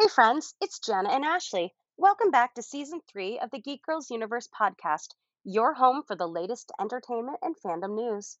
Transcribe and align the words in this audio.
Hey 0.00 0.08
friends, 0.08 0.54
it's 0.60 0.80
Jenna 0.80 1.08
and 1.10 1.24
Ashley. 1.24 1.72
Welcome 1.96 2.32
back 2.32 2.54
to 2.54 2.62
season 2.64 3.00
three 3.08 3.38
of 3.38 3.50
the 3.52 3.60
Geek 3.60 3.80
Girls 3.86 4.10
Universe 4.10 4.48
podcast, 4.48 5.10
your 5.44 5.74
home 5.74 6.02
for 6.04 6.16
the 6.16 6.26
latest 6.26 6.72
entertainment 6.80 7.38
and 7.42 7.54
fandom 7.64 7.94
news. 7.94 8.38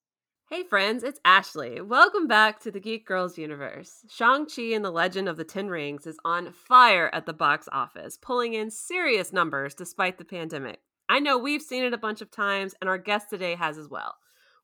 Hey 0.50 0.64
friends, 0.64 1.04
it's 1.04 1.20
Ashley. 1.24 1.80
Welcome 1.80 2.26
back 2.26 2.58
to 2.62 2.72
the 2.72 2.80
Geek 2.80 3.06
Girls 3.06 3.38
universe. 3.38 4.04
Shang-Chi 4.10 4.74
and 4.74 4.84
the 4.84 4.90
Legend 4.90 5.28
of 5.28 5.36
the 5.36 5.44
Ten 5.44 5.68
Rings 5.68 6.08
is 6.08 6.18
on 6.24 6.52
fire 6.52 7.08
at 7.14 7.24
the 7.24 7.32
box 7.32 7.68
office, 7.70 8.18
pulling 8.20 8.54
in 8.54 8.68
serious 8.68 9.32
numbers 9.32 9.74
despite 9.74 10.18
the 10.18 10.24
pandemic. 10.24 10.80
I 11.08 11.20
know 11.20 11.38
we've 11.38 11.62
seen 11.62 11.84
it 11.84 11.94
a 11.94 11.98
bunch 11.98 12.20
of 12.20 12.32
times, 12.32 12.74
and 12.80 12.90
our 12.90 12.98
guest 12.98 13.30
today 13.30 13.54
has 13.54 13.78
as 13.78 13.88
well. 13.88 14.16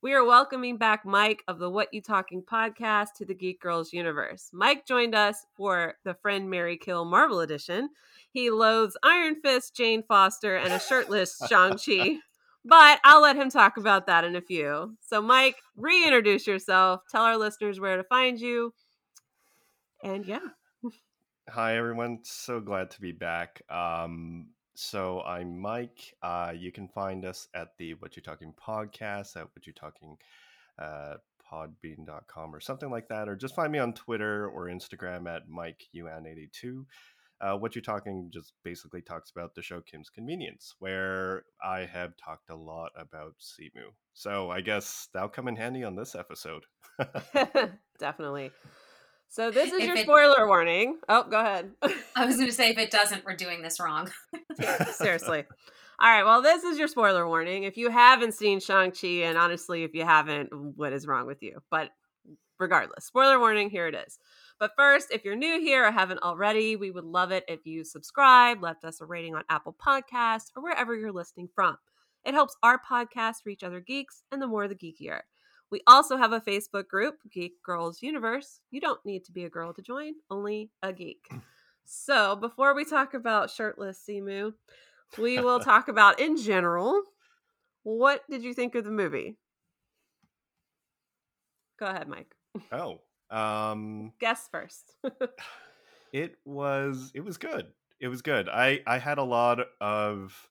We 0.03 0.15
are 0.15 0.25
welcoming 0.25 0.79
back 0.79 1.05
Mike 1.05 1.45
of 1.47 1.59
the 1.59 1.69
What 1.69 1.93
You 1.93 2.01
Talking 2.01 2.43
podcast 2.43 3.09
to 3.19 3.27
the 3.27 3.35
Geek 3.35 3.61
Girls 3.61 3.93
universe. 3.93 4.49
Mike 4.51 4.87
joined 4.87 5.15
us 5.15 5.45
for 5.55 5.97
the 6.05 6.15
Friend 6.15 6.49
Mary 6.49 6.79
Kill 6.79 7.05
Marvel 7.05 7.41
edition. 7.41 7.91
He 8.31 8.49
loathes 8.49 8.97
Iron 9.03 9.37
Fist, 9.43 9.77
Jane 9.77 10.03
Foster, 10.09 10.57
and 10.57 10.73
a 10.73 10.81
shirtless 10.81 11.39
Shang-Chi. 11.49 12.17
But 12.63 13.01
I'll 13.05 13.23
let 13.23 13.37
him 13.37 13.49
talk 13.49 13.79
about 13.79 14.07
that 14.07 14.23
in 14.25 14.37
a 14.37 14.43
few. 14.43 14.95
So, 15.01 15.23
Mike, 15.23 15.57
reintroduce 15.77 16.47
yourself. 16.47 17.01
Tell 17.11 17.23
our 17.23 17.39
listeners 17.39 17.81
where 17.81 17.97
to 17.97 18.05
find 18.05 18.39
you. 18.39 18.75
And 20.05 20.27
yeah. 20.27 20.41
Hi, 21.49 21.79
everyone. 21.79 22.19
So 22.25 22.61
glad 22.61 22.91
to 22.91 23.01
be 23.01 23.13
back. 23.13 23.63
Um, 23.71 24.49
so 24.81 25.21
I'm 25.23 25.61
Mike. 25.61 26.15
Uh, 26.23 26.55
you 26.57 26.73
can 26.73 26.89
find 26.89 27.25
us 27.27 27.49
at 27.55 27.77
the 27.79 27.95
What 27.95 28.17
You 28.17 28.23
Talking 28.23 28.55
podcast 28.55 29.37
at 29.37 29.45
What 29.55 29.67
You 29.67 29.75
Talking 29.75 30.17
uh, 30.79 31.17
podbean.com 31.53 32.55
or 32.55 32.61
something 32.61 32.91
like 32.91 33.09
that, 33.09 33.29
or 33.29 33.37
just 33.37 33.55
find 33.55 33.71
me 33.71 33.79
on 33.79 33.93
Twitter 33.93 34.49
or 34.49 34.67
Instagram 34.67 35.29
at 35.29 35.43
MikeUN82. 35.49 36.87
Uh, 37.43 37.57
what 37.57 37.75
you're 37.75 37.83
talking 37.83 38.31
just 38.33 38.55
basically 38.65 39.03
talks 39.03 39.31
about 39.31 39.55
the 39.55 39.63
show 39.63 39.83
Kim's 39.83 40.09
Convenience, 40.09 40.75
where 40.79 41.45
I 41.63 41.81
have 41.81 42.15
talked 42.17 42.49
a 42.49 42.57
lot 42.57 42.93
about 42.97 43.35
Simu. 43.39 43.93
So 44.15 44.51
I 44.51 44.63
guess 44.63 45.09
that'll 45.13 45.29
come 45.29 45.49
in 45.49 45.57
handy 45.57 45.85
on 45.85 45.95
this 45.95 46.15
episode. 46.15 46.65
Definitely. 47.99 48.51
So 49.31 49.53
this 49.53 49.73
is 49.73 49.81
if 49.81 49.87
your 49.87 49.97
it, 49.97 50.03
spoiler 50.03 50.49
warning. 50.49 50.99
Oh, 51.09 51.23
go 51.23 51.39
ahead. 51.39 51.71
I 52.17 52.27
was 52.27 52.35
going 52.35 52.49
to 52.49 52.53
say 52.53 52.71
if 52.71 52.79
it 52.79 52.91
doesn't, 52.91 53.25
we're 53.25 53.37
doing 53.37 53.63
this 53.63 53.79
wrong. 53.79 54.11
Seriously. 54.93 55.45
All 56.01 56.11
right. 56.11 56.25
Well, 56.25 56.43
this 56.43 56.65
is 56.65 56.79
your 56.79 56.89
spoiler 56.89 57.29
warning. 57.29 57.63
If 57.63 57.77
you 57.77 57.91
haven't 57.91 58.35
seen 58.35 58.59
Shang-Chi, 58.59 59.23
and 59.23 59.39
honestly, 59.39 59.85
if 59.85 59.95
you 59.95 60.05
haven't, 60.05 60.49
what 60.77 60.93
is 60.93 61.07
wrong 61.07 61.29
with 61.29 61.45
you? 61.45 61.63
But 61.71 61.91
regardless, 62.59 63.05
spoiler 63.05 63.39
warning, 63.39 63.71
here 63.71 63.87
it 63.87 63.95
is. 63.95 64.19
But 64.59 64.73
first, 64.77 65.13
if 65.13 65.25
you're 65.25 65.37
new 65.37 65.61
here 65.61 65.87
or 65.87 65.93
haven't 65.93 66.25
already, 66.25 66.75
we 66.75 66.91
would 66.91 67.05
love 67.05 67.31
it 67.31 67.45
if 67.47 67.65
you 67.65 67.85
subscribe, 67.85 68.61
left 68.61 68.85
us 68.85 69.01
a 69.01 69.07
rating 69.07 69.37
on 69.37 69.45
Apple 69.49 69.77
Podcasts, 69.81 70.51
or 70.57 70.63
wherever 70.63 70.97
you're 70.97 71.13
listening 71.13 71.49
from. 71.55 71.77
It 72.25 72.35
helps 72.35 72.57
our 72.65 72.79
podcast 72.79 73.47
reach 73.47 73.63
other 73.63 73.81
geeks, 73.81 74.25
and 74.33 74.43
the 74.43 74.49
more 74.49 74.67
the 74.67 74.75
geekier. 74.75 75.21
We 75.71 75.83
also 75.87 76.17
have 76.17 76.33
a 76.33 76.41
Facebook 76.41 76.89
group, 76.89 77.19
Geek 77.33 77.63
Girls 77.63 78.03
Universe. 78.03 78.61
You 78.71 78.81
don't 78.81 79.05
need 79.05 79.25
to 79.27 79.33
be 79.33 79.45
a 79.45 79.51
girl 79.51 79.73
to 79.73 79.83
join, 79.83 80.15
only 80.29 80.71
a 80.83 80.93
geek. 80.93 81.29
So, 81.85 82.37
before 82.37 82.75
we 82.75 82.85
talk 82.85 83.15
about 83.15 83.51
shirtless 83.51 84.03
Simu, 84.09 84.53
we 85.19 85.39
will 85.39 85.61
talk 85.61 85.89
about 85.89 86.19
in 86.19 86.37
general. 86.37 87.03
What 87.83 88.23
did 88.29 88.43
you 88.43 88.53
think 88.53 88.75
of 88.75 88.85
the 88.85 88.91
movie? 88.91 89.37
Go 91.79 91.87
ahead, 91.87 92.09
Mike. 92.09 92.35
Oh, 92.73 93.01
um, 93.31 94.13
Guess 94.21 94.49
first. 94.51 94.97
it 96.13 96.37
was 96.45 97.13
it 97.15 97.25
was 97.25 97.39
good. 97.39 97.67
It 98.01 98.09
was 98.09 98.23
good. 98.23 98.49
I 98.49 98.81
I 98.87 98.99
had 98.99 99.19
a 99.19 99.25
lot 99.25 99.61
of. 99.81 100.49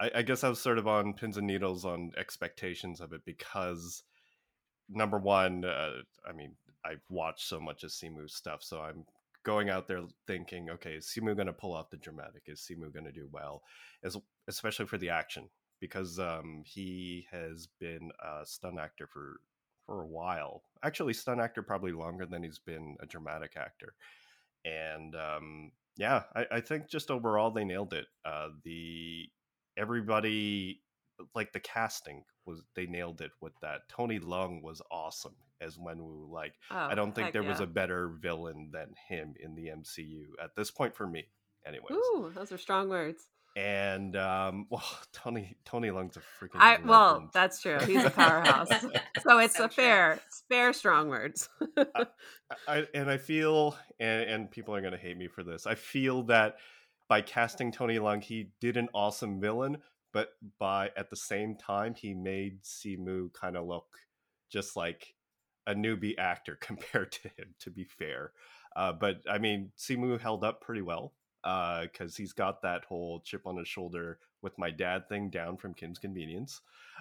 I, 0.00 0.10
I 0.16 0.22
guess 0.22 0.44
I 0.44 0.48
was 0.48 0.60
sort 0.60 0.78
of 0.78 0.86
on 0.86 1.14
pins 1.14 1.36
and 1.36 1.46
needles 1.46 1.84
on 1.84 2.12
expectations 2.16 3.00
of 3.00 3.12
it 3.12 3.22
because 3.24 4.04
number 4.88 5.18
one, 5.18 5.64
uh, 5.64 6.02
I 6.28 6.32
mean, 6.32 6.54
I've 6.84 7.02
watched 7.08 7.46
so 7.46 7.60
much 7.60 7.84
of 7.84 7.90
Simu 7.90 8.30
stuff, 8.30 8.62
so 8.62 8.80
I'm 8.80 9.04
going 9.44 9.70
out 9.70 9.86
there 9.88 10.02
thinking, 10.26 10.70
okay, 10.70 10.94
is 10.94 11.06
Simu 11.06 11.34
going 11.34 11.46
to 11.46 11.52
pull 11.52 11.74
off 11.74 11.90
the 11.90 11.96
dramatic? 11.96 12.42
Is 12.46 12.60
Simu 12.60 12.92
going 12.92 13.04
to 13.04 13.12
do 13.12 13.28
well? 13.32 13.62
As 14.02 14.16
especially 14.46 14.86
for 14.86 14.98
the 14.98 15.10
action, 15.10 15.48
because 15.80 16.18
um, 16.18 16.62
he 16.64 17.26
has 17.30 17.68
been 17.80 18.10
a 18.22 18.44
stunt 18.44 18.78
actor 18.78 19.06
for 19.06 19.40
for 19.86 20.02
a 20.02 20.06
while. 20.06 20.62
Actually, 20.84 21.14
stunt 21.14 21.40
actor 21.40 21.62
probably 21.62 21.92
longer 21.92 22.26
than 22.26 22.42
he's 22.42 22.58
been 22.58 22.96
a 23.00 23.06
dramatic 23.06 23.54
actor. 23.56 23.94
And 24.64 25.14
um, 25.14 25.72
yeah, 25.96 26.24
I, 26.34 26.46
I, 26.52 26.60
think 26.60 26.90
just 26.90 27.10
overall 27.10 27.50
they 27.50 27.64
nailed 27.64 27.94
it. 27.94 28.06
Uh, 28.24 28.48
the 28.64 29.30
everybody 29.78 30.82
like 31.34 31.52
the 31.52 31.60
casting 31.60 32.24
was 32.46 32.62
they 32.74 32.86
nailed 32.86 33.20
it 33.20 33.32
with 33.40 33.52
that. 33.62 33.88
Tony 33.88 34.18
Leung 34.18 34.62
was 34.62 34.82
awesome 34.90 35.34
as 35.60 35.76
Wenwu. 35.76 36.30
Like 36.30 36.54
oh, 36.70 36.76
I 36.76 36.94
don't 36.94 37.14
think 37.14 37.32
there 37.32 37.42
yeah. 37.42 37.50
was 37.50 37.60
a 37.60 37.66
better 37.66 38.08
villain 38.08 38.70
than 38.72 38.94
him 39.08 39.34
in 39.40 39.54
the 39.54 39.66
MCU 39.68 40.24
at 40.42 40.54
this 40.56 40.70
point 40.70 40.94
for 40.94 41.06
me. 41.06 41.26
Anyways, 41.66 41.90
ooh, 41.92 42.32
those 42.34 42.52
are 42.52 42.58
strong 42.58 42.88
words 42.88 43.28
and 43.58 44.14
um, 44.16 44.66
well, 44.70 44.84
Tony 45.12 45.56
Tony 45.64 45.88
Leung's 45.88 46.16
a 46.16 46.20
freaking. 46.20 46.56
I 46.56 46.72
legend. 46.72 46.88
well, 46.88 47.30
that's 47.34 47.60
true. 47.60 47.78
He's 47.80 48.04
a 48.04 48.10
powerhouse. 48.10 48.68
so 49.22 49.38
it's 49.38 49.56
so 49.56 49.64
a 49.64 49.68
fair, 49.68 50.20
it's 50.26 50.44
fair 50.48 50.72
strong 50.72 51.08
words. 51.08 51.48
I, 51.76 52.06
I, 52.66 52.86
and 52.94 53.10
I 53.10 53.16
feel, 53.18 53.76
and, 53.98 54.22
and 54.22 54.50
people 54.50 54.74
are 54.74 54.80
going 54.80 54.92
to 54.92 54.98
hate 54.98 55.16
me 55.16 55.28
for 55.28 55.42
this. 55.42 55.66
I 55.66 55.74
feel 55.74 56.22
that 56.24 56.56
by 57.08 57.20
casting 57.20 57.72
Tony 57.72 57.98
Leung, 57.98 58.22
he 58.22 58.50
did 58.60 58.76
an 58.76 58.88
awesome 58.94 59.40
villain, 59.40 59.78
but 60.12 60.30
by 60.58 60.90
at 60.96 61.10
the 61.10 61.16
same 61.16 61.56
time, 61.56 61.94
he 61.94 62.14
made 62.14 62.62
Simu 62.62 63.32
kind 63.32 63.56
of 63.56 63.66
look 63.66 63.86
just 64.50 64.76
like 64.76 65.14
a 65.66 65.74
newbie 65.74 66.18
actor 66.18 66.56
compared 66.60 67.12
to 67.12 67.28
him. 67.28 67.54
To 67.60 67.70
be 67.70 67.84
fair, 67.84 68.32
uh, 68.76 68.92
but 68.92 69.22
I 69.28 69.38
mean, 69.38 69.72
Simu 69.78 70.20
held 70.20 70.44
up 70.44 70.60
pretty 70.60 70.82
well 70.82 71.12
because 71.42 72.14
uh, 72.14 72.16
he's 72.16 72.32
got 72.32 72.62
that 72.62 72.84
whole 72.84 73.20
chip 73.20 73.46
on 73.46 73.56
his 73.56 73.68
shoulder 73.68 74.18
with 74.42 74.58
my 74.58 74.70
dad 74.70 75.08
thing 75.08 75.30
down 75.30 75.56
from 75.56 75.74
Kim's 75.74 75.98
Convenience. 75.98 76.60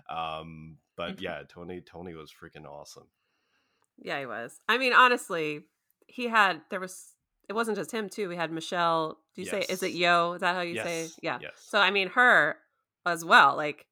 Um, 0.09 0.77
but 0.95 1.21
yeah, 1.21 1.43
Tony 1.47 1.81
Tony 1.81 2.13
was 2.13 2.31
freaking 2.31 2.65
awesome. 2.65 3.07
Yeah, 3.97 4.19
he 4.19 4.25
was. 4.25 4.59
I 4.67 4.77
mean, 4.77 4.93
honestly, 4.93 5.65
he 6.07 6.27
had 6.27 6.61
there 6.69 6.79
was 6.79 7.13
it 7.49 7.53
wasn't 7.53 7.77
just 7.77 7.91
him 7.91 8.09
too. 8.09 8.29
We 8.29 8.35
had 8.35 8.51
Michelle. 8.51 9.17
Do 9.35 9.41
you 9.41 9.49
yes. 9.51 9.67
say 9.67 9.73
is 9.73 9.83
it 9.83 9.93
Yo? 9.93 10.33
Is 10.33 10.41
that 10.41 10.55
how 10.55 10.61
you 10.61 10.75
yes. 10.75 10.85
say? 10.85 11.07
Yeah. 11.21 11.39
Yes. 11.41 11.53
So 11.67 11.79
I 11.79 11.91
mean, 11.91 12.09
her 12.09 12.57
as 13.07 13.23
well. 13.23 13.55
Like 13.55 13.85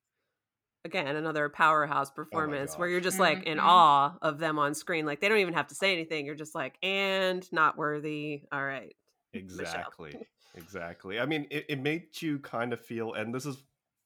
again, 0.85 1.15
another 1.15 1.49
powerhouse 1.49 2.09
oh 2.11 2.13
performance 2.15 2.73
oh 2.75 2.79
where 2.79 2.87
you're 2.87 3.01
just 3.01 3.19
like 3.19 3.43
in 3.43 3.57
mm-hmm. 3.57 3.67
awe 3.67 4.13
of 4.21 4.37
them 4.37 4.59
on 4.59 4.73
screen. 4.73 5.05
Like 5.05 5.19
they 5.19 5.27
don't 5.27 5.39
even 5.39 5.55
have 5.55 5.67
to 5.67 5.75
say 5.75 5.91
anything. 5.91 6.25
You're 6.25 6.35
just 6.35 6.55
like, 6.55 6.77
and 6.83 7.51
not 7.51 7.77
worthy. 7.77 8.43
All 8.51 8.63
right. 8.63 8.95
Exactly. 9.33 10.15
exactly. 10.55 11.19
I 11.19 11.25
mean, 11.25 11.47
it, 11.49 11.65
it 11.67 11.81
made 11.81 12.21
you 12.21 12.39
kind 12.39 12.71
of 12.71 12.79
feel, 12.79 13.13
and 13.13 13.33
this 13.33 13.45
is 13.45 13.57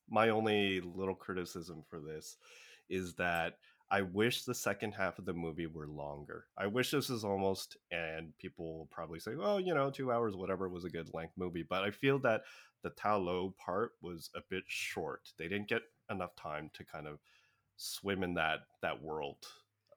my 0.09 0.29
only 0.29 0.81
little 0.81 1.13
criticism 1.13 1.83
for 1.87 1.99
this, 1.99 2.37
is 2.89 3.13
that 3.15 3.57
I 3.91 4.01
wish 4.03 4.43
the 4.43 4.53
second 4.53 4.93
half 4.93 5.17
of 5.17 5.25
the 5.25 5.33
movie 5.33 5.65
were 5.65 5.87
longer. 5.87 6.45
I 6.57 6.67
wish 6.67 6.91
this 6.91 7.09
is 7.09 7.23
almost, 7.23 7.77
and 7.91 8.37
people 8.37 8.77
will 8.77 8.85
probably 8.91 9.19
say, 9.19 9.35
well, 9.35 9.59
you 9.59 9.73
know, 9.73 9.89
two 9.89 10.11
hours, 10.11 10.35
whatever, 10.35 10.69
was 10.69 10.85
a 10.85 10.89
good 10.89 11.11
length 11.13 11.33
movie. 11.37 11.63
But 11.67 11.83
I 11.83 11.91
feel 11.91 12.19
that 12.19 12.43
the 12.83 12.91
Ta 12.91 13.15
Lo 13.15 13.55
part 13.57 13.93
was 14.01 14.29
a 14.35 14.41
bit 14.47 14.63
short. 14.67 15.29
They 15.37 15.47
didn't 15.47 15.69
get 15.69 15.81
enough 16.11 16.35
time 16.35 16.69
to 16.75 16.83
kind 16.85 17.07
of 17.07 17.19
swim 17.77 18.23
in 18.23 18.35
that 18.35 18.59
that 18.81 19.01
world 19.01 19.37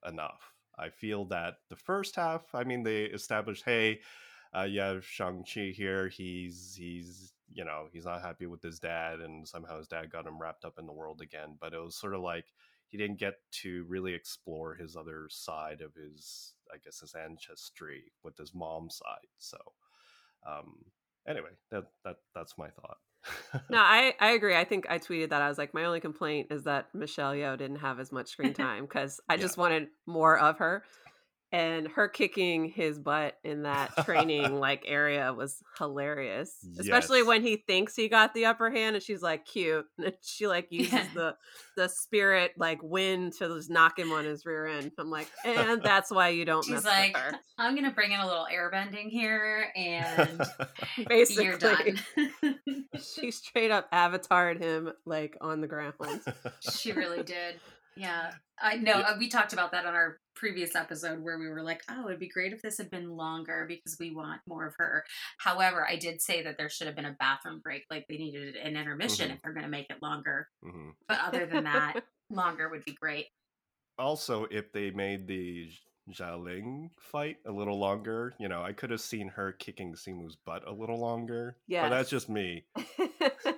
enough. 0.09 0.54
I 0.78 0.88
feel 0.88 1.26
that 1.26 1.56
the 1.69 1.76
first 1.76 2.16
half, 2.16 2.54
I 2.54 2.64
mean, 2.64 2.82
they 2.82 3.04
established, 3.04 3.64
hey, 3.64 4.00
uh, 4.56 4.62
you 4.62 4.80
have 4.80 5.04
Shang 5.04 5.44
Chi 5.44 5.72
here. 5.74 6.09
He's 6.09 6.74
he's 6.74 7.33
you 7.53 7.65
know 7.65 7.89
he's 7.92 8.06
not 8.06 8.22
happy 8.22 8.47
with 8.47 8.62
his 8.62 8.78
dad, 8.78 9.21
and 9.21 9.47
somehow 9.47 9.78
his 9.78 9.89
dad 9.89 10.10
got 10.10 10.27
him 10.27 10.41
wrapped 10.41 10.65
up 10.65 10.78
in 10.78 10.86
the 10.86 10.92
world 10.92 11.21
again. 11.21 11.56
But 11.60 11.74
it 11.74 11.78
was 11.78 11.94
sort 11.97 12.15
of 12.15 12.21
like 12.21 12.47
he 12.92 12.98
didn't 12.98 13.18
get 13.18 13.36
to 13.62 13.86
really 13.89 14.12
explore 14.12 14.74
his 14.74 14.97
other 14.97 15.27
side 15.30 15.80
of 15.80 15.94
his, 15.94 16.53
I 16.71 16.77
guess, 16.84 17.00
his 17.00 17.15
ancestry 17.15 18.12
with 18.22 18.36
his 18.36 18.54
mom's 18.54 18.97
side. 18.97 19.28
So, 19.39 19.56
um, 20.47 20.74
anyway, 21.27 21.48
that 21.71 21.84
that 22.04 22.16
that's 22.34 22.59
my 22.59 22.68
thought. 22.68 22.98
no, 23.71 23.78
I, 23.80 24.12
I 24.21 24.33
agree. 24.33 24.54
I 24.54 24.65
think 24.65 24.84
I 24.91 24.98
tweeted 24.98 25.30
that. 25.30 25.41
I 25.41 25.48
was 25.48 25.56
like, 25.56 25.72
my 25.72 25.84
only 25.84 26.00
complaint 26.00 26.48
is 26.50 26.65
that 26.65 26.89
Michelle 26.92 27.33
Yeoh 27.33 27.56
didn't 27.56 27.78
have 27.78 27.98
as 27.98 28.12
much 28.12 28.28
screen 28.28 28.53
time 28.54 28.84
because 28.84 29.21
I 29.27 29.39
just 29.39 29.56
wanted 29.56 29.89
more 30.06 30.39
of 30.39 30.59
her. 30.59 30.84
And 31.53 31.87
her 31.87 32.09
kicking 32.09 32.65
his 32.71 32.99
butt 32.99 33.39
in 33.45 33.63
that 33.65 33.95
training 34.04 34.54
like 34.59 34.83
area 34.87 35.33
was 35.33 35.63
hilarious 35.78 36.57
especially 36.78 37.22
when 37.22 37.43
he 37.43 37.57
thinks 37.57 37.95
he 37.95 38.09
got 38.09 38.33
the 38.34 38.47
upper 38.47 38.71
hand 38.71 38.97
and 38.97 39.03
she's 39.04 39.22
like 39.22 39.45
cute 39.45 39.84
and 39.99 40.15
she 40.22 40.47
like 40.47 40.66
uses 40.71 40.93
Yeah. 40.93 41.07
the 41.15 41.37
the 41.77 41.89
spirit 41.89 42.53
like 42.57 42.83
wind 42.83 43.34
to 43.34 43.49
just 43.57 43.71
knock 43.71 43.99
him 43.99 44.13
on 44.13 44.25
his 44.25 44.45
rear 44.47 44.66
end 44.66 44.93
i'm 44.99 45.10
like 45.10 45.28
and 45.45 45.83
that's 45.84 46.10
why 46.10 46.28
you 46.31 46.45
don't 46.45 46.65
She's 46.65 46.72
mess 46.75 46.84
like, 46.84 47.15
with 47.15 47.22
her 47.22 47.33
I'm 47.59 47.75
gonna 47.77 47.93
bring 47.93 48.13
in 48.13 48.19
a 48.21 48.27
little 48.27 48.47
airbending 48.53 49.09
here, 49.10 49.66
and 49.77 50.41
basically 51.07 51.45
you're 51.45 51.59
done. 51.59 51.99
she 53.01 53.31
straight 53.31 53.71
up 53.71 53.89
avatared 53.93 54.59
him 54.59 54.91
like 55.04 55.37
on 55.41 55.60
the 55.60 55.69
ground 55.69 55.95
she 56.72 56.93
really 56.93 57.22
did. 57.22 57.60
Yeah, 57.95 58.33
I 58.62 58.76
know. 58.76 58.98
Yeah. 58.98 59.10
uh, 59.10 59.16
We 59.18 59.28
talked 59.28 59.53
about 59.53 59.72
that 59.72 59.84
on 59.86 59.94
our 59.94 60.18
previous 60.36 60.74
episode 60.74 61.20
where 61.20 61.38
we 61.38 61.48
were 61.48 61.62
like, 61.62 61.82
"Oh, 61.91 62.06
it'd 62.06 62.20
be 62.20 62.28
great 62.28 62.53
if 62.53 62.62
this 62.62 62.78
had 62.78 62.91
been 62.91 63.10
longer 63.10 63.66
because 63.68 63.97
we 63.98 64.10
want 64.14 64.41
more 64.47 64.66
of 64.66 64.74
her." 64.78 65.04
However, 65.38 65.86
I 65.86 65.97
did 65.97 66.22
say 66.22 66.42
that 66.42 66.56
there 66.59 66.68
should 66.70 66.86
have 66.86 66.97
been 66.97 67.04
a 67.04 67.16
bathroom 67.18 67.60
break, 67.60 67.84
like 67.91 68.06
they 68.09 68.16
needed 68.16 68.56
an 68.56 68.76
intermission 68.76 69.30
Mhm. 69.30 69.34
if 69.34 69.42
they're 69.42 69.53
going 69.53 69.64
to 69.64 69.68
make 69.70 69.91
it 69.91 70.00
longer. 70.00 70.48
Mhm. 70.64 70.92
But 71.09 71.20
other 71.20 71.44
than 71.47 71.64
that, 71.64 72.04
longer 72.30 72.68
would 72.68 72.84
be 72.84 72.94
great. 72.94 73.26
Also, 73.98 74.44
if 74.50 74.72
they 74.72 74.91
made 74.91 75.26
the 75.26 75.70
Xialing 76.10 76.91
fight 76.98 77.36
a 77.47 77.53
little 77.53 77.78
longer, 77.78 78.34
you 78.41 78.48
know, 78.48 78.62
I 78.62 78.72
could 78.72 78.91
have 78.91 79.00
seen 79.00 79.28
her 79.28 79.53
kicking 79.53 79.94
Simu's 79.94 80.34
butt 80.34 80.66
a 80.66 80.72
little 80.72 80.98
longer. 80.98 81.56
Yeah, 81.68 81.82
but 81.82 81.91
that's 81.91 82.10
just 82.10 82.28
me. 82.28 82.65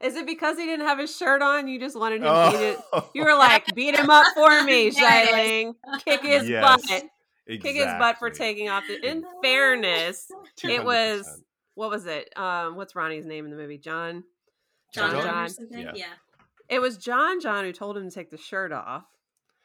is 0.00 0.16
it 0.16 0.26
because 0.26 0.58
he 0.58 0.66
didn't 0.66 0.86
have 0.86 0.98
his 0.98 1.14
shirt 1.14 1.42
on 1.42 1.68
you 1.68 1.78
just 1.78 1.98
wanted 1.98 2.16
him 2.22 2.24
to 2.24 2.50
beat 2.52 2.64
it 2.64 2.78
Oh, 2.92 3.10
You 3.14 3.24
were 3.24 3.34
like, 3.36 3.64
beat 3.74 3.94
him 3.94 4.10
up 4.10 4.26
for 4.34 4.62
me, 4.64 4.90
There 4.90 5.24
it 5.24 5.28
is. 5.28 5.74
Xialing. 5.74 5.74
Kick 6.04 6.22
his 6.22 6.48
Yes, 6.48 6.86
butt. 6.88 7.04
Kick 7.48 7.76
his 7.76 7.86
butt 7.86 8.18
for 8.18 8.28
taking 8.30 8.68
off 8.68 8.84
the. 8.88 9.08
In 9.08 9.24
fairness, 9.42 10.30
it 10.64 10.84
was 10.84 11.42
what 11.74 11.90
was 11.90 12.06
it? 12.06 12.36
Um, 12.36 12.74
what's 12.76 12.96
Ronny's 12.96 13.26
name 13.26 13.44
in 13.44 13.50
the 13.50 13.56
movie? 13.56 13.78
John. 13.78 14.24
John, 14.94 15.10
John 15.10 15.20
John, 15.20 15.24
John? 15.34 15.44
or 15.44 15.48
something? 15.48 15.78
Yeah. 15.80 15.92
yeah. 15.94 16.04
It 16.68 16.80
was 16.80 16.96
John. 16.96 17.40
John 17.40 17.64
who 17.64 17.72
told 17.72 17.96
him 17.96 18.08
to 18.08 18.14
take 18.14 18.30
the 18.30 18.38
shirt 18.38 18.72
off. 18.72 19.04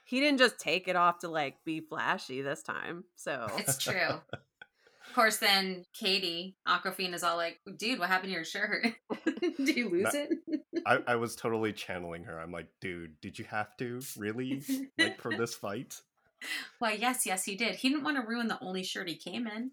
He 0.04 0.20
didn't 0.20 0.40
just 0.40 0.60
take 0.60 0.88
it 0.88 0.96
off 0.96 1.20
to 1.20 1.30
like 1.30 1.64
be 1.64 1.80
flashy 1.80 2.42
this 2.42 2.62
time. 2.64 3.06
So 3.16 3.48
It's 3.58 3.78
true. 3.78 3.94
Of 5.12 5.16
course, 5.16 5.38
then 5.40 5.84
Katie 5.94 6.56
Awkwafina 6.66 7.14
is 7.16 7.22
all 7.24 7.36
like, 7.36 7.60
"Dude, 7.78 8.00
what 8.00 8.08
happened 8.08 8.30
to 8.30 8.34
your 8.34 8.46
shirt? 8.46 8.88
Did 9.58 9.76
you 9.76 9.90
lose 9.90 10.14
No. 10.14 10.20
it?" 10.22 10.62
I, 10.86 11.00
I 11.08 11.16
was 11.18 11.36
totally 11.36 11.74
channeling 11.74 12.24
her. 12.24 12.40
I'm 12.40 12.54
like, 12.54 12.68
dude, 12.80 13.20
did 13.20 13.38
you 13.38 13.44
have 13.46 13.76
to? 13.80 14.00
Really? 14.18 14.64
like 14.98 15.20
for 15.20 15.36
this 15.36 15.54
fight? 15.54 15.96
Why, 16.80 16.94
yes, 16.94 17.26
yes, 17.26 17.44
he 17.44 17.56
did. 17.58 17.76
He 17.76 17.90
didn't 17.90 18.06
want 18.06 18.16
to 18.22 18.24
ruin 18.26 18.48
the 18.48 18.58
only 18.62 18.84
shirt 18.84 19.10
he 19.10 19.16
came 19.18 19.48
in. 19.48 19.72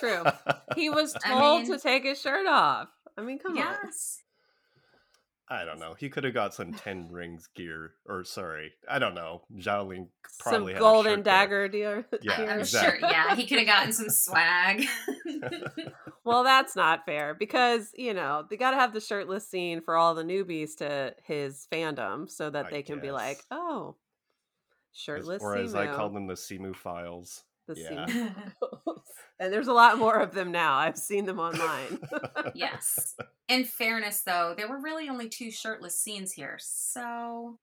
true. 0.00 0.24
He 0.74 0.88
was 0.88 1.14
I 1.22 1.28
told 1.38 1.62
mean- 1.64 1.72
to 1.72 1.78
take 1.78 2.04
his 2.04 2.18
shirt 2.20 2.46
off. 2.46 2.88
I 3.18 3.20
mean, 3.20 3.38
come 3.38 3.52
on. 3.52 3.58
yes. 3.58 4.22
I 5.50 5.64
don't 5.64 5.78
know. 5.78 5.94
He 5.98 6.10
could 6.10 6.24
have 6.24 6.34
got 6.34 6.52
some 6.52 6.74
Ten 6.74 7.08
Rings 7.10 7.48
gear. 7.54 7.92
Or, 8.06 8.22
sorry, 8.24 8.72
I 8.88 8.98
don't 8.98 9.14
know. 9.14 9.42
Xialing 9.56 10.08
Some 10.28 10.52
probably 10.52 10.74
had 10.74 10.80
a 10.80 10.84
golden 10.84 11.14
shirt 11.16 11.24
dagger 11.24 11.68
deal. 11.68 12.04
Yeah. 12.22 12.34
I'm 12.42 12.60
exactly. 12.60 13.00
sure. 13.00 13.10
Yeah, 13.10 13.34
he 13.34 13.46
could 13.46 13.58
have 13.58 13.66
gotten 13.66 13.92
some 13.92 14.10
swag. 14.10 14.84
Well, 16.24 16.44
that's 16.44 16.76
not 16.76 17.06
fair 17.06 17.32
because, 17.32 17.90
you 17.96 18.12
know, 18.12 18.44
they 18.50 18.58
got 18.58 18.72
to 18.72 18.76
have 18.76 18.92
the 18.92 19.00
shirtless 19.00 19.48
scene 19.48 19.80
for 19.80 19.96
all 19.96 20.14
the 20.14 20.24
newbies 20.24 20.76
to 20.76 21.14
his 21.24 21.66
fandom 21.72 22.30
so 22.30 22.50
that 22.50 22.66
I 22.66 22.70
they 22.70 22.82
can 22.82 23.00
be 23.00 23.10
like, 23.10 23.38
guess. 23.38 23.46
oh, 23.50 23.96
As- 24.92 25.00
shirtless 25.00 25.42
or 25.42 25.56
as 25.56 25.74
I 25.74 25.86
call 25.86 26.10
them, 26.10 26.26
the 26.26 26.34
Simu 26.34 26.76
files. 26.76 27.44
the 27.66 27.76
yeah. 27.80 28.06
Simu. 28.06 28.34
and 29.40 29.52
there's 29.52 29.68
a 29.68 29.72
lot 29.72 29.98
more 29.98 30.16
of 30.16 30.34
them 30.34 30.52
now. 30.52 30.74
I've 30.74 30.98
seen 30.98 31.24
them 31.26 31.38
online. 31.38 32.00
yes. 32.54 33.16
In 33.48 33.64
fairness, 33.64 34.22
though, 34.22 34.54
there 34.56 34.68
were 34.68 34.80
really 34.80 35.08
only 35.08 35.28
two 35.28 35.50
shirtless 35.50 35.98
scenes 35.98 36.32
here. 36.32 36.58
So 36.60 37.58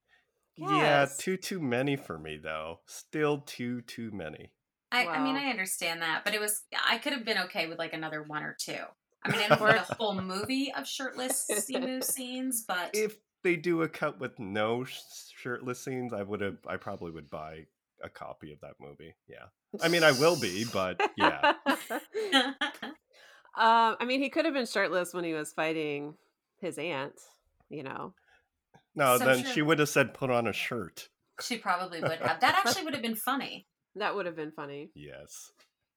Yeah, 0.55 1.07
too 1.17 1.37
too 1.37 1.59
many 1.59 1.95
for 1.95 2.17
me 2.17 2.37
though. 2.37 2.79
Still 2.87 3.39
too 3.39 3.81
too 3.81 4.11
many. 4.11 4.51
I, 4.91 5.07
I 5.07 5.23
mean, 5.23 5.35
I 5.35 5.49
understand 5.49 6.01
that, 6.01 6.23
but 6.23 6.33
it 6.33 6.39
was 6.39 6.63
I 6.87 6.97
could 6.97 7.13
have 7.13 7.25
been 7.25 7.39
okay 7.39 7.67
with 7.67 7.77
like 7.77 7.93
another 7.93 8.23
one 8.23 8.43
or 8.43 8.55
two. 8.57 8.83
I 9.23 9.31
mean, 9.31 9.41
I 9.41 9.47
don't 9.47 9.59
want 9.59 9.77
a 9.77 9.95
whole 9.95 10.19
movie 10.21 10.71
of 10.73 10.87
shirtless 10.87 11.47
Simu 11.51 12.03
scenes, 12.03 12.63
but 12.67 12.91
If 12.93 13.17
they 13.43 13.55
do 13.55 13.81
a 13.81 13.89
cut 13.89 14.19
with 14.19 14.39
no 14.39 14.85
shirtless 14.85 15.83
scenes, 15.83 16.13
I 16.13 16.23
would 16.23 16.41
have. 16.41 16.57
I 16.67 16.77
probably 16.77 17.11
would 17.11 17.29
buy 17.29 17.65
a 18.05 18.09
copy 18.09 18.51
of 18.53 18.59
that 18.61 18.73
movie. 18.79 19.15
Yeah. 19.27 19.45
I 19.81 19.87
mean, 19.89 20.03
I 20.03 20.11
will 20.13 20.39
be, 20.39 20.63
but 20.71 21.01
yeah. 21.17 21.53
Um, 23.57 23.95
I 23.99 24.05
mean, 24.05 24.21
he 24.21 24.29
could 24.29 24.45
have 24.45 24.53
been 24.53 24.65
shirtless 24.65 25.13
when 25.13 25.23
he 25.23 25.33
was 25.33 25.53
fighting 25.53 26.15
his 26.59 26.77
aunt, 26.77 27.13
you 27.69 27.83
know. 27.83 28.13
No, 28.95 29.17
So 29.17 29.25
then 29.25 29.43
true. 29.43 29.51
she 29.51 29.61
would 29.61 29.79
have 29.79 29.89
said, 29.89 30.13
"Put 30.13 30.29
on 30.29 30.47
a 30.47 30.53
shirt." 30.53 31.09
she 31.41 31.57
probably 31.57 32.01
would 32.01 32.19
have. 32.19 32.39
That 32.39 32.63
actually 32.65 32.83
would 32.85 32.93
have 32.93 33.03
been 33.03 33.15
funny. 33.15 33.67
That 33.97 34.13
would 34.13 34.25
have 34.25 34.35
been 34.35 34.51
funny. 34.51 34.91
Yes, 34.93 35.51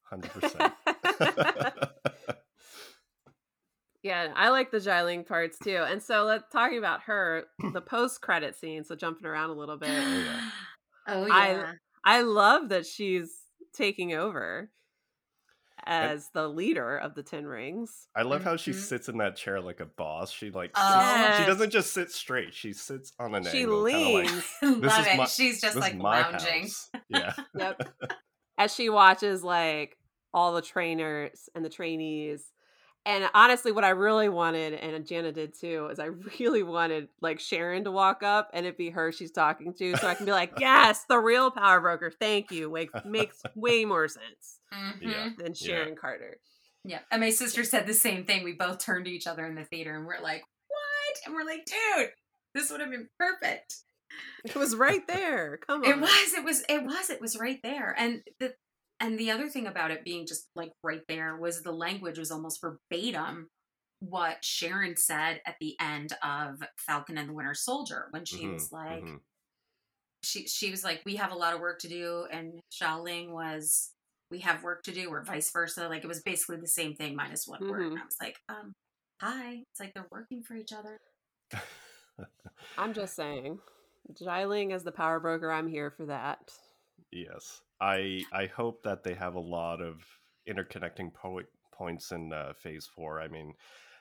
hundred 0.08 0.30
percent. 0.30 0.72
Yeah, 4.02 4.32
I 4.36 4.50
like 4.50 4.70
the 4.70 4.78
Xialing 4.78 5.26
parts 5.26 5.58
too. 5.58 5.84
And 5.86 6.00
so 6.02 6.24
let's 6.24 6.44
talking 6.52 6.78
about 6.78 7.02
her, 7.02 7.44
the 7.72 7.80
post 7.86 8.20
credit 8.20 8.54
scene, 8.56 8.84
so 8.84 8.94
jumping 8.94 9.26
around 9.26 9.50
a 9.50 9.54
little 9.54 9.76
bit. 9.76 9.90
yeah. 9.90 10.50
Oh 11.08 11.26
yeah. 11.26 11.32
I 11.34 11.74
love 12.22 12.68
that 12.70 12.86
she's 12.86 13.30
taking 13.74 14.14
over 14.14 14.70
as 15.86 16.28
the 16.34 16.48
leader 16.48 16.96
of 16.98 17.14
the 17.14 17.22
Ten 17.22 17.46
Rings. 17.46 18.08
I 18.16 18.22
love 18.22 18.42
how 18.44 18.56
she 18.56 18.72
Mhm. 18.72 18.74
sits 18.74 19.08
in 19.08 19.18
that 19.18 19.36
chair 19.36 19.60
like 19.60 19.80
a 19.80 19.86
boss. 19.86 20.30
She 20.30 20.50
like 20.50 20.72
Oh. 20.76 21.24
sits, 21.26 21.38
she 21.38 21.46
doesn't 21.46 21.70
just 21.70 21.94
sit 21.94 22.10
straight. 22.10 22.52
She 22.52 22.72
sits 22.72 23.12
on 23.18 23.34
an 23.34 23.44
She 23.44 23.60
angle, 23.62 23.86
kinda 23.86 23.98
like, 24.10 24.24
leans. 24.26 24.44
Love 24.62 25.00
is 25.00 25.06
it. 25.06 25.16
my- 25.16 25.24
She's 25.26 25.60
just 25.60 25.76
like 25.76 25.94
lounging. 25.94 26.62
house. 26.62 26.90
Yeah. 27.08 27.34
Yep. 27.54 27.82
as 28.58 28.74
she 28.74 28.90
watches 28.90 29.44
like 29.44 29.96
all 30.34 30.52
the 30.52 30.62
trainers 30.62 31.48
and 31.54 31.64
the 31.64 31.70
trainees. 31.70 32.52
And 33.08 33.24
honestly, 33.32 33.72
what 33.72 33.84
I 33.84 33.90
really 33.90 34.28
wanted, 34.28 34.74
and 34.74 35.06
Jana 35.06 35.32
did 35.32 35.54
too, 35.58 35.88
is 35.90 35.98
I 35.98 36.04
really 36.38 36.62
wanted 36.62 37.08
like 37.20 37.40
Sharon 37.40 37.84
to 37.84 37.90
walk 37.90 38.22
up 38.22 38.50
and 38.52 38.66
it 38.66 38.76
be 38.76 38.90
her 38.90 39.10
she's 39.10 39.32
talking 39.32 39.72
to, 39.74 39.96
so 39.96 40.06
I 40.06 40.14
can 40.14 40.26
be 40.26 40.32
like, 40.32 40.52
"Yes, 40.60 41.04
the 41.08 41.18
real 41.18 41.50
power 41.50 41.80
broker. 41.80 42.10
Thank 42.10 42.50
you. 42.52 42.70
Like 42.70 42.90
makes 43.06 43.42
way 43.56 43.84
more 43.84 44.06
sense 44.08 44.60
Mhm. 44.72 45.38
Than 45.38 45.54
Sharon 45.54 45.96
Carter." 45.96 46.36
Yeah. 46.84 47.00
And 47.10 47.20
my 47.20 47.30
sister 47.30 47.64
said 47.64 47.86
the 47.86 47.94
same 47.94 48.24
thing. 48.24 48.44
We 48.44 48.52
both 48.52 48.78
turned 48.78 49.06
to 49.06 49.10
each 49.10 49.26
other 49.26 49.44
in 49.46 49.54
the 49.54 49.64
theater 49.64 49.96
and 49.96 50.06
we're 50.06 50.20
like, 50.22 50.42
what? 50.68 51.26
And 51.26 51.34
we're 51.34 51.44
like, 51.44 51.66
dude, 51.66 52.10
this 52.54 52.70
would 52.70 52.80
have 52.80 52.90
been 52.90 53.08
perfect. 53.18 53.76
It 54.44 54.54
was 54.56 54.74
right 54.76 55.06
there. 55.06 55.58
Come 55.66 55.82
on. 55.84 55.90
It 55.90 56.00
was, 56.00 56.32
it 56.34 56.44
was, 56.44 56.62
it 56.68 56.84
was, 56.84 57.10
it 57.10 57.20
was 57.20 57.38
right 57.38 57.60
there. 57.62 57.94
And 57.98 58.22
the 58.40 58.54
and 59.00 59.18
the 59.18 59.30
other 59.30 59.48
thing 59.48 59.66
about 59.66 59.90
it 59.90 60.04
being 60.04 60.26
just 60.26 60.48
like 60.54 60.72
right 60.82 61.02
there 61.08 61.36
was 61.36 61.62
the 61.62 61.72
language 61.72 62.18
was 62.18 62.30
almost 62.30 62.60
verbatim 62.60 63.48
what 64.00 64.44
Sharon 64.44 64.96
said 64.96 65.40
at 65.46 65.56
the 65.60 65.76
end 65.80 66.12
of 66.22 66.62
Falcon 66.78 67.18
and 67.18 67.28
the 67.28 67.32
Winter 67.34 67.54
Soldier 67.54 68.08
when 68.10 68.24
she 68.24 68.46
Mhm, 68.46 68.52
was 68.54 68.72
like 68.72 69.02
mhm. 69.02 69.20
she 70.22 70.46
she 70.46 70.70
was 70.70 70.84
like, 70.84 71.02
We 71.04 71.16
have 71.16 71.32
a 71.32 71.36
lot 71.36 71.54
of 71.54 71.60
work 71.60 71.78
to 71.80 71.88
do 71.88 72.26
and 72.30 72.60
Xialing 72.72 73.30
was 73.30 73.92
we 74.30 74.40
have 74.40 74.62
work 74.62 74.82
to 74.84 74.92
do 74.92 75.08
or 75.08 75.22
vice 75.24 75.50
versa. 75.52 75.88
Like 75.88 76.04
it 76.04 76.08
was 76.08 76.22
basically 76.22 76.58
the 76.60 76.66
same 76.66 76.94
thing 76.94 77.16
minus 77.16 77.46
one 77.46 77.60
word. 77.68 77.80
Mhm. 77.80 77.92
And 77.92 78.00
I 78.00 78.04
was 78.04 78.16
like, 78.20 78.36
um, 78.48 78.72
hi. 79.20 79.62
It's 79.70 79.80
like 79.80 79.94
they're 79.94 80.08
working 80.10 80.42
for 80.42 80.54
each 80.54 80.72
other. 80.72 80.98
I'm 82.78 82.92
just 82.94 83.14
saying. 83.14 83.60
Xialing 84.14 84.72
as 84.72 84.84
the 84.84 84.92
power 84.92 85.20
broker, 85.20 85.50
I'm 85.52 85.68
here 85.68 85.90
for 85.90 86.06
that. 86.06 86.50
yes. 87.10 87.62
I 87.80 88.22
I 88.32 88.46
hope 88.46 88.82
that 88.82 89.02
they 89.04 89.14
have 89.14 89.34
a 89.34 89.40
lot 89.40 89.80
of 89.80 90.04
interconnecting 90.48 91.12
po- 91.14 91.42
points 91.72 92.10
in 92.12 92.32
uh, 92.32 92.52
Phase 92.54 92.86
Four. 92.86 93.20
I 93.20 93.28
mean, 93.28 93.54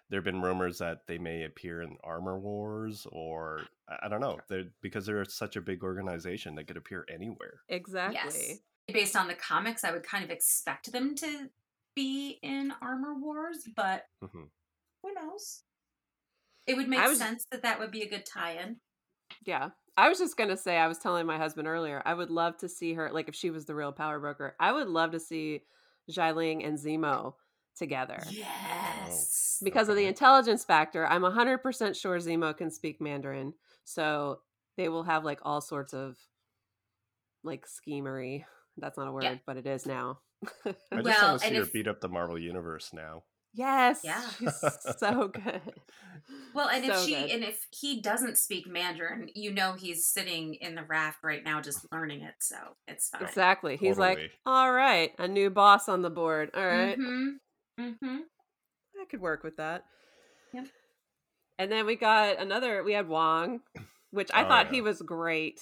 there 0.09 0.17
have 0.17 0.25
been 0.25 0.41
rumors 0.41 0.77
that 0.79 1.05
they 1.07 1.17
may 1.17 1.43
appear 1.43 1.81
in 1.81 1.97
Armor 2.03 2.39
Wars, 2.39 3.05
or 3.11 3.61
I- 3.89 3.99
I 4.05 4.07
don't 4.09 4.21
know, 4.21 4.39
they're, 4.47 4.65
because 4.81 5.05
they're 5.05 5.25
such 5.25 5.55
a 5.57 5.61
big 5.61 5.83
organization, 5.83 6.55
they 6.55 6.63
could 6.63 6.77
appear 6.77 7.05
anywhere. 7.13 7.61
Exactly. 7.69 8.15
Yes. 8.49 8.59
Based 8.87 9.15
on 9.17 9.27
the 9.27 9.35
comics, 9.35 9.83
I 9.83 9.91
would 9.91 10.03
kind 10.03 10.23
of 10.23 10.31
expect 10.31 10.91
them 10.93 11.13
to 11.15 11.49
be 11.93 12.39
in 12.41 12.71
Armor 12.81 13.15
Wars, 13.19 13.67
but 13.75 14.05
Mhm. 14.23 14.49
who 15.03 15.13
knows? 15.13 15.63
It 16.65 16.77
would 16.77 16.87
make 16.87 17.01
was- 17.05 17.17
sense 17.17 17.45
that 17.51 17.61
that 17.63 17.79
would 17.79 17.91
be 17.91 18.01
a 18.03 18.09
good 18.09 18.25
tie-in. 18.25 18.79
Yeah. 19.45 19.69
I 19.97 20.09
was 20.09 20.19
just 20.19 20.37
going 20.37 20.49
to 20.49 20.57
say, 20.57 20.77
I 20.77 20.87
was 20.87 20.99
telling 20.99 21.25
my 21.25 21.37
husband 21.37 21.67
earlier, 21.67 22.01
I 22.05 22.13
would 22.13 22.29
love 22.29 22.57
to 22.57 22.69
see 22.69 22.93
her, 22.93 23.09
like 23.11 23.27
if 23.29 23.35
she 23.35 23.49
was 23.49 23.65
the 23.65 23.73
real 23.75 23.91
power 23.91 24.19
broker, 24.19 24.55
I 24.59 24.71
would 24.71 24.87
love 24.87 25.11
to 25.11 25.19
see 25.19 25.61
Xialing 26.11 26.65
and 26.67 26.77
Zemo 26.77 27.33
together. 27.75 28.19
Yes. 28.29 29.59
Because 29.63 29.89
of 29.89 29.95
the 29.95 30.05
intelligence 30.05 30.63
factor, 30.63 31.05
I'm 31.07 31.23
100% 31.23 31.95
sure 31.99 32.17
Zemo 32.19 32.55
can 32.55 32.69
speak 32.69 33.01
Mandarin. 33.01 33.53
So 33.85 34.39
they 34.77 34.87
will 34.89 35.03
have 35.03 35.25
like 35.25 35.39
all 35.43 35.61
sorts 35.61 35.93
of 35.93 36.15
like 37.43 37.65
schemery 37.65 38.43
That's 38.77 38.97
not 38.97 39.07
a 39.07 39.11
word, 39.11 39.23
Yeah. 39.23 39.35
but 39.47 39.57
it 39.57 39.65
is 39.65 39.85
now. 39.87 40.19
I 40.65 40.71
just 40.71 40.77
Well, 40.91 41.27
want 41.29 41.41
to 41.41 41.47
see 41.47 41.55
her 41.55 41.61
if- 41.63 41.73
beat 41.73 41.87
up 41.87 42.01
the 42.01 42.09
Marvel 42.09 42.37
universe 42.37 42.91
now. 42.93 43.23
Yes. 43.53 44.01
Yeah. 44.03 44.21
She's 44.39 44.53
so 44.97 45.27
good. 45.29 45.61
Well, 46.53 46.67
and 46.69 46.83
if 46.85 46.99
she 47.03 47.13
good. 47.15 47.29
and 47.29 47.43
if 47.43 47.67
he 47.71 48.01
doesn't 48.01 48.37
speak 48.37 48.67
Mandarin, 48.67 49.29
you 49.35 49.51
know 49.51 49.73
he's 49.73 50.05
sitting 50.07 50.55
in 50.55 50.75
the 50.75 50.83
raft 50.83 51.19
right 51.23 51.43
now 51.43 51.61
just 51.61 51.85
learning 51.91 52.21
it, 52.21 52.33
so 52.39 52.55
it's 52.87 53.09
fine. 53.09 53.23
Exactly. 53.23 53.77
He's 53.77 53.97
like, 53.97 54.19
all 54.45 54.71
right, 54.71 55.11
a 55.19 55.27
new 55.27 55.49
boss 55.49 55.87
on 55.87 56.01
the 56.01 56.09
board. 56.09 56.49
All 56.53 56.65
right. 56.65 56.97
Mm-hmm. 56.97 57.83
Mm-hmm. 57.83 58.17
I 58.99 59.05
could 59.09 59.21
work 59.21 59.43
with 59.43 59.57
that. 59.57 59.83
Yep. 60.53 60.67
And 61.59 61.71
then 61.71 61.85
we 61.85 61.95
got 61.95 62.39
another, 62.39 62.83
we 62.83 62.93
had 62.93 63.07
Wong, 63.07 63.61
which 64.11 64.29
I 64.33 64.43
Oh, 64.43 64.47
thought 64.47 64.65
yeah. 64.67 64.71
he 64.73 64.81
was 64.81 65.01
great. 65.01 65.61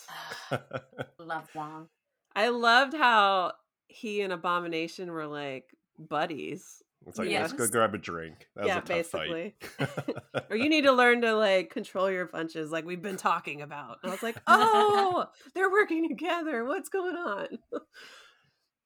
Love 1.20 1.48
Wong. 1.54 1.88
I 2.36 2.50
loved 2.50 2.94
how 2.94 3.54
he 3.88 4.22
and 4.22 4.34
Abomination 4.34 5.12
were 5.12 5.28
like 5.28 5.66
buddies. 6.00 6.82
It's 7.08 7.18
like, 7.20 7.30
Yeah. 7.30 7.42
let's 7.42 7.54
go 7.54 7.68
grab 7.68 7.94
a 7.94 7.98
drink. 7.98 8.48
That 8.56 8.66
was 8.66 8.68
yeah, 8.68 8.80
basically. 8.82 9.56
or 10.50 10.56
you 10.56 10.70
need 10.70 10.84
to 10.86 10.92
learn 10.92 11.22
to 11.22 11.36
like 11.36 11.70
control 11.70 12.10
your 12.10 12.26
punches 12.26 12.72
like 12.72 12.86
we've 12.86 13.02
been 13.02 13.18
talking 13.18 13.62
about. 13.62 14.00
And 14.02 14.12
I 14.12 14.16
was 14.16 14.24
like, 14.24 14.38
oh, 14.48 15.26
they're 15.54 15.72
working 15.72 16.08
together. 16.08 16.66
What's 16.66 16.90
going 16.90 17.16
on? 17.16 17.48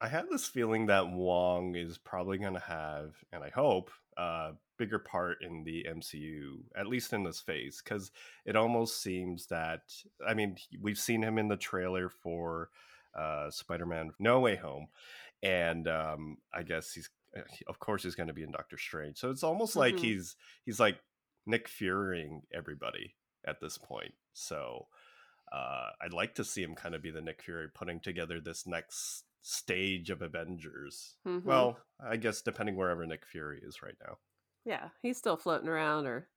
I 0.01 0.07
had 0.07 0.25
this 0.29 0.45
feeling 0.47 0.85
that 0.88 1.09
Wong 1.11 1.75
is 1.75 1.97
probably 1.97 2.38
going 2.38 2.53
to 2.53 2.59
have, 2.59 3.15
and 3.33 3.43
I 3.43 3.49
hope, 3.49 3.91
a 4.17 4.51
bigger 4.77 4.99
part 4.99 5.38
in 5.41 5.63
the 5.65 5.85
MCU, 5.89 6.59
at 6.75 6.88
least 6.88 7.11
in 7.13 7.23
this 7.23 7.39
phase, 7.41 7.81
because 7.83 8.11
it 8.45 8.55
almost 8.55 9.01
seems 9.01 9.47
that, 9.47 9.81
I 10.25 10.33
mean, 10.33 10.55
we've 10.81 10.97
seen 10.97 11.21
him 11.21 11.38
in 11.38 11.49
the 11.49 11.57
trailer 11.57 12.09
for 12.09 12.69
uh, 13.17 13.49
Spider 13.49 13.85
Man 13.85 14.11
No 14.19 14.39
Way 14.39 14.55
Home, 14.55 14.88
and 15.43 15.88
um, 15.88 16.38
I 16.53 16.63
guess 16.63 16.91
he's, 16.93 17.09
he- 17.18 17.18
of 17.67 17.79
course, 17.79 18.03
he's 18.03 18.15
going 18.15 18.27
to 18.27 18.33
be 18.33 18.43
in 18.43 18.51
Doctor 18.51 18.77
Strange. 18.77 19.17
So 19.17 19.29
it's 19.29 19.43
almost 19.43 19.75
like 19.75 19.95
Mhm. 19.95 20.00
he's, 20.01 20.36
he's 20.65 20.79
like 20.79 21.00
Nick 21.45 21.67
Furying 21.67 22.41
everybody 22.53 23.15
at 23.45 23.59
this 23.62 23.77
point. 23.77 24.13
So 24.33 24.88
uh, 25.51 25.89
I'd 26.01 26.13
like 26.13 26.36
to 26.36 26.43
see 26.43 26.62
him 26.62 26.75
kind 26.75 26.93
of 26.95 27.01
be 27.01 27.09
the 27.12 27.21
Nick 27.21 27.41
Fury 27.41 27.67
putting 27.74 28.00
together 28.00 28.39
this 28.39 28.67
next 28.67 29.24
stage 29.41 30.09
of 30.09 30.21
Avengers. 30.21 31.15
Mhm. 31.25 31.43
Well, 31.43 31.79
I 32.00 32.17
guess 32.17 32.41
depending 32.41 32.75
wherever 32.75 33.05
Nick 33.05 33.25
Fury 33.25 33.59
is 33.63 33.81
right 33.81 33.95
now. 34.05 34.17
yeah, 34.65 34.89
he's 35.01 35.17
still 35.17 35.38
floating 35.38 35.67
around 35.69 36.05
or 36.05 36.27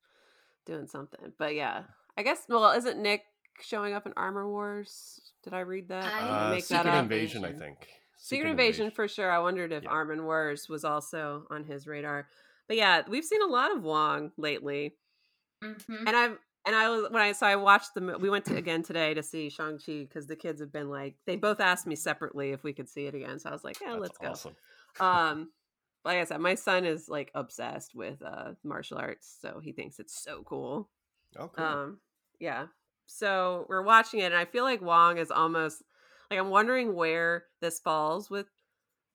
doing 0.64 0.86
something. 0.86 1.32
But 1.38 1.54
yeah, 1.54 1.84
I 2.16 2.22
guess, 2.22 2.46
well, 2.48 2.70
isn't 2.72 3.02
Nick 3.02 3.24
showing 3.60 3.92
up 3.92 4.06
in 4.06 4.12
Armor 4.16 4.48
Wars? 4.48 5.20
Did 5.42 5.52
I 5.52 5.60
read 5.60 5.88
that? 5.88 6.04
Did 6.04 6.12
I 6.12 6.18
I- 6.28 6.46
Uh, 6.46 6.50
make 6.54 6.66
that 6.68 6.78
Secret 6.78 6.94
up? 6.94 7.02
Invasion, 7.02 7.44
I 7.44 7.52
think. 7.52 7.88
Secret 8.24 8.50
Invasion 8.50 8.90
for 8.90 9.08
sure. 9.08 9.30
I 9.30 9.38
wondered 9.40 9.72
if 9.72 9.82
Yeah. 9.82 9.90
Armor 9.90 10.22
Wars 10.22 10.68
was 10.68 10.84
also 10.84 11.44
on 11.50 11.64
his 11.64 11.86
radar. 11.86 12.28
But 12.68 12.76
yeah, 12.76 13.02
we've 13.08 13.24
seen 13.24 13.42
a 13.42 13.46
lot 13.46 13.74
of 13.74 13.82
Wong 13.82 14.30
lately. 14.36 14.94
Mm-hmm. 15.62 16.06
And 16.06 16.16
I've 16.16 16.38
and 16.64 16.76
I 16.76 16.88
was 16.88 17.10
when 17.10 17.20
I 17.20 17.32
so 17.32 17.46
I 17.46 17.56
watched 17.56 17.94
the 17.94 18.16
we 18.20 18.30
went 18.30 18.44
to 18.46 18.56
again 18.56 18.82
today 18.84 19.14
to 19.14 19.22
see 19.22 19.50
Shang 19.50 19.78
Chi 19.84 20.04
because 20.08 20.26
the 20.28 20.36
kids 20.36 20.60
have 20.60 20.72
been 20.72 20.88
like 20.88 21.16
they 21.26 21.34
both 21.36 21.58
asked 21.60 21.86
me 21.86 21.96
separately 21.96 22.52
if 22.52 22.62
we 22.62 22.72
could 22.72 22.88
see 22.88 23.06
it 23.06 23.14
again. 23.14 23.38
So 23.40 23.50
I 23.50 23.52
was 23.52 23.64
like, 23.64 23.80
yeah, 23.80 23.90
That's 23.90 24.00
let's 24.00 24.18
go. 24.18 24.28
awesome. 24.28 24.56
Um, 25.00 25.50
like 26.04 26.18
I 26.18 26.24
said, 26.24 26.40
my 26.40 26.54
son 26.54 26.84
is 26.84 27.08
like 27.08 27.32
obsessed 27.34 27.94
with 27.94 28.22
uh 28.22 28.52
martial 28.62 28.98
arts, 28.98 29.36
so 29.40 29.60
he 29.60 29.72
thinks 29.72 29.98
it's 29.98 30.22
so 30.22 30.42
cool. 30.44 30.88
Oh, 31.36 31.48
cool. 31.48 31.64
Um, 31.64 31.98
yeah. 32.38 32.66
So 33.06 33.66
we're 33.68 33.82
watching 33.82 34.20
it, 34.20 34.26
and 34.26 34.36
I 34.36 34.44
feel 34.44 34.62
like 34.64 34.80
Wong 34.80 35.18
is 35.18 35.30
almost 35.32 35.82
like 36.32 36.40
I'm 36.40 36.50
wondering 36.50 36.94
where 36.94 37.44
this 37.60 37.78
falls 37.78 38.30
with 38.30 38.46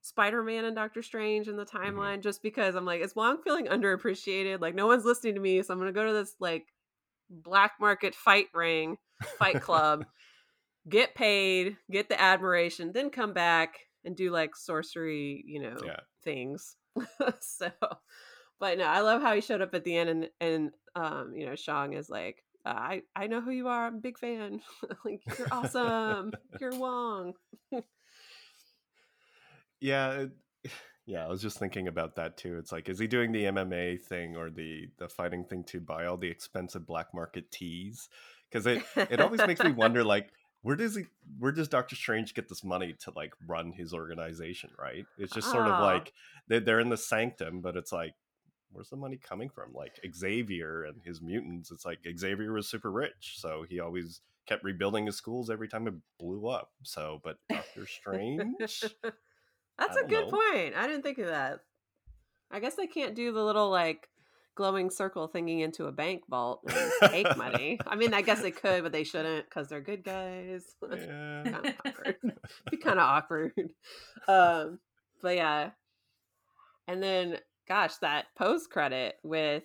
Spider 0.02 0.44
Man 0.44 0.66
and 0.66 0.76
Doctor 0.76 1.02
Strange 1.02 1.48
in 1.48 1.58
the 1.58 1.66
timeline, 1.66 2.22
just 2.22 2.44
because 2.44 2.76
I'm 2.76 2.86
like, 2.86 3.02
is 3.02 3.16
Wong 3.16 3.42
feeling 3.44 3.66
underappreciated? 3.66 4.62
Like, 4.62 4.76
no 4.76 4.86
one's 4.86 5.04
listening 5.04 5.34
to 5.34 5.42
me, 5.42 5.64
so 5.64 5.74
I'm 5.74 5.80
gonna 5.80 5.92
go 5.92 6.06
to 6.06 6.14
this 6.14 6.36
like 6.40 6.68
black 7.28 7.72
market 7.82 8.14
fight 8.14 8.50
ring, 8.54 8.98
fight 9.40 9.64
club, 9.64 10.06
get 10.90 11.16
paid, 11.16 11.76
get 11.90 12.08
the 12.08 12.22
admiration, 12.22 12.92
then 12.94 13.10
come 13.10 13.34
back 13.34 13.80
and 14.06 14.16
do 14.16 14.30
like 14.30 14.56
sorcery, 14.56 15.44
you 15.48 15.60
know, 15.60 15.78
yeah. 15.84 16.02
things. 16.24 16.76
so, 17.40 17.72
but 18.60 18.78
no, 18.78 18.86
I 18.86 19.02
love 19.02 19.24
how 19.24 19.34
he 19.34 19.42
showed 19.42 19.64
up 19.64 19.74
at 19.74 19.84
the 19.84 19.98
end, 19.98 20.10
and 20.12 20.30
and 20.40 20.72
um, 20.96 21.34
you 21.36 21.48
know, 21.48 21.56
Shang 21.56 21.94
is 21.94 22.12
like, 22.12 22.44
uh, 22.68 22.74
I 22.76 23.02
I 23.16 23.28
know 23.28 23.42
who 23.42 23.52
you 23.52 23.68
are. 23.68 23.88
I'm 23.88 23.96
a 23.96 24.00
big 24.00 24.18
fan. 24.20 24.62
like 25.06 25.22
you're 25.38 25.48
awesome. 25.52 26.34
you're 26.60 26.76
Wong. 26.78 27.34
Yeah. 29.80 30.12
it- 30.12 30.32
Yeah, 31.10 31.24
I 31.24 31.30
was 31.30 31.42
just 31.42 31.58
thinking 31.58 31.88
about 31.88 32.18
that 32.18 32.36
too. 32.36 32.58
It's 32.58 32.74
like, 32.74 32.90
is 32.90 33.00
he 33.00 33.08
doing 33.08 33.32
the 33.32 33.46
MMA 33.46 34.02
thing 34.02 34.36
or 34.36 34.50
the 34.50 34.90
the 34.98 35.08
fighting 35.08 35.46
thing 35.46 35.64
to 35.68 35.80
buy 35.80 36.06
all 36.06 36.18
the 36.18 36.28
expensive 36.28 36.86
black 36.86 37.14
market 37.14 37.50
teas? 37.50 38.10
Because 38.52 38.68
it 38.68 38.84
it 39.10 39.22
always 39.22 39.40
makes 39.48 39.64
me 39.64 39.72
wonder, 39.72 40.04
like, 40.16 40.34
where 40.64 40.76
does 40.76 40.98
he, 40.98 41.04
where 41.40 41.54
does 41.54 41.70
Doctor 41.70 41.96
Strange 41.96 42.34
get 42.34 42.50
this 42.50 42.62
money 42.62 42.94
to 43.06 43.14
like 43.16 43.32
run 43.48 43.72
his 43.72 43.94
organization? 43.94 44.72
Right? 44.78 45.06
It's 45.18 45.34
just 45.34 45.50
sort 45.50 45.68
of 45.68 45.80
Oh. 45.80 45.84
like 45.86 46.12
they're, 46.50 46.60
they're 46.60 46.82
in 46.82 46.90
the 46.90 46.98
sanctum, 46.98 47.62
but 47.62 47.78
it's 47.78 47.94
like, 47.94 48.14
where's 48.78 48.90
the 48.90 48.96
money 48.96 49.18
coming 49.18 49.50
from? 49.50 49.74
Like 49.74 50.00
Xavier 50.16 50.84
and 50.84 51.02
his 51.04 51.20
mutants. 51.20 51.72
It's 51.72 51.84
like 51.84 52.00
Xavier 52.16 52.54
was 52.54 52.70
super 52.70 52.92
rich, 52.92 53.34
so 53.38 53.66
he 53.68 53.80
always 53.80 54.22
kept 54.48 54.64
rebuilding 54.64 55.08
his 55.08 55.18
schools 55.18 55.50
every 55.50 55.68
time 55.68 55.88
it 55.88 55.96
blew 56.20 56.48
up. 56.48 56.70
So, 56.84 57.20
but 57.24 57.38
Doctor 57.50 57.88
Strange. 57.88 58.46
That's 59.80 59.98
a 59.98 60.08
good 60.08 60.32
know. 60.32 60.32
point. 60.32 60.76
I 60.76 60.86
didn't 60.86 61.02
think 61.02 61.18
of 61.18 61.28
that. 61.28 61.62
I 62.52 62.60
guess 62.60 62.76
they 62.76 62.88
can't 62.88 63.16
do 63.16 63.32
the 63.34 63.44
little 63.44 63.72
like 63.72 64.10
glowing 64.56 64.92
circle 64.92 65.28
thingy 65.28 65.62
into 65.62 65.86
a 65.86 65.92
bank 65.92 66.24
vault 66.30 66.62
and 66.68 67.12
take 67.12 67.36
money. 67.36 67.80
I 67.88 67.96
mean, 67.96 68.14
I 68.14 68.22
guess 68.22 68.44
they 68.44 68.52
could, 68.52 68.84
but 68.84 68.92
they 68.92 69.04
shouldn't 69.04 69.46
because 69.50 69.70
they're 69.70 69.82
good 69.82 70.04
guys. 70.04 70.64
Yeah. 70.88 71.44
kind 71.44 71.66
of 71.66 71.74
awkward. 71.84 72.16
Be 72.72 72.78
kind 72.78 73.00
of 73.00 73.06
awkward. 73.06 73.54
Um, 74.28 74.80
but 75.22 75.36
yeah, 75.36 75.72
and 76.88 77.02
then 77.02 77.38
gosh, 77.68 77.98
that 77.98 78.26
post 78.38 78.70
credit 78.70 79.16
with 79.24 79.64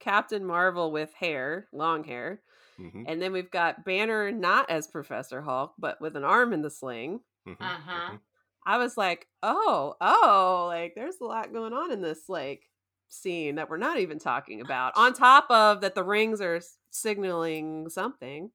Captain 0.00 0.44
Marvel 0.44 0.92
with 0.92 1.12
hair, 1.14 1.68
long 1.72 2.04
hair, 2.04 2.42
Mhm, 2.78 3.04
and 3.08 3.20
then 3.20 3.32
we've 3.32 3.50
got 3.50 3.84
Banner 3.84 4.30
not 4.30 4.70
as 4.70 4.86
Professor 4.86 5.42
Hulk, 5.42 5.74
but 5.78 6.00
with 6.00 6.16
an 6.16 6.24
arm 6.24 6.52
in 6.52 6.62
the 6.62 6.70
sling. 6.70 7.20
mhm, 7.46 7.56
Uh-huh. 7.60 8.12
mhm. 8.12 8.20
I 8.66 8.76
was 8.78 8.96
like, 8.96 9.26
oh, 9.42 9.96
oh, 10.00 10.64
like 10.68 10.94
there's 10.94 11.20
a 11.20 11.24
lot 11.24 11.52
going 11.52 11.72
on 11.72 11.90
in 11.90 12.02
this 12.02 12.28
like 12.28 12.70
scene 13.08 13.54
that 13.54 13.70
we're 13.70 13.78
not 13.78 13.98
even 13.98 14.18
talking 14.18 14.60
about. 14.60 14.92
On 14.96 15.14
top 15.14 15.50
of 15.50 15.80
that, 15.80 15.94
the 15.94 16.04
rings 16.04 16.40
are 16.40 16.60
signaling 16.90 17.88
something. 17.88 18.52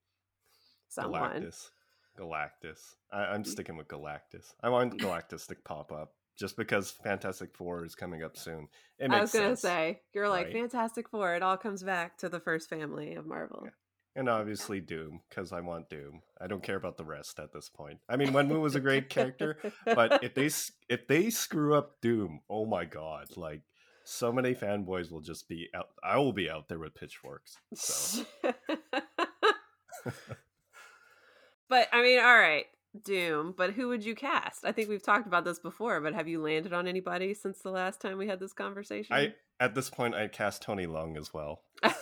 Someone. 0.87 1.41
Galactus. 1.41 1.69
Galactus. 2.17 2.95
I, 3.11 3.25
I'm 3.25 3.43
sticking 3.43 3.75
with 3.75 3.87
Galactus. 3.87 4.53
I 4.61 4.69
want 4.69 4.93
Galactus 5.01 5.47
to 5.47 5.55
pop 5.55 5.91
up 5.91 6.13
just 6.37 6.57
because 6.57 6.91
Fantastic 6.91 7.55
Four 7.55 7.85
is 7.85 7.95
coming 7.95 8.23
up 8.23 8.37
soon. 8.37 8.67
It 8.99 9.11
I 9.11 9.21
was 9.21 9.31
gonna 9.31 9.55
say 9.55 10.01
you're 10.13 10.29
like 10.29 10.47
right? 10.47 10.53
Fantastic 10.53 11.09
Four. 11.09 11.35
It 11.35 11.43
all 11.43 11.57
comes 11.57 11.83
back 11.83 12.17
to 12.19 12.29
the 12.29 12.39
first 12.39 12.69
family 12.69 13.15
of 13.15 13.25
Marvel. 13.25 13.67
And 14.15 14.29
obviously 14.29 14.79
Doom, 14.79 15.21
because 15.27 15.51
I 15.51 15.61
want 15.61 15.89
Doom. 15.89 16.21
I 16.39 16.45
don't 16.45 16.61
care 16.61 16.75
about 16.75 16.97
the 16.97 17.03
rest 17.03 17.39
at 17.39 17.51
this 17.51 17.69
point. 17.69 17.97
I 18.07 18.15
mean, 18.15 18.29
Wenwu 18.29 18.61
was 18.61 18.75
a 18.75 18.79
great 18.79 19.09
character, 19.09 19.57
but 19.85 20.23
if 20.23 20.35
they 20.35 20.45
if 20.89 21.07
they 21.07 21.29
screw 21.29 21.75
up 21.75 21.99
Doom, 22.01 22.41
oh 22.49 22.65
my 22.65 22.85
god! 22.85 23.35
Like 23.35 23.61
so 24.03 24.31
many 24.31 24.53
fanboys 24.53 25.11
will 25.11 25.21
just 25.21 25.47
be 25.47 25.69
out. 25.73 25.87
I 26.03 26.17
will 26.17 26.33
be 26.33 26.49
out 26.49 26.67
there 26.69 26.79
with 26.79 26.93
pitchforks. 26.93 27.57
So 27.73 28.23
but 31.69 31.87
I 31.91 32.03
mean, 32.03 32.19
all 32.19 32.37
right, 32.37 32.65
Doom. 33.01 33.53
But 33.55 33.73
who 33.73 33.87
would 33.89 34.05
you 34.05 34.15
cast? 34.15 34.65
I 34.65 34.71
think 34.71 34.89
we've 34.89 35.03
talked 35.03 35.27
about 35.27 35.45
this 35.45 35.59
before. 35.59 35.99
But 36.01 36.13
have 36.13 36.27
you 36.27 36.41
landed 36.41 36.73
on 36.73 36.87
anybody 36.87 37.33
since 37.33 37.59
the 37.59 37.71
last 37.71 38.01
time 38.01 38.17
we 38.17 38.27
had 38.27 38.39
this 38.39 38.53
conversation? 38.53 39.15
I 39.15 39.33
at 39.59 39.75
this 39.75 39.89
point 39.89 40.15
I 40.15 40.27
cast 40.27 40.61
Tony 40.61 40.85
Leung 40.85 41.17
as 41.17 41.33
well. 41.33 41.63
I 41.83 41.93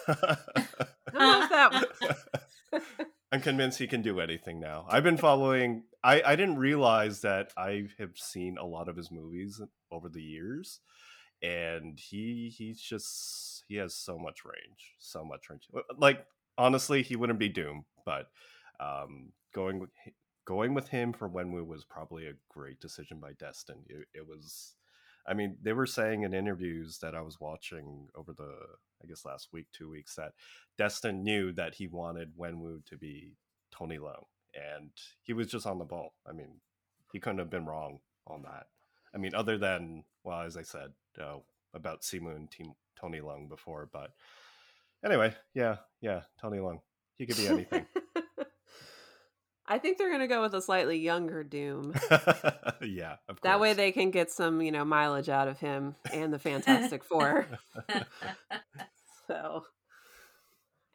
don't 1.14 1.14
know 1.14 1.44
if 1.44 1.50
that. 1.50 2.88
I'm 3.32 3.42
convinced 3.42 3.80
he 3.80 3.88
can 3.88 4.02
do 4.02 4.20
anything 4.20 4.60
now. 4.60 4.86
I've 4.90 5.04
been 5.04 5.18
following. 5.18 5.84
I 6.04 6.22
I 6.22 6.36
didn't 6.36 6.58
realize 6.58 7.22
that 7.22 7.52
I 7.58 7.88
have 7.98 8.18
seen 8.18 8.58
a 8.58 8.66
lot 8.66 8.90
of 8.90 8.98
his 8.98 9.12
movies 9.12 9.62
over 9.90 10.10
the 10.10 10.22
years, 10.22 10.82
and 11.42 11.98
he 11.98 12.54
he's 12.56 12.82
just 12.82 13.64
he 13.68 13.76
has 13.76 13.96
so 13.96 14.18
much 14.18 14.44
range, 14.44 14.96
so 15.00 15.24
much 15.24 15.50
range. 15.50 15.68
Like 15.98 16.26
honestly, 16.58 17.04
he 17.04 17.16
wouldn't 17.16 17.40
be 17.40 17.50
Doom, 17.50 17.86
but 18.06 18.28
um, 18.82 19.32
going 19.54 19.80
with 19.80 19.92
going 20.46 20.74
with 20.74 20.90
him 20.90 21.14
for 21.14 21.30
Wenwu 21.30 21.66
was 21.66 21.84
probably 21.86 22.28
a 22.28 22.34
great 22.50 22.80
decision 22.80 23.20
by 23.20 23.34
Destin. 23.34 23.78
It, 23.88 24.08
it 24.14 24.28
was. 24.28 24.76
I 25.28 25.36
mean, 25.36 25.58
they 25.62 25.74
were 25.74 25.86
saying 25.86 26.24
in 26.24 26.34
interviews 26.34 26.98
that 27.00 27.14
I 27.14 27.22
was 27.22 27.40
watching 27.40 28.08
over 28.16 28.34
the, 28.34 28.56
I 29.04 29.08
guess 29.08 29.24
last 29.24 29.50
week, 29.54 29.68
two 29.72 29.88
weeks, 29.88 30.16
that 30.16 30.34
Destin 30.80 31.24
knew 31.24 31.52
that 31.54 31.76
he 31.76 31.86
wanted 31.86 32.36
Wenwu 32.36 32.84
to 32.88 32.98
be 32.98 33.36
Tony 33.72 34.00
Leung, 34.00 34.26
and 34.56 34.90
he 35.22 35.34
was 35.34 35.48
just 35.48 35.68
on 35.68 35.78
the 35.78 35.86
ball. 35.86 36.14
I 36.28 36.32
mean, 36.32 36.60
he 37.12 37.20
couldn't 37.20 37.38
have 37.38 37.52
been 37.52 37.68
wrong 37.68 38.00
on 38.26 38.42
that. 38.44 38.68
I 39.14 39.18
mean, 39.18 39.36
other 39.36 39.58
than 39.58 40.04
well, 40.24 40.42
as 40.42 40.58
I 40.58 40.64
said 40.64 40.92
uh, 41.22 41.38
about 41.74 42.02
Simu 42.02 42.36
and 42.36 42.50
Team 42.50 42.74
Tony 43.00 43.20
Leung 43.20 43.48
before, 43.48 43.90
but 43.92 44.12
anyway, 45.06 45.36
yeah, 45.54 45.78
yeah, 46.02 46.22
Tony 46.40 46.58
Leung, 46.58 46.80
he 47.18 47.26
could 47.26 47.38
be 47.38 47.48
anything. 47.48 47.86
I 49.68 49.78
think 49.78 49.98
they're 49.98 50.12
gonna 50.12 50.28
go 50.28 50.42
with 50.42 50.54
a 50.54 50.62
slightly 50.62 50.98
younger 50.98 51.44
Doom. 51.44 51.94
yeah, 52.82 53.16
of 53.30 53.40
course. 53.40 53.44
That 53.44 53.60
way 53.60 53.74
they 53.74 53.92
can 53.92 54.12
get 54.12 54.32
some, 54.32 54.62
you 54.62 54.72
know, 54.72 54.84
mileage 54.84 55.30
out 55.30 55.48
of 55.48 55.60
him 55.60 55.96
and 56.12 56.34
the 56.34 56.40
Fantastic 56.40 57.04
Four. 57.04 57.48
so 59.28 59.64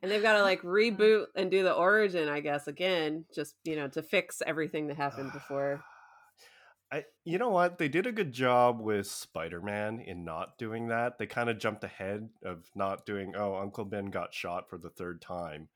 and 0.02 0.10
they've 0.10 0.22
got 0.22 0.34
to 0.34 0.42
like 0.42 0.62
reboot 0.62 1.26
and 1.34 1.50
do 1.50 1.62
the 1.62 1.72
origin, 1.72 2.28
I 2.28 2.40
guess, 2.40 2.68
again, 2.68 3.24
just 3.34 3.56
you 3.64 3.76
know, 3.76 3.88
to 3.88 4.02
fix 4.02 4.42
everything 4.46 4.86
that 4.88 4.96
happened 4.96 5.32
before. 5.32 5.82
I, 6.92 7.02
you 7.24 7.38
know 7.38 7.48
what? 7.48 7.78
They 7.78 7.88
did 7.88 8.06
a 8.06 8.12
good 8.12 8.32
job 8.32 8.80
with 8.80 9.08
Spider 9.08 9.60
Man 9.60 9.98
in 9.98 10.24
not 10.24 10.56
doing 10.56 10.86
that. 10.86 11.18
They 11.18 11.26
kind 11.26 11.50
of 11.50 11.58
jumped 11.58 11.82
ahead 11.82 12.28
of 12.44 12.70
not 12.76 13.04
doing, 13.04 13.34
oh, 13.36 13.56
Uncle 13.56 13.84
Ben 13.84 14.06
got 14.06 14.32
shot 14.32 14.70
for 14.70 14.78
the 14.78 14.90
third 14.90 15.20
time. 15.20 15.68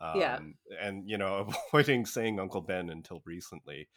Um, 0.00 0.20
Yeah. 0.20 0.38
And, 0.80 1.08
you 1.08 1.18
know, 1.18 1.48
avoiding 1.72 2.06
saying 2.06 2.38
Uncle 2.38 2.60
Ben 2.60 2.90
until 2.90 3.22
recently. 3.24 3.88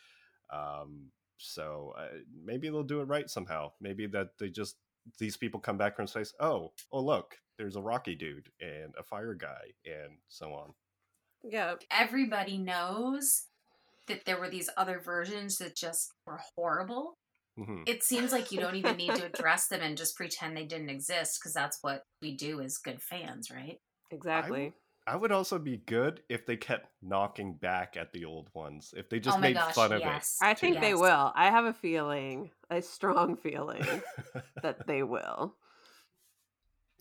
Um, 0.51 1.11
so 1.37 1.93
uh, 1.97 2.17
maybe 2.43 2.69
they'll 2.69 2.83
do 2.83 3.01
it 3.01 3.05
right 3.05 3.29
somehow. 3.29 3.71
Maybe 3.79 4.07
that 4.07 4.37
they 4.39 4.49
just, 4.49 4.75
these 5.17 5.37
people 5.37 5.59
come 5.59 5.77
back 5.77 5.95
from 5.95 6.07
space. 6.07 6.33
Oh, 6.39 6.71
oh, 6.91 7.01
look, 7.01 7.35
there's 7.57 7.75
a 7.75 7.81
Rocky 7.81 8.15
dude 8.15 8.49
and 8.59 8.93
a 8.99 9.03
fire 9.03 9.33
guy 9.33 9.73
and 9.85 10.17
so 10.27 10.53
on. 10.53 10.73
Yeah. 11.43 11.75
Everybody 11.89 12.57
knows 12.57 13.45
that 14.07 14.25
there 14.25 14.39
were 14.39 14.49
these 14.49 14.69
other 14.77 14.99
versions 14.99 15.57
that 15.57 15.75
just 15.75 16.11
were 16.25 16.39
horrible. 16.55 17.17
Mhm. 17.57 17.87
It 17.87 18.03
seems 18.03 18.31
like 18.31 18.51
you 18.51 18.59
don't 18.59 18.75
even 18.75 18.97
need 18.97 19.13
to 19.15 19.25
address 19.33 19.67
them 19.67 19.81
and 19.81 19.97
just 19.97 20.15
pretend 20.15 20.55
they 20.55 20.65
didn't 20.65 20.89
exist 20.89 21.39
because 21.39 21.53
that's 21.53 21.77
what 21.81 22.03
we 22.21 22.35
do 22.35 22.61
as 22.61 22.77
good 22.77 23.01
fans, 23.01 23.49
right? 23.51 23.77
Exactly. 24.11 24.73
I 25.07 25.15
would 25.15 25.31
also 25.31 25.57
be 25.57 25.77
good 25.77 26.21
if 26.29 26.45
they 26.45 26.57
kept 26.57 26.87
knocking 27.01 27.53
back 27.53 27.97
at 27.97 28.13
the 28.13 28.25
old 28.25 28.49
ones. 28.53 28.93
If 28.95 29.09
they 29.09 29.19
just 29.19 29.37
oh 29.37 29.41
made 29.41 29.55
gosh, 29.55 29.73
fun 29.73 29.91
of 29.91 29.99
yes. 29.99 30.37
I 30.41 30.53
think 30.53 30.79
they 30.79 30.93
will. 30.93 31.31
I 31.35 31.49
have 31.49 31.65
a 31.65 31.73
feeling, 31.73 32.51
a 32.69 32.81
strong 32.81 33.35
feeling 33.35 34.01
that 34.61 34.85
they 34.85 35.01
will. 35.01 35.55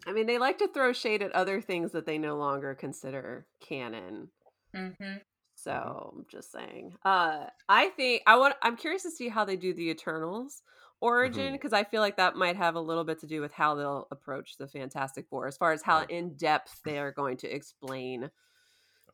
I 0.06 0.12
mean, 0.12 0.26
they 0.26 0.38
like 0.38 0.58
to 0.58 0.68
throw 0.68 0.92
shade 0.92 1.22
at 1.22 1.32
other 1.32 1.60
things 1.60 1.92
that 1.92 2.06
they 2.06 2.16
no 2.16 2.36
longer 2.36 2.74
consider 2.74 3.46
canon. 3.60 4.28
Mm-hmm. 4.74 5.18
So 5.54 6.14
I'm 6.16 6.24
just 6.30 6.50
saying. 6.52 6.94
Uh 7.04 7.46
I 7.68 7.88
think 7.88 8.22
I 8.26 8.38
want 8.38 8.54
I'm 8.62 8.76
curious 8.76 9.02
to 9.02 9.10
see 9.10 9.28
how 9.28 9.44
they 9.44 9.56
do 9.56 9.74
the 9.74 9.90
Eternals 9.90 10.62
origin 11.00 11.44
mm-hmm. 11.44 11.52
because 11.52 11.72
I 11.72 11.84
feel 11.84 12.00
like 12.00 12.16
that 12.16 12.36
might 12.36 12.56
have 12.56 12.74
a 12.74 12.80
little 12.80 13.04
bit 13.04 13.20
to 13.20 13.26
do 13.26 13.40
with 13.40 13.52
how 13.52 13.74
they'll 13.74 14.06
approach 14.10 14.56
the 14.58 14.68
Fantastic 14.68 15.26
Four 15.28 15.46
as 15.46 15.56
far 15.56 15.72
as 15.72 15.82
how 15.82 15.98
Right. 16.00 16.10
in 16.10 16.34
depth 16.34 16.80
they 16.84 16.98
are 16.98 17.12
going 17.12 17.36
to 17.38 17.48
explain 17.48 18.30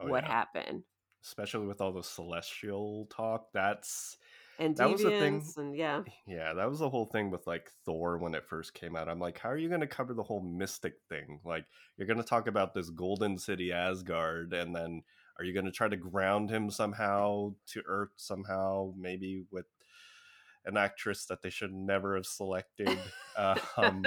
Oh, 0.01 0.09
what 0.09 0.25
yeah. 0.25 0.31
happened. 0.31 0.83
Especially 1.25 1.67
with 1.67 1.81
all 1.81 1.93
the 1.93 2.03
celestial 2.03 3.07
talk. 3.07 3.49
That's 3.53 4.19
And 4.59 4.77
That 4.77 4.91
was 4.91 5.03
the 5.03 5.11
thing- 5.11 5.45
and 5.57 5.77
yeah. 5.77 6.03
Eh, 6.07 6.11
yeah, 6.27 6.55
that 6.55 6.69
was 6.69 6.79
the 6.79 6.89
whole 6.89 7.07
thing 7.07 7.31
with 7.31 7.47
like 7.47 7.71
Thor 7.85 8.17
when 8.19 8.35
it 8.35 8.47
first 8.47 8.75
came 8.75 8.97
out. 8.97 9.09
I'm 9.09 9.19
like, 9.19 9.39
how 9.39 9.51
are 9.51 9.57
you 9.59 9.69
going 9.69 9.81
to 9.83 9.87
cover 9.87 10.15
the 10.15 10.23
whole 10.23 10.41
mystic 10.41 10.95
thing? 11.09 11.41
Like, 11.45 11.67
you're 11.97 12.07
going 12.07 12.23
to 12.23 12.25
talk 12.25 12.47
about 12.47 12.73
this 12.73 12.89
golden 12.91 13.37
city 13.39 13.71
Asgard, 13.73 14.53
and 14.55 14.75
then 14.75 15.03
are 15.39 15.45
you 15.45 15.53
going 15.53 15.67
to 15.67 15.73
try 15.73 15.89
to 15.89 15.97
ground 15.97 16.49
him 16.49 16.71
somehow 16.71 17.55
to 17.67 17.83
Earth 17.87 18.13
somehow? 18.17 18.93
Maybe 18.97 19.45
with 19.51 19.67
an 20.67 20.77
actress 20.77 21.27
that 21.27 21.43
they 21.43 21.51
should 21.51 21.73
never 21.73 22.17
have 22.17 22.27
selected. 22.27 22.99
um, 23.77 24.03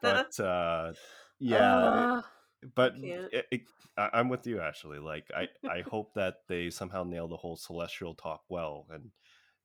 but 0.00 0.38
uh, 0.40 0.92
yeah, 1.38 1.76
Uh, 1.76 2.22
but 2.74 2.94
it, 3.32 3.46
it, 3.50 3.60
I- 3.96 4.10
I'm 4.14 4.28
with 4.28 4.46
you, 4.46 4.60
Ashley. 4.60 4.98
Like, 4.98 5.26
I, 5.36 5.48
I 5.68 5.82
hope 5.82 6.14
that 6.14 6.36
they 6.48 6.70
somehow 6.70 7.04
nail 7.04 7.28
the 7.28 7.36
whole 7.36 7.56
celestial 7.56 8.14
talk 8.14 8.42
well 8.48 8.86
and 8.90 9.10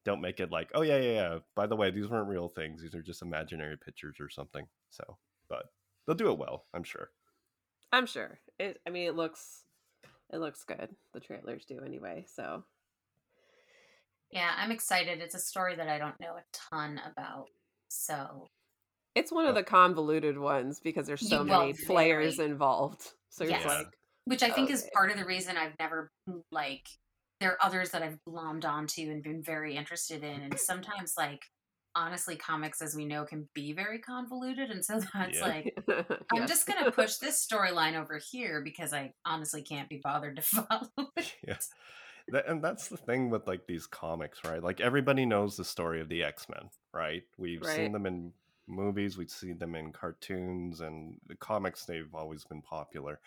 don't 0.05 0.21
make 0.21 0.39
it 0.39 0.51
like, 0.51 0.71
oh 0.73 0.83
yeah, 0.83 0.97
yeah, 0.97 1.11
yeah. 1.11 1.37
By 1.55 1.67
the 1.67 1.75
way, 1.75 1.91
these 1.91 2.07
weren't 2.07 2.29
real 2.29 2.47
things; 2.47 2.81
these 2.81 2.95
are 2.95 3.01
just 3.01 3.21
imaginary 3.21 3.77
pictures 3.77 4.17
or 4.19 4.29
something. 4.29 4.65
So, 4.89 5.17
but 5.49 5.65
they'll 6.05 6.15
do 6.15 6.31
it 6.31 6.37
well, 6.37 6.65
I'm 6.73 6.83
sure. 6.83 7.09
I'm 7.91 8.05
sure. 8.05 8.39
It 8.57 8.79
I 8.87 8.89
mean 8.89 9.07
it 9.07 9.15
looks 9.15 9.63
it 10.31 10.37
looks 10.37 10.63
good. 10.63 10.89
The 11.13 11.19
trailers 11.19 11.65
do 11.65 11.79
anyway, 11.85 12.25
so 12.33 12.63
Yeah, 14.31 14.53
I'm 14.57 14.71
excited. 14.71 15.21
It's 15.21 15.35
a 15.35 15.39
story 15.39 15.75
that 15.75 15.87
I 15.87 15.97
don't 15.97 16.19
know 16.19 16.35
a 16.37 16.43
ton 16.53 16.99
about. 16.99 17.49
So 17.89 18.49
It's 19.15 19.31
one 19.31 19.45
of 19.45 19.55
the 19.55 19.63
convoluted 19.63 20.37
ones 20.37 20.79
because 20.79 21.07
there's 21.07 21.23
so 21.25 21.43
Yeah, 21.43 21.45
well, 21.47 21.71
many 21.71 21.73
players 21.73 22.39
very. 22.39 22.39
involved. 22.39 23.13
So 23.29 23.43
you're 23.43 23.59
Yes. 23.59 23.63
like, 23.63 23.97
which 24.25 24.43
I 24.43 24.51
think 24.51 24.69
oh, 24.69 24.71
is 24.71 24.83
eh 24.83 24.89
part 24.93 25.11
of 25.11 25.17
the 25.17 25.25
reason 25.25 25.57
I've 25.57 25.75
never 25.79 26.11
mm, 26.29 26.43
like 26.51 26.87
there 27.39 27.51
are 27.53 27.63
others 27.65 27.91
that 27.91 28.03
I've 28.03 28.19
glommed 28.27 28.65
onto 28.65 29.03
and 29.03 29.23
been 29.23 29.43
very 29.43 29.75
interested 29.75 30.23
in. 30.23 30.41
And 30.41 30.59
sometimes 30.59 31.13
like 31.17 31.41
honestly 31.95 32.35
comics 32.37 32.81
as 32.81 32.95
we 32.95 33.05
know 33.05 33.25
can 33.25 33.49
be 33.53 33.73
very 33.73 33.99
convoluted. 33.99 34.71
And 34.71 34.83
so 34.83 34.99
that's 35.13 35.41
Yeah. 35.41 35.41
like 35.41 35.73
I'm 36.33 36.47
just 36.47 36.67
gonna 36.67 36.91
push 36.91 37.17
this 37.17 37.45
storyline 37.45 37.95
over 37.95 38.19
here 38.31 38.61
because 38.63 38.93
I 38.93 39.13
honestly 39.25 39.63
can't 39.63 39.89
be 39.89 40.01
bothered 40.03 40.37
to 40.37 40.41
follow 40.43 40.89
it. 41.17 41.35
Yeah. 41.47 41.57
And 42.45 42.63
that's 42.63 42.89
the 42.89 42.97
thing 42.97 43.29
with 43.29 43.47
like 43.47 43.67
these 43.67 43.87
comics, 43.87 44.43
right? 44.43 44.61
Like 44.61 44.81
everybody 44.81 45.25
knows 45.25 45.55
the 45.55 45.63
story 45.65 46.01
of 46.01 46.09
the 46.09 46.23
X 46.23 46.47
Men, 46.49 46.69
right? 46.93 47.23
We've 47.37 47.61
Right. 47.61 47.75
seen 47.75 47.91
them 47.93 48.05
in 48.05 48.33
movies, 48.67 49.17
we've 49.17 49.29
seen 49.29 49.57
them 49.59 49.75
in 49.75 49.93
cartoons, 49.93 50.81
and 50.81 51.19
the 51.27 51.35
comics. 51.35 51.85
They've 51.85 52.13
always 52.13 52.43
been 52.43 52.61
popular. 52.61 53.21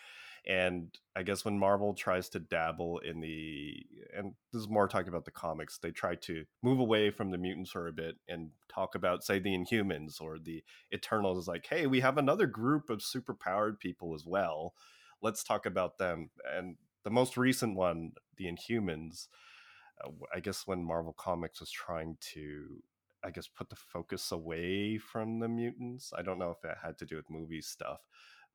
And 0.47 0.89
I 1.15 1.23
guess 1.23 1.45
when 1.45 1.59
Marvel 1.59 1.93
tries 1.95 2.29
to 2.31 2.41
dabble 2.41 2.99
in 3.01 3.21
the, 3.21 3.87
and 4.17 4.35
this 4.53 4.61
is 4.63 4.69
more 4.69 4.89
talking 4.89 5.09
about 5.09 5.27
the 5.27 5.31
comics, 5.31 5.79
they 5.79 5.91
try 5.91 6.15
to 6.17 6.45
move 6.63 6.79
away 6.79 7.11
from 7.11 7.31
the 7.31 7.39
mutants 7.39 7.71
for 7.71 7.89
a 7.89 7.93
bit 7.93 8.17
and 8.29 8.51
talk 8.69 8.95
about, 8.95 9.23
say, 9.23 9.39
the 9.39 9.55
Inhumans 9.55 10.21
or 10.21 10.39
the 10.39 10.63
Eternals. 10.95 11.47
Like, 11.47 11.67
hey, 11.67 11.87
we 11.87 12.01
have 12.01 12.17
another 12.17 12.47
group 12.47 12.89
of 12.89 13.01
superpowered 13.01 13.79
people 13.81 14.15
as 14.15 14.25
well. 14.25 14.75
Let's 15.21 15.45
talk 15.45 15.67
about 15.67 15.99
them. 15.99 16.31
And 16.51 16.77
the 17.03 17.11
most 17.11 17.37
recent 17.37 17.77
one, 17.77 18.13
the 18.41 18.51
Inhumans, 18.51 19.29
I 20.35 20.41
guess 20.41 20.67
when 20.67 20.83
Marvel 20.83 21.13
Comics 21.13 21.61
was 21.61 21.71
trying 21.71 22.17
to, 22.33 22.83
I 23.23 23.31
guess, 23.31 23.47
put 23.47 23.69
the 23.69 23.77
focus 23.77 24.33
away 24.33 24.99
from 24.99 25.39
the 25.39 25.49
mutants. 25.49 26.13
I 26.17 26.23
don't 26.23 26.39
know 26.39 26.51
if 26.51 26.61
that 26.63 26.79
had 26.83 26.99
to 26.99 27.07
do 27.07 27.17
with 27.17 27.29
movie 27.29 27.61
stuff, 27.61 28.01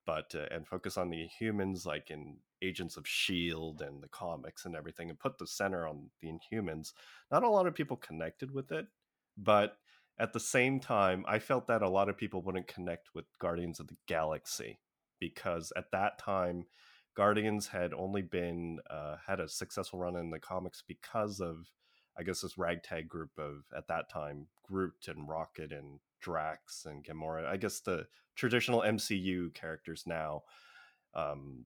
but 0.06 0.34
uh, 0.36 0.48
and 0.52 0.68
focus 0.68 0.98
on 0.98 1.10
the 1.10 1.28
humans, 1.28 1.86
like 1.86 2.10
in 2.10 2.38
Agents 2.62 2.98
of 2.98 3.08
Shield 3.08 3.82
and 3.82 4.02
the 4.02 4.08
comics 4.08 4.66
and 4.66 4.76
everything, 4.76 5.10
and 5.10 5.20
put 5.20 5.38
the 5.38 5.48
center 5.48 5.88
on 5.88 6.10
the 6.20 6.30
Inhumans. 6.30 6.94
Not 7.32 7.44
a 7.44 7.50
lot 7.50 7.68
of 7.68 7.76
people 7.76 7.98
connected 7.98 8.52
with 8.52 8.72
it, 8.72 8.88
but 9.38 9.78
at 10.18 10.34
the 10.34 10.40
same 10.40 10.80
time, 10.80 11.26
I 11.28 11.40
felt 11.40 11.68
that 11.68 11.82
a 11.82 11.90
lot 11.90 12.10
of 12.10 12.18
people 12.18 12.42
wouldn't 12.42 12.68
connect 12.68 13.14
with 13.14 13.26
Guardians 13.40 13.80
of 13.80 13.88
the 13.88 13.98
Galaxy 14.08 14.80
because 15.20 15.72
at 15.76 15.92
that 15.92 16.18
time 16.18 16.66
Guardians 17.16 17.68
had 17.68 17.94
only 17.94 18.22
been 18.22 18.80
uh, 18.90 19.16
had 19.26 19.40
a 19.40 19.48
successful 19.48 20.00
run 20.00 20.16
in 20.16 20.30
the 20.30 20.40
comics 20.40 20.84
because 20.86 21.40
of, 21.40 21.68
I 22.18 22.24
guess, 22.24 22.42
this 22.42 22.58
ragtag 22.58 23.08
group 23.08 23.32
of 23.38 23.64
at 23.76 23.88
that 23.88 24.10
time 24.10 24.48
Groot 24.64 25.08
and 25.08 25.28
Rocket 25.28 25.72
and 25.72 26.00
Drax 26.20 26.86
and 26.86 27.04
Gamora. 27.04 27.46
I 27.46 27.58
guess 27.58 27.80
the 27.80 28.08
traditional 28.36 28.82
MCU 28.82 29.54
characters 29.54 30.04
now 30.06 30.44
um, 31.14 31.66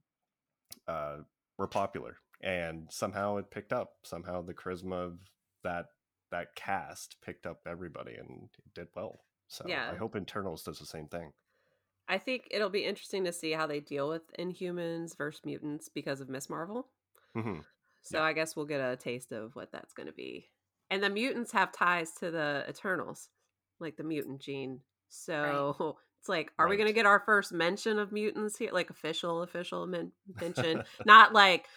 uh, 0.88 1.18
were 1.58 1.68
popular, 1.68 2.18
and 2.42 2.88
somehow 2.92 3.38
it 3.38 3.50
picked 3.52 3.74
up. 3.74 3.94
Somehow 4.04 4.42
the 4.42 4.54
charisma 4.54 5.08
of 5.08 5.20
that 5.64 5.88
that 6.32 6.56
cast 6.56 7.16
picked 7.26 7.48
up 7.48 7.62
everybody, 7.68 8.14
and 8.14 8.50
it 8.58 8.74
did 8.76 8.88
well. 8.96 9.22
So 9.48 9.66
Yeah. 9.68 9.90
I 9.92 9.96
hope 9.96 10.16
Eternals 10.16 10.64
does 10.64 10.78
the 10.78 10.86
same 10.86 11.08
thing. 11.08 11.34
I 12.10 12.18
think 12.18 12.48
it'll 12.52 12.70
be 12.70 12.86
interesting 12.86 13.24
to 13.26 13.32
see 13.32 13.52
how 13.52 13.68
they 13.68 13.80
deal 13.80 14.10
with 14.10 14.24
Inhumans 14.38 15.16
versus 15.18 15.46
mutants 15.46 15.90
because 15.90 16.22
of 16.22 16.30
Miss 16.30 16.50
Marvel. 16.50 16.90
hmm 17.36 17.60
So 18.02 18.18
Yeah. 18.18 18.24
I 18.24 18.34
guess 18.34 18.56
we'll 18.56 18.66
get 18.66 18.82
a 18.82 18.96
taste 18.96 19.32
of 19.32 19.56
what 19.56 19.72
that's 19.72 19.94
going 19.94 20.08
to 20.08 20.14
be. 20.14 20.50
And 20.90 21.04
the 21.04 21.10
mutants 21.10 21.52
have 21.52 21.72
ties 21.72 22.14
to 22.14 22.32
the 22.32 22.66
Eternals, 22.68 23.30
like 23.80 23.98
the 23.98 24.04
mutant 24.04 24.42
gene. 24.42 24.82
So 25.10 25.98
it's 26.20 26.30
like, 26.30 26.52
are 26.58 26.68
we 26.68 26.78
going 26.78 26.88
to 26.88 26.94
get 26.94 27.06
our 27.06 27.20
first 27.20 27.52
mention 27.52 28.00
of 28.00 28.12
mutants 28.12 28.58
here? 28.58 28.72
Like 28.72 28.90
official, 28.90 29.44
official 29.44 29.86
men- 29.86 30.12
mention, 30.42 30.82
not 31.06 31.34
like 31.34 31.68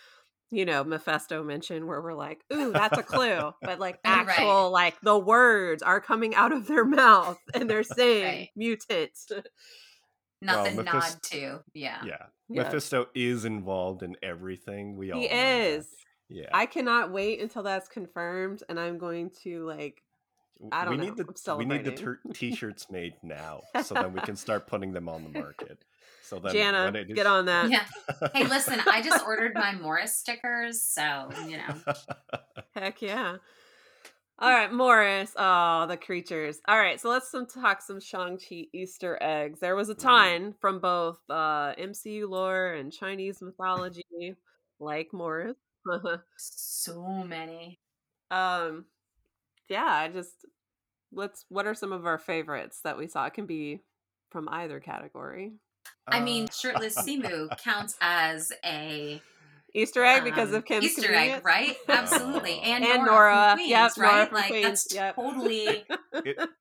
you 0.50 0.66
know 0.66 0.84
Mephisto 0.84 1.42
mention 1.42 1.86
where 1.86 2.02
we're 2.02 2.14
like, 2.14 2.44
ooh, 2.52 2.72
that's 2.74 2.98
a 2.98 3.02
clue, 3.02 3.52
but 3.64 3.78
like 3.78 3.98
Right. 4.04 4.38
actual, 4.38 4.70
like 4.70 5.00
the 5.02 5.18
words 5.18 5.82
are 5.82 6.00
coming 6.00 6.34
out 6.34 6.52
of 6.52 6.66
their 6.66 6.84
mouth 6.84 7.40
and 7.54 7.68
they're 7.70 7.82
saying 7.82 8.38
Right. 8.38 8.50
mutant. 8.56 9.18
Not 10.42 10.64
Well, 10.64 10.76
the 10.76 10.82
Mephist- 10.82 10.92
nod 11.14 11.22
to. 11.30 11.60
Yeah. 11.74 12.04
Yeah. 12.04 12.16
Yeah. 12.48 12.62
Mephisto 12.64 13.06
is 13.14 13.44
involved 13.44 14.02
in 14.02 14.16
everything. 14.22 14.96
We 14.96 15.12
all 15.12 15.20
He 15.20 15.28
know 15.28 15.32
that. 15.34 15.60
is. 15.60 15.88
Yeah. 16.28 16.46
I 16.52 16.66
cannot 16.66 17.12
wait 17.12 17.40
until 17.40 17.62
that's 17.62 17.88
confirmed, 17.88 18.62
and 18.68 18.78
I'm 18.80 18.98
going 18.98 19.30
to 19.44 19.64
like. 19.66 20.02
I 20.70 20.84
don't 20.84 20.92
we 20.92 20.96
know. 20.98 21.14
need 21.14 21.16
the 21.16 21.50
I'm 21.52 21.58
we 21.58 21.64
need 21.64 21.84
the 21.84 21.90
ter- 21.92 22.20
t-shirts 22.34 22.88
made 22.90 23.14
now, 23.22 23.62
so 23.82 23.94
then 23.94 24.12
we 24.12 24.20
can 24.20 24.36
start 24.46 24.66
putting 24.68 24.92
them 24.92 25.08
on 25.08 25.24
the 25.24 25.30
market. 25.38 25.84
So 26.22 26.38
then, 26.38 26.52
Jana, 26.52 26.84
when 26.84 26.94
it 26.96 27.12
get 27.14 27.26
on 27.26 27.46
that. 27.46 27.68
Yeah. 27.68 27.84
Hey, 28.32 28.44
listen, 28.46 28.80
I 28.86 29.02
just 29.02 29.24
ordered 29.26 29.54
my 29.56 29.74
Morris 29.74 30.16
stickers, 30.16 30.82
so 30.84 31.30
you 31.48 31.56
know. 31.58 31.94
Heck 32.74 33.02
yeah. 33.02 33.36
All 34.38 34.50
right, 34.50 34.72
Morris. 34.72 35.32
Oh, 35.36 35.86
the 35.86 35.96
creatures. 35.96 36.60
All 36.66 36.78
right, 36.78 37.00
so 37.00 37.08
let's 37.10 37.30
some 37.30 37.46
talk 37.46 37.80
some 37.80 38.00
Shang-Chi 38.00 38.66
Easter 38.72 39.16
eggs. 39.20 39.60
There 39.60 39.76
was 39.76 39.88
a 39.88 39.94
ton 39.94 40.54
from 40.60 40.80
both 40.80 41.18
uh, 41.30 41.74
MCU 41.76 42.28
lore 42.28 42.72
and 42.72 42.92
Chinese 42.92 43.40
mythology, 43.40 44.36
like 44.80 45.12
Morris. 45.12 45.56
So 46.36 47.24
many. 47.24 47.78
um, 48.30 48.84
yeah, 49.68 49.84
I 49.86 50.08
just 50.08 50.32
let's. 51.12 51.44
What 51.48 51.66
are 51.66 51.74
some 51.74 51.92
of 51.92 52.04
our 52.06 52.18
favorites 52.18 52.80
that 52.84 52.98
we 52.98 53.06
saw? 53.08 53.26
It 53.26 53.34
can 53.34 53.46
be 53.46 53.80
from 54.30 54.48
either 54.48 54.80
category. 54.80 55.52
I 56.06 56.20
mean, 56.20 56.44
Uh, 56.44 56.52
shirtless 56.52 56.96
Simu 56.96 57.56
counts 57.58 57.96
as 58.00 58.52
a 58.64 59.20
Easter 59.74 60.04
egg 60.04 60.24
because 60.24 60.50
um, 60.50 60.56
of 60.56 60.64
Kim's 60.64 60.84
Easter 60.84 61.02
convenience? 61.02 61.38
egg, 61.38 61.44
right? 61.44 61.76
Absolutely, 61.88 62.60
and, 62.64 62.84
And 62.84 63.04
Nora, 63.04 63.34
Nora. 63.34 63.54
Queens, 63.56 63.70
Yep, 63.70 63.92
right? 63.98 64.28
from 64.28 64.36
like 64.36 64.46
Queens, 64.48 64.64
that's 64.84 64.94
yep. 64.94 65.16
totally. 65.16 65.84
It- 66.12 66.38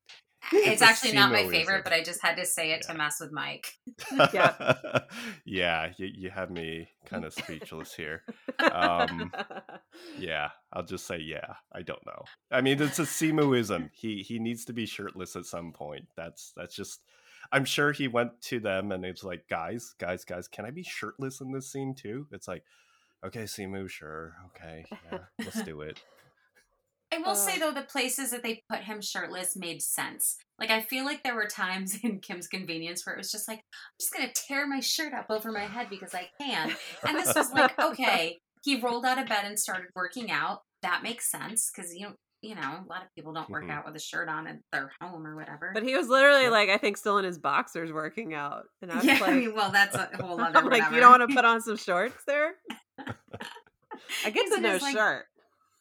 It's, 0.53 0.81
a 0.81 0.85
actually 0.85 1.13
not 1.13 1.31
my 1.31 1.43
Simu-ism. 1.43 1.51
favorite, 1.51 1.83
but 1.83 1.93
I 1.93 2.01
just 2.03 2.21
had 2.21 2.35
to 2.37 2.45
say 2.47 2.71
it 2.71 2.81
Yeah. 2.85 2.91
to 2.93 2.97
mess 2.97 3.21
with 3.21 3.31
Mike. 3.31 3.73
yeah, 4.33 4.99
yeah, 5.45 5.91
you, 5.97 6.07
you 6.13 6.29
have 6.31 6.49
me 6.49 6.89
kind 7.05 7.23
of 7.25 7.33
speechless 7.33 7.93
here. 7.93 8.23
Um, 8.59 9.31
Yeah, 10.17 10.49
I'll 10.73 10.83
just 10.83 11.05
say 11.05 11.19
yeah. 11.19 11.53
I 11.71 11.83
don't 11.83 12.05
know. 12.05 12.23
I 12.51 12.61
mean, 12.61 12.81
it's 12.81 12.99
a 12.99 13.03
Simuism. 13.03 13.91
He 13.93 14.23
he 14.23 14.39
needs 14.39 14.65
to 14.65 14.73
be 14.73 14.85
shirtless 14.87 15.35
at 15.35 15.45
some 15.45 15.71
point. 15.73 16.07
That's 16.17 16.53
that's 16.57 16.75
just. 16.75 16.99
I'm 17.51 17.63
sure 17.65 17.91
he 17.91 18.07
went 18.07 18.41
to 18.43 18.59
them 18.59 18.91
and 18.91 19.05
it's 19.05 19.23
like, 19.23 19.47
guys, 19.47 19.93
guys, 19.99 20.25
guys, 20.25 20.47
can 20.47 20.65
I 20.65 20.71
be 20.71 20.83
shirtless 20.83 21.39
in 21.41 21.51
this 21.51 21.71
scene 21.71 21.95
too? 21.95 22.27
It's 22.31 22.47
like, 22.47 22.63
okay, 23.25 23.43
Simu, 23.43 23.89
sure, 23.89 24.33
okay, 24.47 24.85
yeah, 25.11 25.19
let's 25.39 25.61
do 25.63 25.81
it. 25.81 26.01
I 27.13 27.17
will 27.17 27.35
say 27.35 27.59
though, 27.59 27.73
the 27.73 27.81
places 27.81 28.31
that 28.31 28.41
they 28.41 28.63
put 28.69 28.79
him 28.79 29.01
shirtless 29.01 29.57
made 29.57 29.81
sense. 29.81 30.37
Like 30.57 30.69
I 30.69 30.81
feel 30.81 31.03
like 31.03 31.23
there 31.23 31.35
were 31.35 31.45
times 31.47 31.97
in 32.03 32.19
Kim's 32.19 32.47
Convenience 32.47 33.05
where 33.05 33.15
it 33.15 33.17
was 33.17 33.31
just 33.31 33.49
like, 33.49 33.57
I'm 33.59 33.97
just 33.99 34.13
gonna 34.13 34.31
tear 34.33 34.65
my 34.65 34.79
shirt 34.79 35.13
up 35.13 35.25
over 35.29 35.51
my 35.51 35.65
head 35.65 35.87
because 35.89 36.13
I 36.15 36.29
can. 36.39 36.73
And 37.05 37.17
this 37.17 37.35
was 37.35 37.51
like, 37.51 37.77
okay, 37.77 38.39
he 38.63 38.79
rolled 38.79 39.05
out 39.05 39.19
of 39.19 39.27
bed 39.27 39.43
and 39.43 39.59
started 39.59 39.87
working 39.93 40.31
out. 40.31 40.61
That 40.83 41.03
makes 41.03 41.29
sense 41.29 41.69
because 41.75 41.93
you 41.93 42.07
know, 42.07 42.13
you 42.41 42.55
know, 42.55 42.61
a 42.61 42.87
lot 42.89 43.03
of 43.03 43.09
people 43.13 43.33
don't 43.33 43.49
work 43.49 43.65
Mhm. 43.65 43.71
out 43.71 43.85
with 43.85 43.95
a 43.97 43.99
shirt 43.99 44.29
on 44.29 44.47
at 44.47 44.59
their 44.71 44.91
home 45.01 45.27
or 45.27 45.35
whatever. 45.35 45.71
But 45.73 45.83
he 45.83 45.95
was 45.95 46.07
literally 46.07 46.43
Yeah. 46.43 46.49
like, 46.49 46.69
I 46.69 46.77
think, 46.77 46.95
still 46.97 47.17
in 47.17 47.25
his 47.25 47.37
boxers 47.37 47.91
working 47.91 48.33
out, 48.33 48.63
and 48.81 48.89
I 48.91 48.95
was 48.95 49.05
yeah, 49.05 49.13
like, 49.15 49.29
I 49.29 49.33
mean, 49.33 49.53
well, 49.53 49.69
that's 49.71 49.95
a 49.95 50.09
whole 50.19 50.39
other. 50.41 50.57
I'm 50.57 50.69
like, 50.69 50.89
you 50.91 50.99
don't 51.01 51.11
want 51.19 51.29
to 51.29 51.35
put 51.35 51.45
on 51.45 51.61
some 51.61 51.75
shorts 51.75 52.23
there? 52.25 52.53
I 54.25 54.29
get 54.29 54.43
He's 54.43 54.51
to 54.51 54.57
in 54.57 54.63
no 54.63 54.77
like, 54.77 54.95
shirt. 54.95 55.25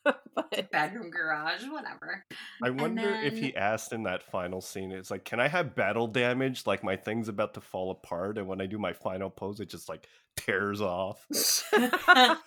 but 0.35 0.71
bedroom 0.71 1.11
garage, 1.11 1.65
whatever. 1.69 2.25
I 2.63 2.71
wonder 2.71 3.11
if 3.23 3.37
he 3.37 3.55
asked 3.55 3.93
in 3.93 4.05
that 4.05 4.23
final 4.23 4.61
scene, 4.61 4.93
it's 4.93 5.11
like, 5.11 5.25
can 5.25 5.41
I 5.41 5.49
have 5.49 5.75
battle 5.75 6.07
damage? 6.07 6.67
Like 6.67 6.83
my 6.83 6.97
thing's 6.97 7.29
about 7.29 7.55
to 7.55 7.61
fall 7.61 7.91
apart, 7.91 8.39
and 8.39 8.47
when 8.47 8.61
I 8.61 8.67
do 8.67 8.79
my 8.79 8.93
final 8.93 9.31
pose, 9.31 9.61
it 9.61 9.69
just 9.69 9.89
like 9.89 10.07
tears 10.37 10.81
off. 10.81 11.27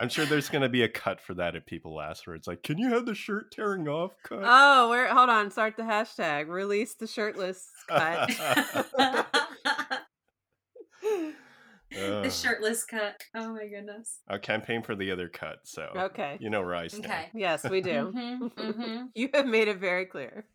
I'm 0.00 0.08
sure 0.08 0.24
there's 0.24 0.48
gonna 0.48 0.68
be 0.68 0.82
a 0.82 0.88
cut 0.88 1.20
for 1.20 1.34
that 1.34 1.54
if 1.54 1.66
people 1.66 2.00
ask 2.00 2.24
for 2.24 2.34
it. 2.34 2.38
It's 2.38 2.48
like, 2.48 2.62
can 2.62 2.78
you 2.78 2.88
have 2.90 3.06
the 3.06 3.14
shirt 3.14 3.52
tearing 3.52 3.86
off 3.86 4.12
cut? 4.24 4.40
oh, 4.42 4.88
where? 4.88 5.12
Hold 5.12 5.28
on, 5.28 5.50
start 5.50 5.76
the 5.76 5.82
hashtag. 5.82 6.48
Release 6.48 6.94
the 6.94 7.06
shirtless 7.06 7.68
cut. 7.88 8.30
The 11.94 12.30
shirtless 12.30 12.84
cut. 12.84 13.20
Oh 13.34 13.54
my 13.54 13.66
goodness. 13.66 14.20
I'll 14.28 14.38
campaign 14.38 14.82
for 14.82 14.94
the 14.94 15.10
other 15.10 15.28
cut, 15.28 15.60
so 15.64 15.88
okay. 15.96 16.36
you 16.40 16.50
know 16.50 16.60
where 16.60 16.74
I 16.74 16.88
stand. 16.88 17.06
Okay. 17.06 17.30
Yes, 17.34 17.64
we 17.64 17.80
do. 17.80 18.12
Mhm, 18.14 18.52
mhm. 18.54 19.08
You 19.14 19.28
have 19.34 19.46
made 19.46 19.68
it 19.68 19.78
very 19.78 20.06
clear. 20.06 20.46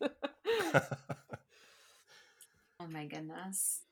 Oh 2.82 2.86
my 2.86 3.06
goodness. 3.06 3.82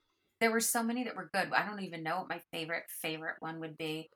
There 0.41 0.51
were 0.51 0.61
so 0.61 0.83
many 0.83 1.05
that 1.05 1.15
were 1.15 1.29
good. 1.35 1.53
I 1.53 1.67
don't 1.67 1.83
even 1.83 2.03
know 2.03 2.21
what 2.21 2.29
my 2.31 2.41
favorite 2.53 2.85
favorite 3.03 3.37
one 3.41 3.61
would 3.61 3.77
be. 3.77 4.09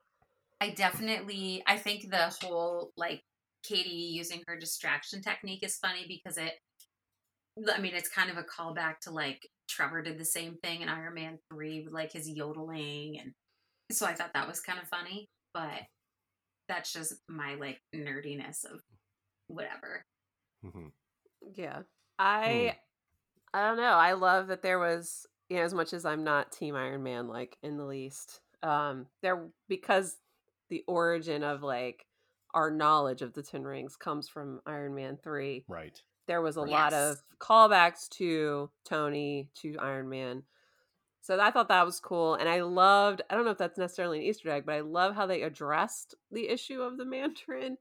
I 0.62 0.70
definitely 0.70 1.62
I 1.66 1.76
think 1.76 2.10
the 2.10 2.34
whole 2.40 2.92
like 2.96 3.22
Katie 3.62 3.90
using 3.90 4.42
her 4.46 4.56
distraction 4.58 5.20
technique 5.20 5.62
is 5.62 5.76
funny 5.76 6.06
because 6.08 6.38
it 6.38 6.54
I 7.70 7.80
mean 7.80 7.94
it's 7.94 8.08
kind 8.08 8.30
of 8.30 8.38
a 8.38 8.44
callback 8.44 9.00
to 9.02 9.10
like 9.10 9.46
Trevor 9.72 10.02
did 10.02 10.18
the 10.18 10.24
same 10.24 10.56
thing 10.62 10.82
in 10.82 10.88
Iron 10.88 11.14
Man 11.14 11.38
3 11.52 11.82
with 11.84 11.92
like 11.92 12.12
his 12.12 12.28
yodeling 12.28 13.18
and 13.18 13.32
so 13.90 14.06
I 14.06 14.14
thought 14.14 14.32
that 14.34 14.48
was 14.48 14.60
kind 14.60 14.78
of 14.80 14.88
funny, 14.88 15.28
but 15.52 15.82
that's 16.68 16.92
just 16.92 17.14
my 17.28 17.54
like 17.54 17.78
nerdiness 17.94 18.64
of 18.64 18.80
whatever. 19.48 20.04
Mhm. 20.64 20.92
Yeah. 21.54 21.82
I 22.18 22.76
I 23.54 23.66
don't 23.66 23.76
know. 23.76 23.82
I 23.82 24.12
love 24.12 24.48
that 24.48 24.62
there 24.62 24.78
was 24.78 25.26
you 25.48 25.56
know, 25.58 25.64
as 25.64 25.74
much 25.74 25.92
as 25.92 26.04
I'm 26.06 26.24
not 26.24 26.52
team 26.52 26.74
Iron 26.76 27.02
Man 27.02 27.28
like 27.28 27.56
in 27.62 27.76
the 27.76 27.84
least. 27.84 28.40
Um 28.62 29.06
there 29.22 29.48
because 29.68 30.16
the 30.70 30.84
origin 30.86 31.42
of 31.42 31.62
like 31.62 32.06
our 32.54 32.70
knowledge 32.70 33.22
of 33.22 33.32
the 33.32 33.42
Ten 33.42 33.64
Rings 33.64 33.96
comes 33.96 34.28
from 34.28 34.60
Iron 34.66 34.94
Man 34.94 35.18
3. 35.22 35.64
right. 35.68 36.00
There 36.26 36.42
was 36.42 36.56
a 36.56 36.62
Right. 36.62 36.70
lot 36.70 36.92
of 36.94 37.22
callbacks 37.38 38.08
to 38.10 38.70
Tony, 38.84 39.50
to 39.56 39.76
Iron 39.78 40.08
Man. 40.08 40.44
So 41.20 41.38
I 41.40 41.50
thought 41.50 41.68
that 41.68 41.86
was 41.86 42.00
cool. 42.00 42.34
And 42.34 42.48
I 42.48 42.62
loved, 42.62 43.22
I 43.30 43.34
don't 43.34 43.44
know 43.44 43.50
if 43.52 43.58
that's 43.58 43.78
necessarily 43.78 44.18
an 44.18 44.24
Easter 44.24 44.50
egg, 44.50 44.64
but 44.66 44.74
I 44.74 44.80
love 44.80 45.14
how 45.14 45.26
they 45.26 45.42
addressed 45.42 46.14
the 46.32 46.48
issue 46.48 46.82
of 46.82 46.98
the 46.98 47.04
Mandarin 47.04 47.78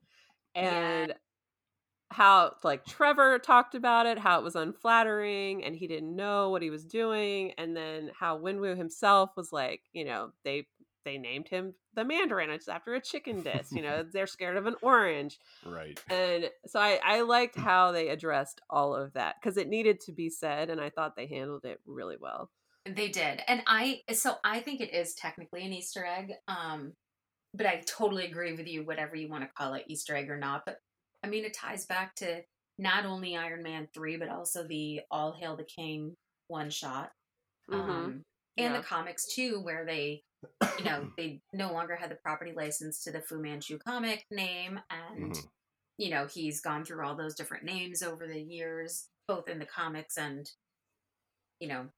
Yeah. 0.60 1.08
and 1.08 1.16
how 2.12 2.56
like 2.64 2.86
Trevor 2.86 3.40
talked 3.40 3.74
about 3.74 4.06
it, 4.06 4.18
how 4.20 4.38
it 4.40 4.44
was 4.44 4.56
unflattering 4.56 5.64
and 5.64 5.76
he 5.76 5.88
didn't 5.88 6.16
know 6.16 6.50
what 6.50 6.62
he 6.62 6.70
was 6.70 6.86
doing, 6.86 7.54
and 7.58 7.76
then 7.76 8.12
how 8.20 8.38
Wenwu 8.38 8.76
himself 8.78 9.32
was 9.38 9.54
like, 9.54 9.84
you 9.94 10.06
know, 10.06 10.32
they 10.44 10.68
they 11.06 11.18
named 11.18 11.48
him 11.48 11.74
the 11.96 12.04
Mandarin. 12.06 12.50
It's 12.50 12.68
after 12.68 12.94
a 12.96 13.02
chicken 13.02 13.42
dish. 13.42 13.68
You 13.72 13.82
know, 13.82 14.04
they're 14.14 14.28
scared 14.28 14.58
of 14.58 14.66
an 14.66 14.76
orange, 14.82 15.40
Right. 15.66 16.00
and 16.10 16.50
so 16.68 16.80
I 16.80 17.00
I 17.04 17.22
liked 17.22 17.56
how 17.56 17.92
they 17.92 18.10
addressed 18.10 18.62
all 18.70 18.96
of 18.96 19.14
that 19.14 19.36
because 19.42 19.58
it 19.58 19.68
needed 19.68 20.00
to 20.02 20.12
be 20.12 20.30
said, 20.30 20.70
and 20.70 20.80
I 20.82 20.90
thought 20.90 21.16
they 21.16 21.28
handled 21.28 21.66
it 21.66 21.80
really 21.86 22.18
well. 22.20 22.50
They 22.86 23.10
did. 23.10 23.44
And 23.48 23.62
I 23.68 24.02
so 24.12 24.36
I 24.44 24.60
think 24.60 24.82
it 24.82 24.94
is 24.94 25.14
technically 25.14 25.66
an 25.66 25.74
Easter 25.74 26.06
egg. 26.06 26.32
Um 26.48 26.94
but 27.54 27.68
I 27.68 27.82
totally 27.86 28.26
agree 28.26 28.54
with 28.54 28.68
you 28.68 28.86
whatever 28.86 29.16
you 29.16 29.30
want 29.30 29.44
to 29.44 29.50
call 29.58 29.74
it 29.74 29.84
Easter 29.88 30.16
egg 30.16 30.30
or 30.30 30.38
not, 30.38 30.64
but 30.66 30.78
I 31.24 31.28
mean 31.28 31.46
it 31.46 31.54
ties 31.54 31.86
back 31.86 32.16
to 32.16 32.42
not 32.80 33.06
only 33.06 33.38
Iron 33.38 33.62
Man 33.62 33.88
3 33.94 34.18
but 34.18 34.30
also 34.30 34.66
the 34.68 35.02
All 35.12 35.34
Hail 35.34 35.56
the 35.58 35.64
King 35.66 36.16
one 36.48 36.70
shot. 36.72 37.12
Mhm. 37.70 37.76
Um 37.80 38.24
and 38.58 38.74
Yeah. 38.74 38.78
the 38.78 38.84
comics 38.84 39.28
too 39.34 39.60
where 39.62 39.86
they 39.86 40.24
you 40.78 40.86
know, 40.86 41.10
they 41.18 41.42
no 41.54 41.72
longer 41.74 41.96
had 41.96 42.12
the 42.12 42.16
property 42.16 42.54
license 42.56 43.04
to 43.04 43.12
the 43.12 43.22
Fu 43.22 43.40
Manchu 43.42 43.78
comic 43.80 44.26
name 44.32 44.80
and 44.90 45.36
Mhm. 45.36 45.50
you 45.98 46.10
know, 46.10 46.28
he's 46.28 46.62
gone 46.62 46.86
through 46.86 47.06
all 47.06 47.16
those 47.16 47.36
different 47.36 47.64
names 47.66 48.02
over 48.04 48.28
the 48.28 48.42
years, 48.42 49.10
both 49.28 49.48
in 49.50 49.60
the 49.60 49.66
comics 49.68 50.18
and, 50.18 50.50
you 51.60 51.68
know, 51.68 51.90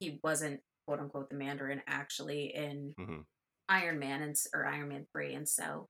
he 0.00 0.20
wasn't 0.24 0.60
quote 0.86 1.00
unquote 1.00 1.30
the 1.30 1.36
Mandarin 1.36 1.82
actually 1.86 2.54
in 2.54 2.94
Mhm. 2.98 3.26
Iron 3.68 3.98
Man 3.98 4.22
and 4.22 4.36
or 4.54 4.66
Iron 4.66 4.88
Man 4.88 5.06
three, 5.12 5.34
and 5.34 5.48
so 5.48 5.88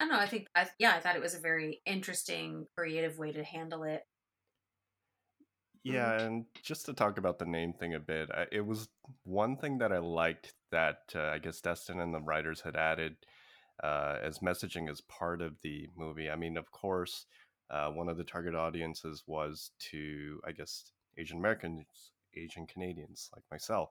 I 0.00 0.04
don't 0.06 0.14
know. 0.14 0.20
I 0.20 0.28
think 0.28 0.48
I, 0.54 0.68
yeah, 0.78 0.94
I 0.96 1.00
thought 1.00 1.16
it 1.16 1.22
was 1.22 1.34
a 1.34 1.40
very 1.40 1.82
interesting, 1.86 2.66
creative 2.76 3.18
way 3.18 3.32
to 3.32 3.44
handle 3.44 3.84
it. 3.84 4.02
Yeah, 5.84 6.20
and 6.20 6.44
just 6.62 6.86
to 6.86 6.92
talk 6.92 7.18
about 7.18 7.38
the 7.38 7.46
name 7.46 7.72
thing 7.72 7.94
a 7.94 8.00
bit, 8.00 8.30
it 8.52 8.66
was 8.66 8.88
one 9.24 9.56
thing 9.56 9.78
that 9.78 9.92
I 9.92 9.98
liked 9.98 10.54
that 10.70 11.12
uh, 11.14 11.28
I 11.28 11.38
guess 11.38 11.60
Destin 11.60 12.00
and 12.00 12.12
the 12.12 12.20
writers 12.20 12.60
had 12.60 12.76
added 12.76 13.16
uh, 13.82 14.16
as 14.22 14.40
messaging 14.40 14.90
as 14.90 15.00
part 15.02 15.40
of 15.40 15.54
the 15.62 15.88
movie. 15.96 16.30
I 16.30 16.36
mean, 16.36 16.56
of 16.56 16.70
course, 16.72 17.26
uh, 17.70 17.90
one 17.90 18.08
of 18.08 18.16
the 18.16 18.24
target 18.24 18.54
audiences 18.54 19.22
was 19.26 19.70
to, 19.90 20.40
I 20.46 20.52
guess, 20.52 20.92
Asian 21.16 21.38
Americans, 21.38 21.86
Asian 22.34 22.66
Canadians 22.66 23.30
like 23.34 23.44
myself, 23.50 23.90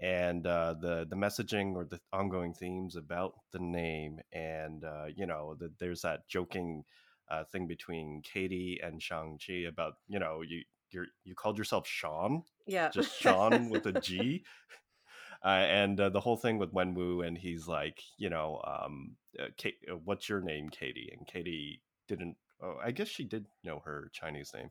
and 0.00 0.46
uh, 0.46 0.74
the 0.80 1.06
the 1.08 1.16
messaging 1.16 1.74
or 1.74 1.84
the 1.84 2.00
ongoing 2.12 2.54
themes 2.54 2.96
about 2.96 3.34
the 3.52 3.58
name, 3.58 4.20
and 4.32 4.84
uh, 4.84 5.06
you 5.14 5.26
know, 5.26 5.56
the, 5.58 5.72
there's 5.78 6.02
that 6.02 6.28
joking 6.28 6.84
uh, 7.30 7.44
thing 7.44 7.66
between 7.66 8.22
Katie 8.22 8.80
and 8.82 9.02
Shang 9.02 9.38
Chi 9.44 9.64
about 9.68 9.94
you 10.08 10.18
know 10.18 10.42
you 10.42 10.62
you're 10.90 11.06
you 11.24 11.34
called 11.34 11.58
yourself 11.58 11.86
Sean, 11.86 12.42
Yeah, 12.66 12.90
just 12.90 13.18
Sean 13.20 13.70
with 13.70 13.86
a 13.86 14.00
G. 14.00 14.44
uh, 15.44 15.48
and 15.48 15.98
uh, 16.00 16.08
the 16.08 16.20
whole 16.20 16.36
thing 16.36 16.58
with 16.58 16.72
Wenwu, 16.72 17.26
and 17.26 17.36
he's 17.36 17.66
like, 17.68 18.02
you 18.16 18.30
know, 18.30 18.60
um, 18.66 19.16
uh, 19.38 19.46
Kate, 19.56 19.76
uh, 19.90 19.96
what's 20.04 20.28
your 20.28 20.40
name, 20.40 20.68
Katie? 20.68 21.12
And 21.16 21.26
Katie 21.26 21.82
didn't. 22.08 22.36
Oh, 22.62 22.76
I 22.82 22.90
guess 22.90 23.08
she 23.08 23.24
did 23.24 23.46
know 23.64 23.82
her 23.84 24.10
Chinese 24.12 24.52
name, 24.54 24.70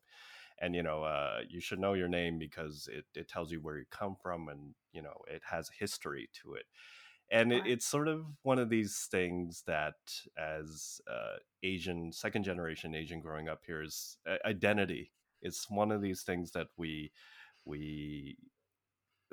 and 0.59 0.75
you 0.75 0.83
know, 0.83 1.03
uh, 1.03 1.39
you 1.47 1.59
should 1.59 1.79
know 1.79 1.93
your 1.93 2.09
name 2.09 2.39
because 2.39 2.89
it 2.91 3.05
it 3.13 3.27
tells 3.27 3.51
you 3.51 3.59
where 3.61 3.77
you 3.77 3.85
come 3.91 4.15
from, 4.21 4.49
and 4.49 4.73
you 4.91 5.01
know, 5.01 5.15
it 5.27 5.41
has 5.49 5.69
history 5.79 6.29
to 6.43 6.53
it 6.53 6.65
and 7.31 7.51
it, 7.51 7.63
it's 7.65 7.85
sort 7.85 8.07
of 8.07 8.25
one 8.43 8.59
of 8.59 8.69
these 8.69 9.07
things 9.09 9.63
that 9.65 9.95
as 10.37 11.01
uh, 11.09 11.37
asian 11.63 12.11
second 12.11 12.43
generation 12.43 12.95
asian 12.95 13.19
growing 13.19 13.49
up 13.49 13.61
here 13.65 13.81
is 13.81 14.17
uh, 14.29 14.35
identity 14.45 15.11
it's 15.45 15.69
one 15.69 15.91
of 15.91 16.01
these 16.01 16.23
things 16.23 16.51
that 16.51 16.67
we 16.77 17.11
we 17.65 18.37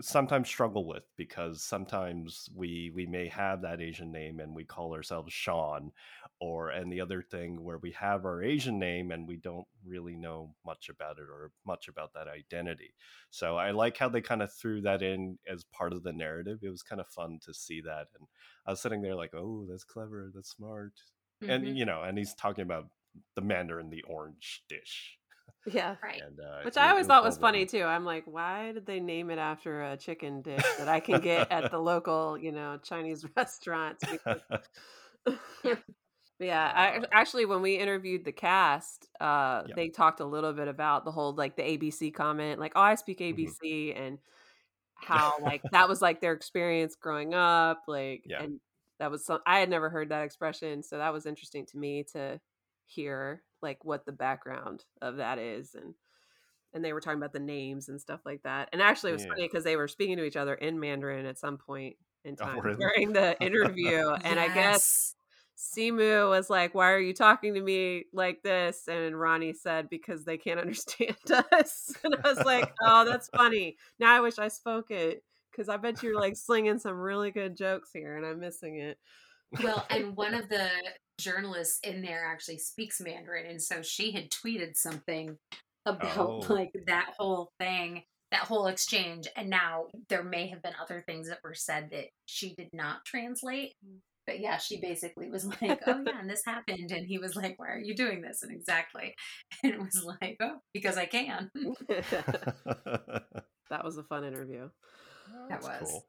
sometimes 0.00 0.48
struggle 0.48 0.86
with 0.86 1.04
because 1.16 1.62
sometimes 1.62 2.48
we 2.54 2.90
we 2.94 3.06
may 3.06 3.28
have 3.28 3.62
that 3.62 3.80
Asian 3.80 4.10
name 4.10 4.40
and 4.40 4.54
we 4.54 4.64
call 4.64 4.94
ourselves 4.94 5.32
Sean 5.32 5.92
or 6.40 6.70
and 6.70 6.90
the 6.90 7.00
other 7.00 7.22
thing 7.22 7.62
where 7.62 7.78
we 7.78 7.92
have 7.92 8.24
our 8.24 8.42
Asian 8.42 8.78
name 8.78 9.10
and 9.10 9.28
we 9.28 9.36
don't 9.36 9.66
really 9.84 10.16
know 10.16 10.54
much 10.64 10.88
about 10.88 11.18
it 11.18 11.26
or 11.30 11.50
much 11.66 11.88
about 11.88 12.14
that 12.14 12.26
identity. 12.26 12.94
So 13.30 13.56
I 13.56 13.70
like 13.72 13.98
how 13.98 14.08
they 14.08 14.22
kind 14.22 14.42
of 14.42 14.52
threw 14.52 14.80
that 14.82 15.02
in 15.02 15.38
as 15.46 15.64
part 15.64 15.92
of 15.92 16.02
the 16.02 16.12
narrative. 16.12 16.60
It 16.62 16.70
was 16.70 16.82
kind 16.82 17.00
of 17.00 17.08
fun 17.08 17.38
to 17.44 17.54
see 17.54 17.82
that 17.82 18.08
and 18.18 18.26
I 18.66 18.70
was 18.70 18.80
sitting 18.80 19.02
there 19.02 19.14
like, 19.14 19.34
"Oh, 19.34 19.66
that's 19.68 19.84
clever, 19.84 20.30
that's 20.34 20.50
smart." 20.50 20.94
Mm-hmm. 21.42 21.50
And 21.50 21.78
you 21.78 21.84
know, 21.84 22.02
and 22.02 22.16
he's 22.16 22.34
talking 22.34 22.62
about 22.62 22.88
the 23.34 23.42
mandarin 23.42 23.90
the 23.90 24.02
orange 24.02 24.62
dish 24.68 25.18
yeah. 25.66 25.96
Right. 26.02 26.20
And, 26.20 26.38
uh, 26.40 26.62
Which 26.64 26.76
I 26.76 26.90
always 26.90 27.06
thought 27.06 27.22
was 27.22 27.38
funny 27.38 27.66
too. 27.66 27.82
I'm 27.82 28.04
like, 28.04 28.24
why 28.26 28.72
did 28.72 28.86
they 28.86 29.00
name 29.00 29.30
it 29.30 29.38
after 29.38 29.82
a 29.82 29.96
chicken 29.96 30.42
dish 30.42 30.64
that 30.78 30.88
I 30.88 31.00
can 31.00 31.20
get 31.20 31.50
at 31.52 31.70
the 31.70 31.78
local, 31.80 32.36
you 32.38 32.52
know, 32.52 32.78
Chinese 32.82 33.24
restaurant? 33.36 33.98
yeah, 36.40 36.72
I, 36.74 37.04
actually, 37.12 37.44
when 37.44 37.62
we 37.62 37.76
interviewed 37.76 38.24
the 38.24 38.32
cast, 38.32 39.08
uh, 39.20 39.62
yeah. 39.66 39.74
they 39.76 39.88
talked 39.88 40.20
a 40.20 40.24
little 40.24 40.52
bit 40.52 40.68
about 40.68 41.04
the 41.04 41.12
whole 41.12 41.34
like 41.34 41.56
the 41.56 41.62
ABC 41.62 42.12
comment, 42.12 42.58
like, 42.58 42.72
"Oh, 42.74 42.80
I 42.80 42.96
speak 42.96 43.20
ABC," 43.20 43.58
mm-hmm. 43.62 44.02
and 44.02 44.18
how 44.96 45.34
like 45.40 45.62
that 45.70 45.88
was 45.88 46.02
like 46.02 46.20
their 46.20 46.32
experience 46.32 46.96
growing 46.96 47.34
up, 47.34 47.82
like, 47.86 48.24
yeah. 48.26 48.42
and 48.42 48.60
that 48.98 49.10
was 49.10 49.24
some 49.24 49.38
I 49.46 49.60
had 49.60 49.70
never 49.70 49.90
heard 49.90 50.08
that 50.08 50.24
expression, 50.24 50.82
so 50.82 50.98
that 50.98 51.12
was 51.12 51.26
interesting 51.26 51.66
to 51.66 51.78
me 51.78 52.04
to 52.12 52.40
hear 52.86 53.42
like 53.60 53.84
what 53.84 54.04
the 54.04 54.12
background 54.12 54.84
of 55.00 55.16
that 55.16 55.38
is 55.38 55.74
and 55.74 55.94
and 56.74 56.84
they 56.84 56.92
were 56.92 57.00
talking 57.00 57.18
about 57.18 57.32
the 57.32 57.38
names 57.38 57.88
and 57.88 58.00
stuff 58.00 58.20
like 58.24 58.42
that. 58.44 58.68
And 58.72 58.80
actually, 58.80 59.10
it 59.10 59.14
was 59.14 59.24
yeah. 59.24 59.28
funny 59.28 59.42
because 59.42 59.64
they 59.64 59.76
were 59.76 59.88
speaking 59.88 60.16
to 60.16 60.24
each 60.24 60.36
other 60.36 60.54
in 60.54 60.80
Mandarin 60.80 61.26
at 61.26 61.38
some 61.38 61.58
point 61.58 61.96
in 62.24 62.36
oh, 62.40 62.44
time 62.44 62.58
oh, 62.58 62.62
really? 62.62 62.78
during 62.78 63.12
the 63.12 63.40
interview. 63.42 63.90
yes. 63.90 64.20
And 64.24 64.40
I 64.40 64.48
guess 64.48 65.14
Simu 65.56 66.30
was 66.30 66.48
like, 66.48 66.74
"Why 66.74 66.90
are 66.92 66.98
you 66.98 67.12
talking 67.12 67.54
to 67.54 67.60
me 67.60 68.06
like 68.12 68.42
this?" 68.42 68.88
And 68.88 69.18
Ronny 69.18 69.52
said, 69.52 69.88
"Because 69.88 70.24
they 70.24 70.38
can't 70.38 70.60
understand 70.60 71.16
us." 71.30 71.92
And 72.02 72.16
I 72.22 72.28
was 72.28 72.44
like, 72.44 72.72
"Oh, 72.82 73.04
that's 73.04 73.28
funny. 73.28 73.76
Now 73.98 74.16
I 74.16 74.20
wish 74.20 74.38
I 74.38 74.48
spoke 74.48 74.90
it 74.90 75.22
because 75.50 75.68
I 75.68 75.76
bet 75.76 76.02
you're 76.02 76.18
like 76.18 76.36
slinging 76.36 76.78
some 76.78 76.96
really 76.98 77.30
good 77.30 77.56
jokes 77.56 77.90
here, 77.92 78.16
and 78.16 78.24
I'm 78.24 78.40
missing 78.40 78.78
it." 78.78 78.98
Well, 79.62 79.86
and 79.90 80.16
one 80.16 80.32
of 80.32 80.48
the 80.48 80.70
journalist 81.22 81.84
in 81.84 82.02
there 82.02 82.24
actually 82.24 82.58
speaks 82.58 83.00
Mandarin, 83.00 83.46
and 83.46 83.62
so 83.62 83.82
she 83.82 84.12
had 84.12 84.30
tweeted 84.30 84.76
something 84.76 85.38
about 85.86 86.18
oh. 86.18 86.46
like 86.48 86.72
that 86.86 87.14
whole 87.18 87.52
thing, 87.58 88.02
that 88.30 88.40
whole 88.40 88.66
exchange, 88.66 89.26
and 89.36 89.50
now 89.50 89.86
there 90.08 90.24
may 90.24 90.48
have 90.48 90.62
been 90.62 90.74
other 90.80 91.02
things 91.06 91.28
that 91.28 91.40
were 91.44 91.54
said 91.54 91.90
that 91.92 92.06
she 92.26 92.54
did 92.54 92.68
not 92.72 93.04
translate. 93.04 93.74
But 94.24 94.38
yeah, 94.38 94.58
she 94.58 94.80
basically 94.80 95.28
was 95.28 95.44
like, 95.62 95.80
"Oh 95.86 96.02
yeah, 96.06 96.18
and 96.18 96.30
this 96.30 96.44
happened," 96.44 96.90
and 96.92 97.06
he 97.06 97.18
was 97.18 97.36
like, 97.36 97.58
"Why 97.58 97.68
are 97.68 97.78
you 97.78 97.94
doing 97.94 98.22
this?" 98.22 98.42
And 98.42 98.52
exactly, 98.52 99.14
and 99.62 99.74
it 99.74 99.80
was 99.80 100.04
like, 100.04 100.36
"Oh, 100.40 100.58
because 100.72 100.96
I 100.96 101.06
can." 101.06 101.50
that 101.88 103.84
was 103.84 103.98
a 103.98 104.04
fun 104.04 104.24
interview. 104.24 104.68
that 105.48 105.62
was. 105.62 105.90
Cool 105.90 106.04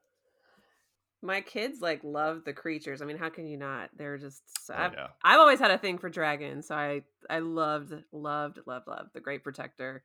my 1.24 1.40
kids 1.40 1.80
like 1.80 2.00
love 2.04 2.44
the 2.44 2.52
creatures. 2.52 3.00
I 3.00 3.06
mean, 3.06 3.16
how 3.16 3.30
can 3.30 3.46
you 3.46 3.56
not? 3.56 3.90
They're 3.96 4.18
just. 4.18 4.42
So, 4.64 4.74
oh, 4.76 4.82
I've, 4.82 4.92
yeah. 4.92 5.06
I've 5.24 5.40
always 5.40 5.58
had 5.58 5.70
a 5.70 5.78
thing 5.78 5.98
for 5.98 6.08
dragons, 6.10 6.68
so 6.68 6.74
I 6.74 7.02
I 7.28 7.38
loved 7.38 7.94
loved 8.12 8.60
loved 8.66 8.86
loved 8.86 9.10
the 9.14 9.20
Great 9.20 9.42
Protector. 9.42 10.04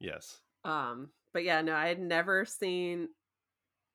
Yes. 0.00 0.40
Um, 0.64 1.10
but 1.32 1.44
yeah, 1.44 1.62
no, 1.62 1.74
I 1.74 1.86
had 1.86 2.00
never 2.00 2.44
seen 2.44 3.08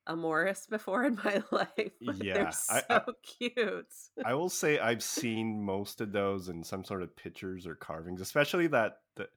a 0.07 0.15
Morris 0.15 0.65
before 0.69 1.03
in 1.03 1.19
my 1.23 1.43
life. 1.51 1.91
yeah, 1.99 2.33
they're 2.33 2.51
so 2.51 2.81
I, 2.89 2.95
I, 2.95 3.01
cute. 3.23 3.93
I 4.23 4.33
will 4.33 4.49
say 4.49 4.79
I've 4.79 5.03
seen 5.03 5.61
most 5.61 5.99
of 6.01 6.11
those 6.11 6.47
in 6.47 6.63
some 6.63 6.85
sort 6.85 7.03
of 7.03 7.15
pictures 7.15 7.67
or 7.67 7.75
carvings, 7.75 8.21
especially 8.21 8.67
that. 8.67 8.99
The, 9.17 9.27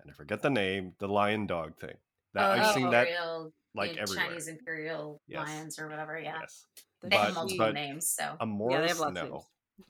and 0.00 0.10
I 0.10 0.14
forget 0.14 0.42
the 0.42 0.50
name, 0.50 0.92
the 0.98 1.08
lion 1.08 1.46
dog 1.46 1.78
thing. 1.78 1.94
That 2.34 2.58
oh, 2.58 2.62
I've 2.62 2.74
seen 2.74 2.90
that 2.90 3.06
real 3.06 3.52
like 3.74 3.96
everywhere. 3.96 4.26
Chinese 4.26 4.48
imperial 4.48 5.20
yes. 5.26 5.46
lions 5.46 5.78
or 5.78 5.88
whatever. 5.88 6.18
Yeah, 6.18 6.38
yes. 6.40 6.64
they 7.02 7.08
but, 7.10 7.20
have 7.20 7.34
multiple 7.34 7.72
names. 7.72 8.10
So 8.10 8.36
a 8.40 8.46
Morris, 8.46 8.74
yeah, 8.74 8.80
they 8.80 8.88
have 8.88 9.00
lots 9.00 9.14
no, 9.14 9.44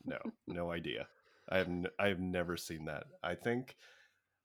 no, 0.04 0.18
no 0.46 0.70
idea. 0.70 1.06
I 1.48 1.58
have 1.58 1.68
n- 1.68 1.86
I 1.98 2.08
have 2.08 2.20
never 2.20 2.56
seen 2.56 2.86
that. 2.86 3.04
I 3.22 3.34
think 3.34 3.76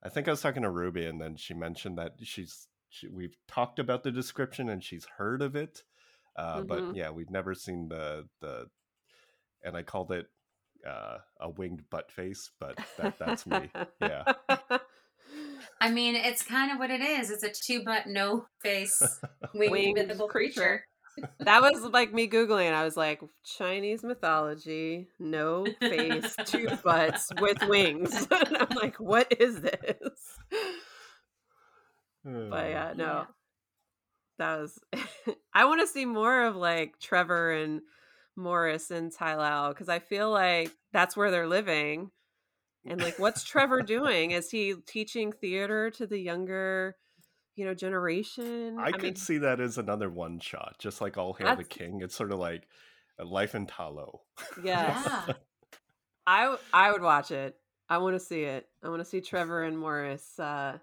I 0.04 0.10
think 0.10 0.28
I 0.28 0.32
was 0.32 0.42
talking 0.42 0.64
to 0.64 0.70
Ruby, 0.70 1.06
and 1.06 1.20
then 1.20 1.36
she 1.36 1.54
mentioned 1.54 1.98
that 1.98 2.14
she's 2.22 2.68
she, 2.90 3.08
we've 3.08 3.36
talked 3.48 3.80
about 3.80 4.04
the 4.04 4.12
description 4.12 4.70
and 4.70 4.84
she's 4.84 5.06
heard 5.18 5.42
of 5.42 5.56
it, 5.56 5.84
uh, 6.36 6.58
mm-hmm. 6.58 6.68
but 6.68 6.96
yeah, 6.96 7.12
we've 7.12 7.32
never 7.32 7.54
seen 7.54 7.90
the 7.90 8.28
the. 8.42 8.68
And 9.62 9.76
I 9.76 9.84
called 9.84 10.14
it 10.14 10.28
uh, 10.88 11.18
a 11.42 11.50
winged 11.50 11.84
butt 11.90 12.12
face, 12.12 12.50
but 12.62 12.78
that, 12.98 13.20
that's 13.20 13.46
me. 13.46 13.70
Yeah. 14.02 14.24
I 15.82 15.90
mean, 15.92 16.16
it's 16.16 16.44
kind 16.44 16.72
of 16.72 16.78
what 16.78 16.92
it 16.92 17.02
is. 17.02 17.30
It's 17.32 17.44
a 17.44 17.50
two 17.50 17.84
butt, 17.84 18.08
no 18.08 18.46
face, 18.62 19.02
winged, 19.54 19.96
mythical 19.96 20.28
creature. 20.28 20.86
that 21.40 21.62
was 21.62 21.82
like 21.94 22.14
me 22.14 22.28
googling. 22.28 22.74
I 22.74 22.84
was 22.84 22.98
like, 22.98 23.22
Chinese 23.58 24.04
mythology, 24.04 25.08
no 25.20 25.66
face, 25.80 26.36
two 26.46 26.68
butts 26.84 27.32
with 27.40 27.62
wings. 27.68 28.28
and 28.30 28.58
I'm 28.58 28.76
like, 28.76 28.98
what 28.98 29.32
is 29.40 29.62
this? 29.62 30.38
but 32.24 32.32
hmm. 32.32 32.54
yeah, 32.54 32.94
no, 32.96 33.06
yeah. 33.06 33.26
that 34.38 34.60
was. 34.60 34.80
I 35.54 35.66
want 35.66 35.82
to 35.82 35.88
see 35.88 36.06
more 36.06 36.44
of 36.44 36.58
like 36.58 37.00
Trevor 37.00 37.52
and 37.54 37.82
Morris 38.36 38.92
and 38.92 39.14
Ta 39.14 39.36
Lo 39.36 39.70
because 39.70 39.88
I 39.88 40.00
feel 40.00 40.30
like 40.30 40.72
that's 40.92 41.16
where 41.16 41.32
they're 41.32 41.48
living 41.48 42.12
and 42.86 43.02
like 43.02 43.20
what's 43.20 43.44
trevor 43.44 43.82
doing? 43.82 44.32
Is 44.32 44.50
he 44.50 44.76
teaching 44.86 45.32
theater 45.32 45.90
to 45.92 46.08
the 46.08 46.18
younger 46.18 46.96
you 47.56 47.66
know 47.66 47.74
generation? 47.74 48.78
I, 48.80 48.88
I 48.88 48.92
could 48.92 49.04
mean, 49.04 49.16
see 49.16 49.40
that 49.40 49.60
as 49.60 49.78
another 49.78 50.10
one 50.10 50.40
shot 50.40 50.76
just 50.80 51.02
like 51.02 51.18
all 51.18 51.34
hail 51.34 51.56
the 51.56 51.64
king. 51.64 52.02
It's 52.02 52.16
sort 52.16 52.32
of 52.32 52.40
like 52.40 52.68
a 53.18 53.26
life 53.26 53.56
in 53.56 53.66
Ta 53.66 53.88
Lo 53.88 54.22
yes. 54.64 55.04
yeah. 55.06 55.34
I 56.26 56.56
i 56.74 56.92
would 56.92 57.02
watch 57.02 57.32
it. 57.32 57.56
I 57.90 57.98
want 57.98 58.16
to 58.16 58.20
see 58.20 58.44
it. 58.44 58.68
I 58.84 58.90
want 58.90 59.02
to 59.02 59.06
see 59.06 59.22
trevor 59.22 59.64
and 59.64 59.78
morris 59.78 60.40
uh 60.40 60.78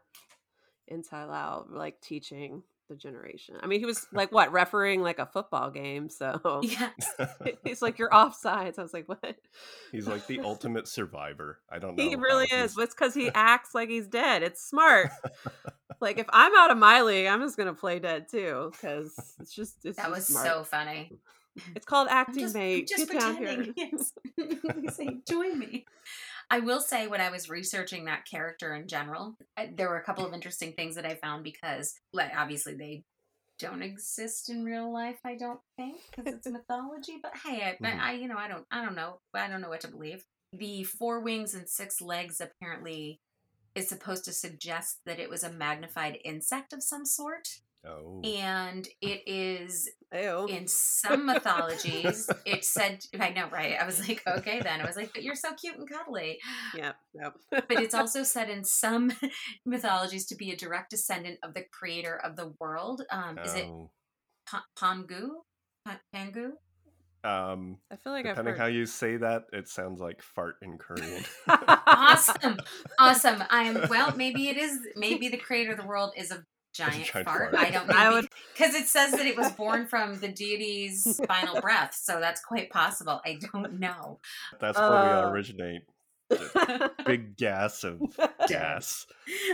in 0.86 1.02
Ta 1.02 1.24
Lo 1.24 1.66
like 1.70 2.00
teaching 2.00 2.62
the 2.88 2.96
generation. 2.96 3.56
I 3.60 3.66
mean, 3.66 3.80
he 3.80 3.86
was 3.86 4.06
like 4.12 4.32
what 4.32 4.52
refereeing 4.52 5.02
like 5.02 5.18
a 5.18 5.26
football 5.26 5.70
game. 5.70 6.08
So 6.08 6.60
yeah, 6.62 6.90
he's 7.64 7.82
like 7.82 7.98
you're 7.98 8.10
offsides. 8.10 8.78
I 8.78 8.82
was 8.82 8.94
like, 8.94 9.08
what? 9.08 9.36
He's 9.92 10.06
like 10.06 10.26
the 10.26 10.40
ultimate 10.40 10.88
survivor. 10.88 11.60
I 11.70 11.78
don't 11.78 11.96
know. 11.96 12.02
He 12.08 12.16
really 12.16 12.46
is. 12.46 12.74
But 12.74 12.82
it's 12.82 12.94
because 12.94 13.14
he 13.14 13.30
acts 13.34 13.74
like 13.74 13.88
he's 13.88 14.06
dead. 14.06 14.42
It's 14.42 14.62
smart. 14.64 15.10
like 16.00 16.18
if 16.18 16.26
I'm 16.30 16.52
out 16.56 16.70
of 16.70 16.78
my 16.78 17.02
league, 17.02 17.26
I'm 17.26 17.40
just 17.40 17.56
gonna 17.56 17.74
play 17.74 17.98
dead 17.98 18.28
too 18.30 18.70
because 18.72 19.14
it's 19.40 19.54
just 19.54 19.84
it's 19.84 19.96
that 19.96 20.08
just 20.08 20.16
was 20.16 20.26
smart. 20.26 20.46
so 20.46 20.64
funny. 20.64 21.12
It's 21.74 21.86
called 21.86 22.08
acting, 22.10 22.42
just, 22.42 22.54
mate. 22.54 22.86
Just 22.86 23.10
Get 23.10 23.20
down 23.20 23.36
here. 23.36 23.66
Yes. 23.74 24.12
say, 24.94 25.18
join 25.26 25.58
me. 25.58 25.86
I 26.50 26.60
will 26.60 26.80
say, 26.80 27.08
when 27.08 27.20
I 27.20 27.30
was 27.30 27.50
researching 27.50 28.04
that 28.04 28.24
character 28.24 28.74
in 28.74 28.86
general, 28.86 29.36
there 29.74 29.88
were 29.88 29.98
a 29.98 30.04
couple 30.04 30.24
of 30.24 30.32
interesting 30.32 30.72
things 30.72 30.94
that 30.94 31.06
I 31.06 31.16
found 31.16 31.42
because, 31.42 31.94
like, 32.12 32.30
obviously 32.36 32.74
they 32.74 33.02
don't 33.58 33.82
exist 33.82 34.50
in 34.50 34.64
real 34.64 34.92
life. 34.92 35.18
I 35.24 35.36
don't 35.36 35.60
think 35.76 36.00
because 36.14 36.32
it's 36.32 36.46
a 36.46 36.50
mythology. 36.52 37.18
But 37.22 37.32
hey, 37.44 37.62
I, 37.62 37.84
mm-hmm. 37.84 38.00
I, 38.00 38.12
you 38.12 38.28
know, 38.28 38.36
I 38.36 38.48
don't, 38.48 38.64
I 38.70 38.84
don't 38.84 38.94
know. 38.94 39.20
I 39.34 39.48
don't 39.48 39.60
know 39.60 39.68
what 39.68 39.80
to 39.80 39.88
believe. 39.88 40.24
The 40.52 40.84
four 40.84 41.20
wings 41.20 41.54
and 41.54 41.68
six 41.68 42.00
legs 42.00 42.40
apparently 42.40 43.20
is 43.74 43.88
supposed 43.88 44.24
to 44.24 44.32
suggest 44.32 45.00
that 45.04 45.18
it 45.18 45.28
was 45.28 45.42
a 45.42 45.52
magnified 45.52 46.18
insect 46.24 46.72
of 46.72 46.82
some 46.82 47.04
sort. 47.04 47.48
Oh. 47.84 48.20
And 48.24 48.88
it 49.00 49.22
is 49.26 49.88
Ew. 50.14 50.46
in 50.46 50.66
some 50.68 51.26
mythologies. 51.26 52.30
it 52.44 52.64
said, 52.64 53.00
I 53.18 53.30
know, 53.30 53.48
right? 53.50 53.76
I 53.80 53.84
was 53.84 54.06
like, 54.06 54.22
okay, 54.26 54.60
then. 54.60 54.80
I 54.80 54.86
was 54.86 54.96
like, 54.96 55.12
but 55.12 55.22
you're 55.22 55.34
so 55.34 55.52
cute 55.54 55.76
and 55.76 55.88
cuddly. 55.88 56.38
Yep, 56.76 56.96
yep. 57.14 57.34
but 57.50 57.80
it's 57.80 57.94
also 57.94 58.22
said 58.22 58.48
in 58.48 58.64
some 58.64 59.12
mythologies 59.66 60.26
to 60.26 60.36
be 60.36 60.50
a 60.50 60.56
direct 60.56 60.90
descendant 60.90 61.38
of 61.42 61.54
the 61.54 61.64
creator 61.72 62.20
of 62.22 62.36
the 62.36 62.52
world. 62.60 63.02
Um, 63.10 63.38
oh. 63.40 63.44
Is 63.44 63.54
it 63.54 63.66
oh. 63.66 63.90
Pangu? 64.78 65.28
Pa- 65.84 66.00
Pangu? 66.14 66.52
Um, 67.24 67.78
I 67.90 67.96
feel 67.96 68.12
like 68.12 68.24
I've 68.26 68.36
depending 68.36 68.54
heard. 68.54 68.60
how 68.60 68.66
you 68.66 68.86
say 68.86 69.16
that, 69.16 69.46
it 69.52 69.68
sounds 69.68 70.00
like 70.00 70.22
fart 70.22 70.56
in 70.62 70.78
Korean. 70.78 71.24
Awesome, 71.98 72.58
awesome. 72.98 73.42
I 73.50 73.64
am 73.64 73.88
well. 73.88 74.14
Maybe 74.16 74.48
it 74.48 74.56
is. 74.56 74.78
Maybe 74.96 75.28
the 75.28 75.38
creator 75.38 75.72
of 75.72 75.78
the 75.78 75.86
world 75.86 76.12
is 76.16 76.30
a 76.30 76.44
giant, 76.76 77.04
giant 77.04 77.26
fart. 77.28 77.52
fart. 77.52 77.54
I 77.54 77.70
don't 77.70 77.86
know. 77.88 77.94
I 77.96 78.10
would- 78.12 78.28
because 78.56 78.74
it 78.74 78.86
says 78.86 79.12
that 79.12 79.26
it 79.26 79.36
was 79.36 79.50
born 79.52 79.86
from 79.86 80.18
the 80.20 80.28
deity's 80.28 81.20
final 81.28 81.60
breath, 81.60 81.94
so 81.94 82.20
that's 82.20 82.40
quite 82.40 82.70
possible. 82.70 83.20
I 83.24 83.38
don't 83.52 83.78
know. 83.80 84.20
That's 84.60 84.78
where 84.78 84.86
Uh. 84.88 85.26
we 85.30 85.32
originate. 85.32 85.82
Big 87.06 87.36
gas 87.36 87.84
of 87.84 88.00
gas. 88.48 89.06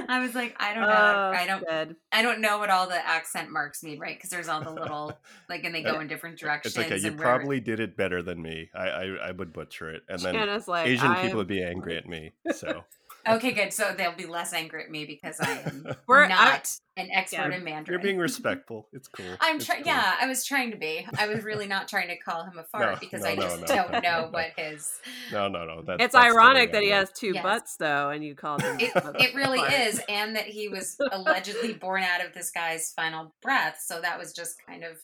I 0.08 0.20
was 0.20 0.34
like, 0.34 0.56
I 0.58 0.72
don't 0.72 0.84
know. 0.84 0.88
Oh, 0.88 1.32
I 1.36 1.46
don't. 1.46 1.62
dead. 1.66 1.96
I 2.10 2.22
don't 2.22 2.40
know 2.40 2.56
what 2.58 2.70
all 2.70 2.88
the 2.88 3.06
accent 3.06 3.50
marks 3.50 3.82
mean, 3.82 3.98
right? 3.98 4.16
Because 4.16 4.30
there's 4.30 4.48
all 4.48 4.62
the 4.62 4.70
little 4.70 5.12
like, 5.50 5.64
and 5.64 5.74
they 5.74 5.84
uh, 5.84 5.92
go 5.92 5.98
uh, 5.98 6.00
in 6.00 6.06
different 6.06 6.42
uh, 6.42 6.46
directions. 6.46 6.74
It's 6.74 6.86
okay. 6.86 6.96
You 6.98 7.08
and 7.08 7.18
probably 7.18 7.60
did 7.60 7.78
it 7.78 7.94
better 7.94 8.22
than 8.22 8.40
me. 8.40 8.70
I 8.74 8.88
I, 8.88 9.04
I 9.28 9.30
would 9.32 9.52
butcher 9.52 9.90
it, 9.90 10.02
and 10.08 10.18
then 10.20 10.34
Jana's 10.34 10.66
like 10.66 10.86
Asian 10.86 11.08
I 11.08 11.22
people 11.22 11.38
would 11.38 11.46
be 11.46 11.62
angry 11.62 11.94
at 11.98 12.08
me. 12.08 12.32
So 12.54 12.84
Okay, 13.26 13.52
good. 13.52 13.72
So 13.72 13.94
they'll 13.96 14.16
be 14.16 14.26
less 14.26 14.52
angry 14.52 14.82
at 14.84 14.90
me 14.90 15.04
because 15.04 15.38
I 15.40 15.50
am 15.66 15.86
We're- 16.06 16.26
I- 16.26 16.28
not 16.28 16.72
an 16.96 17.08
expert 17.10 17.48
Yeah. 17.50 17.56
in 17.56 17.64
Mandarin. 17.64 17.86
you're 17.88 17.98
being 18.02 18.18
respectful. 18.30 18.88
It's 18.92 19.08
cool. 19.08 19.24
I'm 19.40 19.58
trying. 19.58 19.84
cool. 19.84 19.92
Yeah, 19.92 20.14
I 20.20 20.26
was 20.26 20.44
trying 20.44 20.72
to 20.72 20.76
be. 20.76 21.06
I 21.18 21.26
was 21.26 21.42
really 21.42 21.66
not 21.66 21.88
trying 21.88 22.08
to 22.08 22.16
call 22.18 22.44
him 22.44 22.58
a 22.58 22.64
fart 22.72 22.94
No, 22.94 22.98
because 23.00 23.22
no, 23.22 23.28
I 23.28 23.34
no, 23.34 23.42
just 23.42 23.60
no, 23.60 23.66
don't 23.66 23.92
no, 23.92 23.98
know 24.00 24.20
no. 24.22 24.28
what 24.30 24.46
his. 24.56 24.90
No, 25.32 25.48
no, 25.48 25.64
no. 25.64 25.82
That, 25.82 26.00
It's 26.00 26.12
that's 26.12 26.26
ironic 26.26 26.72
that 26.72 26.82
he 26.82 26.90
has 26.90 27.10
two 27.12 27.32
Yes. 27.34 27.42
butts 27.42 27.76
though, 27.76 28.10
and 28.10 28.22
you 28.24 28.34
called 28.34 28.60
him. 28.62 28.78
It, 28.80 28.92
a 28.94 29.12
it 29.22 29.34
really 29.34 29.58
fart. 29.58 29.72
is, 29.72 30.00
and 30.08 30.36
that 30.36 30.46
he 30.46 30.68
was 30.68 30.96
allegedly 31.12 31.72
born 31.72 32.02
out 32.02 32.24
of 32.24 32.34
this 32.34 32.50
guy's 32.50 32.92
final 32.94 33.34
breath. 33.42 33.78
So 33.84 34.00
that 34.00 34.18
was 34.18 34.32
just 34.34 34.56
kind 34.66 34.84
of 34.84 34.98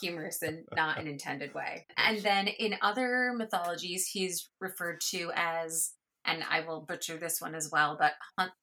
humorous 0.00 0.40
and 0.40 0.64
not 0.74 0.98
an 0.98 1.06
intended 1.06 1.52
way. 1.54 1.84
And 1.98 2.18
then 2.22 2.48
in 2.48 2.76
other 2.80 3.34
mythologies, 3.36 4.06
he's 4.06 4.48
referred 4.58 5.02
to 5.10 5.30
as, 5.36 5.92
and 6.24 6.42
I 6.48 6.60
will 6.60 6.80
butcher 6.82 7.16
this 7.16 7.40
one 7.40 7.54
as 7.54 7.70
well, 7.72 7.96
but 7.98 8.12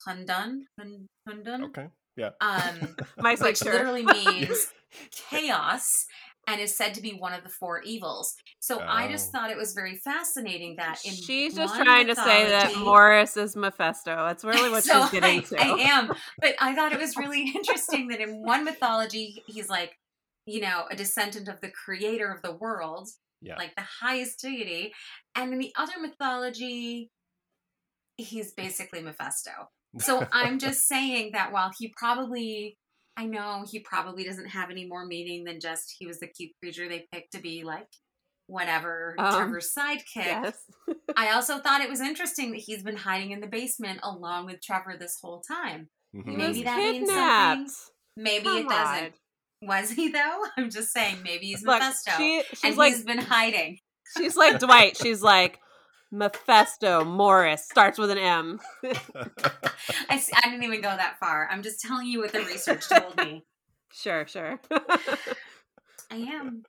Hundun, 0.07 0.61
Hundun, 0.79 1.63
Okay. 1.65 1.87
Yeah. 2.15 2.31
um, 2.41 2.95
Mike's 3.19 3.41
like 3.41 3.49
which 3.51 3.57
sure. 3.59 3.73
literally 3.73 4.03
means 4.13 4.67
chaos 5.11 6.05
and 6.47 6.61
is 6.61 6.75
said 6.77 6.93
to 6.93 7.01
be 7.01 7.11
one 7.11 7.33
of 7.33 7.43
the 7.43 7.49
four 7.49 7.81
evils. 7.81 8.33
So 8.59 8.79
I 8.79 9.09
just 9.11 9.27
Oh. 9.27 9.31
thought 9.31 9.51
it 9.51 9.57
was 9.57 9.73
very 9.73 9.97
fascinating 9.97 10.77
that 10.77 11.03
in 11.05 11.11
She's 11.13 11.53
just 11.55 11.75
trying 11.75 12.07
to 12.07 12.15
say 12.15 12.47
that 12.47 12.73
Morris 12.77 13.35
is 13.35 13.55
Mephisto. 13.57 14.15
That's 14.15 14.45
really 14.45 14.69
what 14.69 14.83
so 14.85 15.01
she's 15.01 15.11
getting 15.11 15.39
I, 15.39 15.43
to. 15.43 15.61
I 15.61 15.67
am, 15.89 16.11
but 16.39 16.55
I 16.59 16.73
thought 16.73 16.93
it 16.93 16.99
was 16.99 17.17
really 17.17 17.51
interesting 17.55 18.07
that 18.09 18.21
in 18.21 18.41
one 18.43 18.63
mythology 18.63 19.43
he's 19.47 19.69
like, 19.69 19.97
you 20.45 20.61
know, 20.61 20.85
a 20.89 20.95
descendant 20.95 21.49
of 21.49 21.59
the 21.59 21.69
creator 21.69 22.31
of 22.31 22.41
the 22.41 22.53
world, 22.55 23.09
Yeah. 23.41 23.57
like 23.57 23.75
the 23.75 23.83
highest 24.01 24.39
deity, 24.39 24.93
and 25.35 25.51
in 25.51 25.59
the 25.59 25.73
other 25.75 25.99
mythology, 26.01 27.11
he's 28.17 28.53
basically 28.53 29.01
Mephisto. 29.01 29.51
So 29.99 30.27
I'm 30.31 30.59
just 30.67 30.87
saying 30.87 31.31
that 31.33 31.51
while 31.51 31.71
he 31.77 31.93
probably, 31.97 32.77
I 33.15 33.25
know 33.25 33.63
he 33.69 33.79
probably 33.79 34.23
doesn't 34.23 34.49
have 34.49 34.69
any 34.69 34.85
more 34.85 35.05
meaning 35.05 35.43
than 35.43 35.59
just 35.59 35.95
he 35.97 36.05
was 36.07 36.19
the 36.19 36.27
cute 36.27 36.51
creature 36.61 36.87
they 36.89 37.07
picked 37.11 37.31
to 37.33 37.39
be 37.39 37.63
like 37.63 37.87
whatever 38.47 39.15
Um, 39.17 39.33
Trevor's 39.35 39.73
sidekick. 39.77 40.03
yes. 40.15 40.57
I 41.17 41.31
also 41.31 41.59
thought 41.59 41.81
it 41.81 41.89
was 41.89 41.99
interesting 42.01 42.51
that 42.51 42.61
he's 42.61 42.83
been 42.83 42.95
hiding 42.97 43.31
in 43.31 43.41
the 43.41 43.47
basement 43.47 43.99
along 44.03 44.45
with 44.45 44.61
Trevor 44.61 44.95
this 44.99 45.17
whole 45.21 45.41
time. 45.41 45.89
Mhm. 46.15 46.25
Maybe 46.37 46.47
was 46.47 46.63
that 46.63 46.77
means 46.77 47.09
kidnapped. 47.09 47.71
Maybe 48.15 48.45
Come 48.45 48.57
it 48.59 48.69
doesn't. 48.69 49.03
on. 49.05 49.67
Was 49.67 49.91
he 49.91 50.09
though? 50.09 50.43
I'm 50.57 50.69
just 50.69 50.91
saying 50.93 51.17
maybe 51.23 51.47
he's 51.47 51.63
Look, 51.63 51.79
Mephisto. 51.81 52.11
she, 52.17 52.43
she's 52.51 52.63
and 52.63 52.77
like 52.77 52.93
he's 52.93 53.03
been 53.03 53.17
hiding. 53.19 53.79
she's 54.17 54.35
like 54.37 54.59
Dwight. 54.59 54.95
She's 54.97 55.21
like 55.21 55.59
Mephisto 56.11 57.03
Morris 57.03 57.65
starts 57.65 57.97
with 57.97 58.11
an 58.11 58.17
M. 58.17 58.59
I, 58.83 60.15
s- 60.15 60.31
I 60.33 60.49
didn't 60.49 60.63
even 60.63 60.81
go 60.81 60.89
that 60.89 61.17
far. 61.19 61.47
I'm 61.51 61.61
just 61.63 61.81
telling 61.81 62.07
you 62.07 62.19
what 62.19 62.31
the 62.31 62.39
research 62.39 62.87
told 62.89 63.17
me. 63.17 63.43
Sure, 63.93 64.27
sure. 64.27 64.59
I 66.11 66.15
am. 66.17 66.63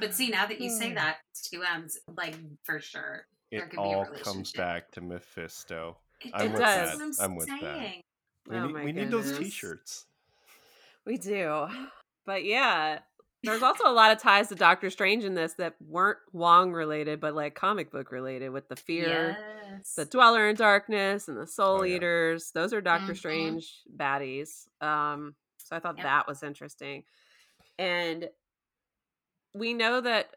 But 0.00 0.12
see, 0.12 0.30
now 0.30 0.46
that 0.46 0.60
you 0.60 0.68
say 0.68 0.92
that, 0.94 1.18
it's 1.30 1.48
two 1.48 1.62
M's, 1.62 1.96
like 2.16 2.34
for 2.64 2.80
sure. 2.80 3.24
there 3.52 3.64
it 3.64 3.70
be 3.70 3.76
a 3.76 3.80
all 3.80 4.04
comes 4.06 4.50
back 4.52 4.90
to 4.92 5.00
Mephisto. 5.00 5.96
It, 6.20 6.32
I'm 6.34 6.52
with 6.52 6.60
that's 6.60 6.98
that. 6.98 6.98
what 6.98 7.04
I'm 7.04 7.30
I'm 7.30 7.36
with 7.36 7.46
that. 7.46 7.92
We 8.48 8.56
Oh 8.56 8.66
need, 8.66 8.74
we 8.84 8.92
need 8.92 9.10
those. 9.12 9.38
T-shirts. 9.38 10.06
We 11.06 11.16
do. 11.18 11.68
But 12.26 12.44
yeah, 12.44 12.98
there's 13.42 13.62
also 13.62 13.88
a 13.88 13.92
lot 13.92 14.12
of 14.12 14.18
ties 14.18 14.48
to 14.48 14.54
Doctor 14.54 14.90
Strange 14.90 15.24
in 15.24 15.34
this 15.34 15.54
that 15.54 15.76
weren't 15.80 16.18
Wong 16.32 16.72
related, 16.72 17.20
but 17.20 17.34
like 17.34 17.54
comic 17.54 17.90
book 17.90 18.12
related 18.12 18.50
with 18.50 18.68
the 18.68 18.76
fear, 18.76 19.38
Yes. 19.72 19.94
the 19.96 20.04
Dweller 20.04 20.48
in 20.48 20.56
Darkness, 20.56 21.28
and 21.28 21.36
the 21.38 21.46
Soul 21.46 21.80
Oh, 21.80 21.82
yeah. 21.84 21.96
Eaters. 21.96 22.50
Those 22.52 22.72
are 22.72 22.80
Doctor 22.80 23.12
Mhm. 23.12 23.16
Strange 23.16 23.82
baddies. 23.96 24.68
Um, 24.82 25.34
so 25.58 25.76
I 25.76 25.80
thought 25.80 25.96
Yep. 25.96 26.04
that 26.04 26.26
was 26.26 26.42
interesting. 26.42 27.04
And 27.78 28.28
we 29.54 29.74
know 29.74 30.00
that 30.00 30.36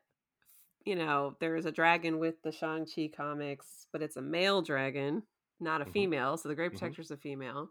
you 0.86 0.96
know 0.96 1.36
there 1.40 1.56
is 1.56 1.66
a 1.66 1.72
dragon 1.72 2.20
with 2.20 2.42
the 2.44 2.52
Shang 2.52 2.86
Chi 2.86 3.10
comics, 3.16 3.88
but 3.92 4.02
it's 4.02 4.18
a 4.18 4.22
male 4.22 4.62
dragon, 4.62 5.24
not 5.60 5.82
a 5.82 5.86
Mhm. 5.86 5.94
female. 5.94 6.38
So 6.38 6.50
the 6.50 6.56
Great 6.56 6.72
Mhm. 6.72 6.80
Protector's 6.80 7.12
a 7.12 7.18
female. 7.18 7.70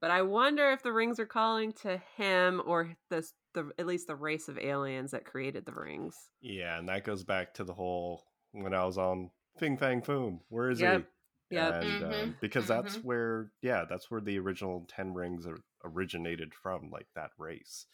But 0.00 0.10
I 0.10 0.22
wonder 0.22 0.70
if 0.72 0.82
the 0.82 0.92
rings 0.92 1.20
are 1.20 1.26
calling 1.26 1.72
to 1.74 1.98
him 2.16 2.62
or 2.66 2.96
the 3.10 3.28
the 3.54 3.72
at 3.78 3.86
least 3.86 4.06
the 4.06 4.16
race 4.16 4.48
of 4.48 4.58
aliens 4.58 5.10
that 5.12 5.24
created 5.24 5.64
the 5.66 5.72
rings. 5.72 6.30
Yeah, 6.40 6.78
and 6.78 6.88
that 6.88 7.04
goes 7.04 7.24
back 7.24 7.54
to 7.54 7.64
the 7.64 7.74
whole 7.74 8.24
when 8.52 8.74
I 8.74 8.84
was 8.84 8.98
on 8.98 9.30
Fing 9.58 9.76
Fang 9.76 10.02
Foom. 10.02 10.40
Where 10.48 10.70
is 10.70 10.80
Yep. 10.80 11.02
he? 11.04 11.06
Yeah, 11.50 11.72
And 11.72 12.02
Mhm, 12.02 12.32
um, 12.32 12.36
because 12.40 12.66
that's 12.66 12.96
mhm. 12.96 13.04
where, 13.04 13.52
yeah, 13.62 13.84
that's 13.84 14.10
where 14.10 14.20
the 14.20 14.38
original 14.38 14.84
Ten 14.88 15.14
Rings 15.14 15.46
are 15.46 15.58
originated 15.84 16.54
from, 16.54 16.90
like 16.90 17.08
that 17.14 17.30
race. 17.38 17.86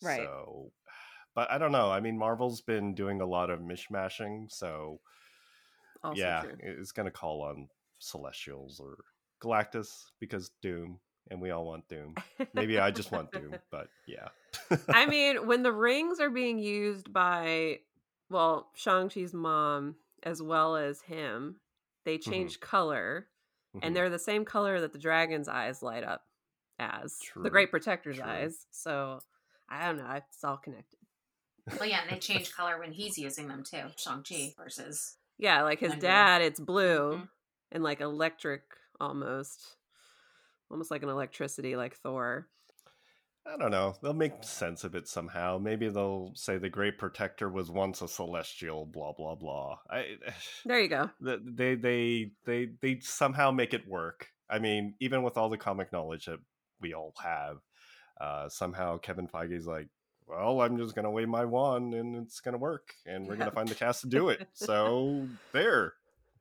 Right. 0.00 0.20
So, 0.26 0.72
but 1.34 1.50
I 1.50 1.58
don't 1.58 1.72
know. 1.72 1.90
I 1.90 2.00
mean, 2.00 2.18
Marvel's 2.18 2.60
been 2.62 2.94
doing 2.94 3.20
a 3.20 3.26
lot 3.26 3.50
of 3.50 3.60
mishmashing, 3.60 4.50
so 4.50 5.00
Also 6.04 6.20
yeah, 6.20 6.40
true. 6.40 6.58
it's 6.58 6.92
going 6.92 7.06
to 7.06 7.10
call 7.12 7.42
on 7.42 7.68
Celestials 7.98 8.80
or 8.80 8.96
Galactus 9.42 10.10
because 10.18 10.50
Doom, 10.60 11.00
and 11.30 11.40
we 11.40 11.50
all 11.50 11.64
want 11.64 11.88
Doom. 11.88 12.14
Maybe 12.54 12.78
I 12.78 12.90
just 12.90 13.10
want 13.12 13.30
Doom, 13.32 13.54
but 13.70 13.88
yeah. 14.06 14.28
I 14.88 15.06
mean, 15.06 15.46
when 15.46 15.62
the 15.62 15.72
rings 15.72 16.20
are 16.20 16.30
being 16.30 16.58
used 16.58 17.12
by, 17.12 17.80
well, 18.30 18.70
Shang-Chi's 18.74 19.32
mom 19.34 19.96
as 20.22 20.42
well 20.42 20.76
as 20.76 21.00
him, 21.02 21.56
they 22.04 22.18
change 22.18 22.60
color 22.60 23.28
Mhm. 23.74 23.80
and 23.82 23.96
they're 23.96 24.10
the 24.10 24.18
same 24.18 24.44
color 24.44 24.80
that 24.80 24.92
the 24.92 24.98
dragon's 24.98 25.48
eyes 25.48 25.82
light 25.82 26.04
up 26.04 26.26
as 26.78 27.18
True, 27.22 27.42
the 27.42 27.48
Great 27.50 27.70
Protector's 27.70 28.16
true. 28.18 28.24
eyes. 28.26 28.66
So 28.70 29.20
I 29.68 29.86
don't 29.86 29.96
know. 29.96 30.10
It's 30.10 30.44
all 30.44 30.58
connected. 30.58 30.98
Well, 31.78 31.88
yeah, 31.88 32.00
and 32.02 32.10
they 32.10 32.18
change 32.18 32.52
color 32.56 32.78
when 32.78 32.92
he's 32.92 33.16
using 33.16 33.48
them 33.48 33.62
too. 33.64 33.84
Shang-Chi 33.96 34.52
versus. 34.58 35.16
Yeah, 35.38 35.62
like 35.62 35.78
his 35.80 35.90
Wonder. 35.90 36.06
dad, 36.06 36.42
it's 36.42 36.60
blue 36.60 37.16
Mhm. 37.22 37.28
and 37.70 37.82
like 37.82 38.00
electric 38.02 38.62
almost. 39.00 39.76
Almost 40.72 40.90
like 40.90 41.02
an 41.02 41.10
electricity, 41.10 41.76
like 41.76 41.94
Thor. 41.96 42.48
I 43.46 43.56
don't 43.58 43.70
know. 43.72 43.94
They'll 44.02 44.14
make 44.14 44.42
sense 44.44 44.84
of 44.84 44.94
it 44.94 45.06
somehow. 45.08 45.58
Maybe 45.58 45.88
they'll 45.88 46.30
say 46.34 46.58
the 46.58 46.68
Great 46.70 46.96
Protector 46.96 47.48
was 47.48 47.70
once 47.70 48.00
a 48.00 48.08
celestial. 48.08 48.86
Blah 48.86 49.12
blah 49.12 49.34
blah. 49.34 49.78
I, 49.90 50.16
There 50.64 50.80
you 50.80 50.88
go. 50.88 51.10
they 51.20 51.74
they 51.74 52.30
they 52.46 52.68
they 52.80 53.00
somehow 53.00 53.50
make 53.50 53.74
it 53.74 53.86
work. 53.86 54.28
I 54.48 54.58
mean, 54.60 54.94
even 55.00 55.22
with 55.22 55.36
all 55.36 55.48
the 55.50 55.58
comic 55.58 55.92
knowledge 55.92 56.26
that 56.26 56.38
we 56.80 56.94
all 56.94 57.12
have, 57.22 57.58
uh, 58.20 58.48
somehow 58.48 58.98
Kevin 58.98 59.26
Feige's 59.28 59.66
like, 59.66 59.88
well, 60.26 60.60
I'm 60.62 60.78
just 60.78 60.94
gonna 60.94 61.10
wave 61.10 61.28
my 61.28 61.44
wand 61.44 61.94
and 61.94 62.16
it's 62.16 62.40
gonna 62.40 62.58
work, 62.58 62.94
and 63.06 63.26
we're 63.26 63.34
Yeah. 63.34 63.40
gonna 63.40 63.50
find 63.50 63.68
the 63.68 63.74
cast 63.74 64.02
to 64.02 64.08
do 64.08 64.28
it. 64.30 64.48
So 64.54 65.26
there, 65.52 65.94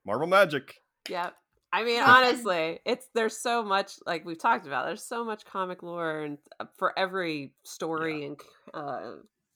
Marvel 0.06 0.28
magic. 0.28 0.76
Yep. 1.10 1.36
I 1.74 1.84
mean, 1.84 2.02
honestly, 2.06 2.80
it's 2.86 3.08
there's 3.14 3.38
so 3.38 3.64
much 3.64 3.94
like 4.06 4.26
we've 4.26 4.40
talked 4.40 4.68
about. 4.68 4.86
There's 4.86 5.04
so 5.04 5.24
much 5.24 5.46
comic 5.46 5.84
lore 5.84 6.22
and 6.22 6.38
uh, 6.60 6.66
for 6.78 6.98
every 6.98 7.54
story 7.64 8.26
and 8.26 8.40
uh, 8.74 9.14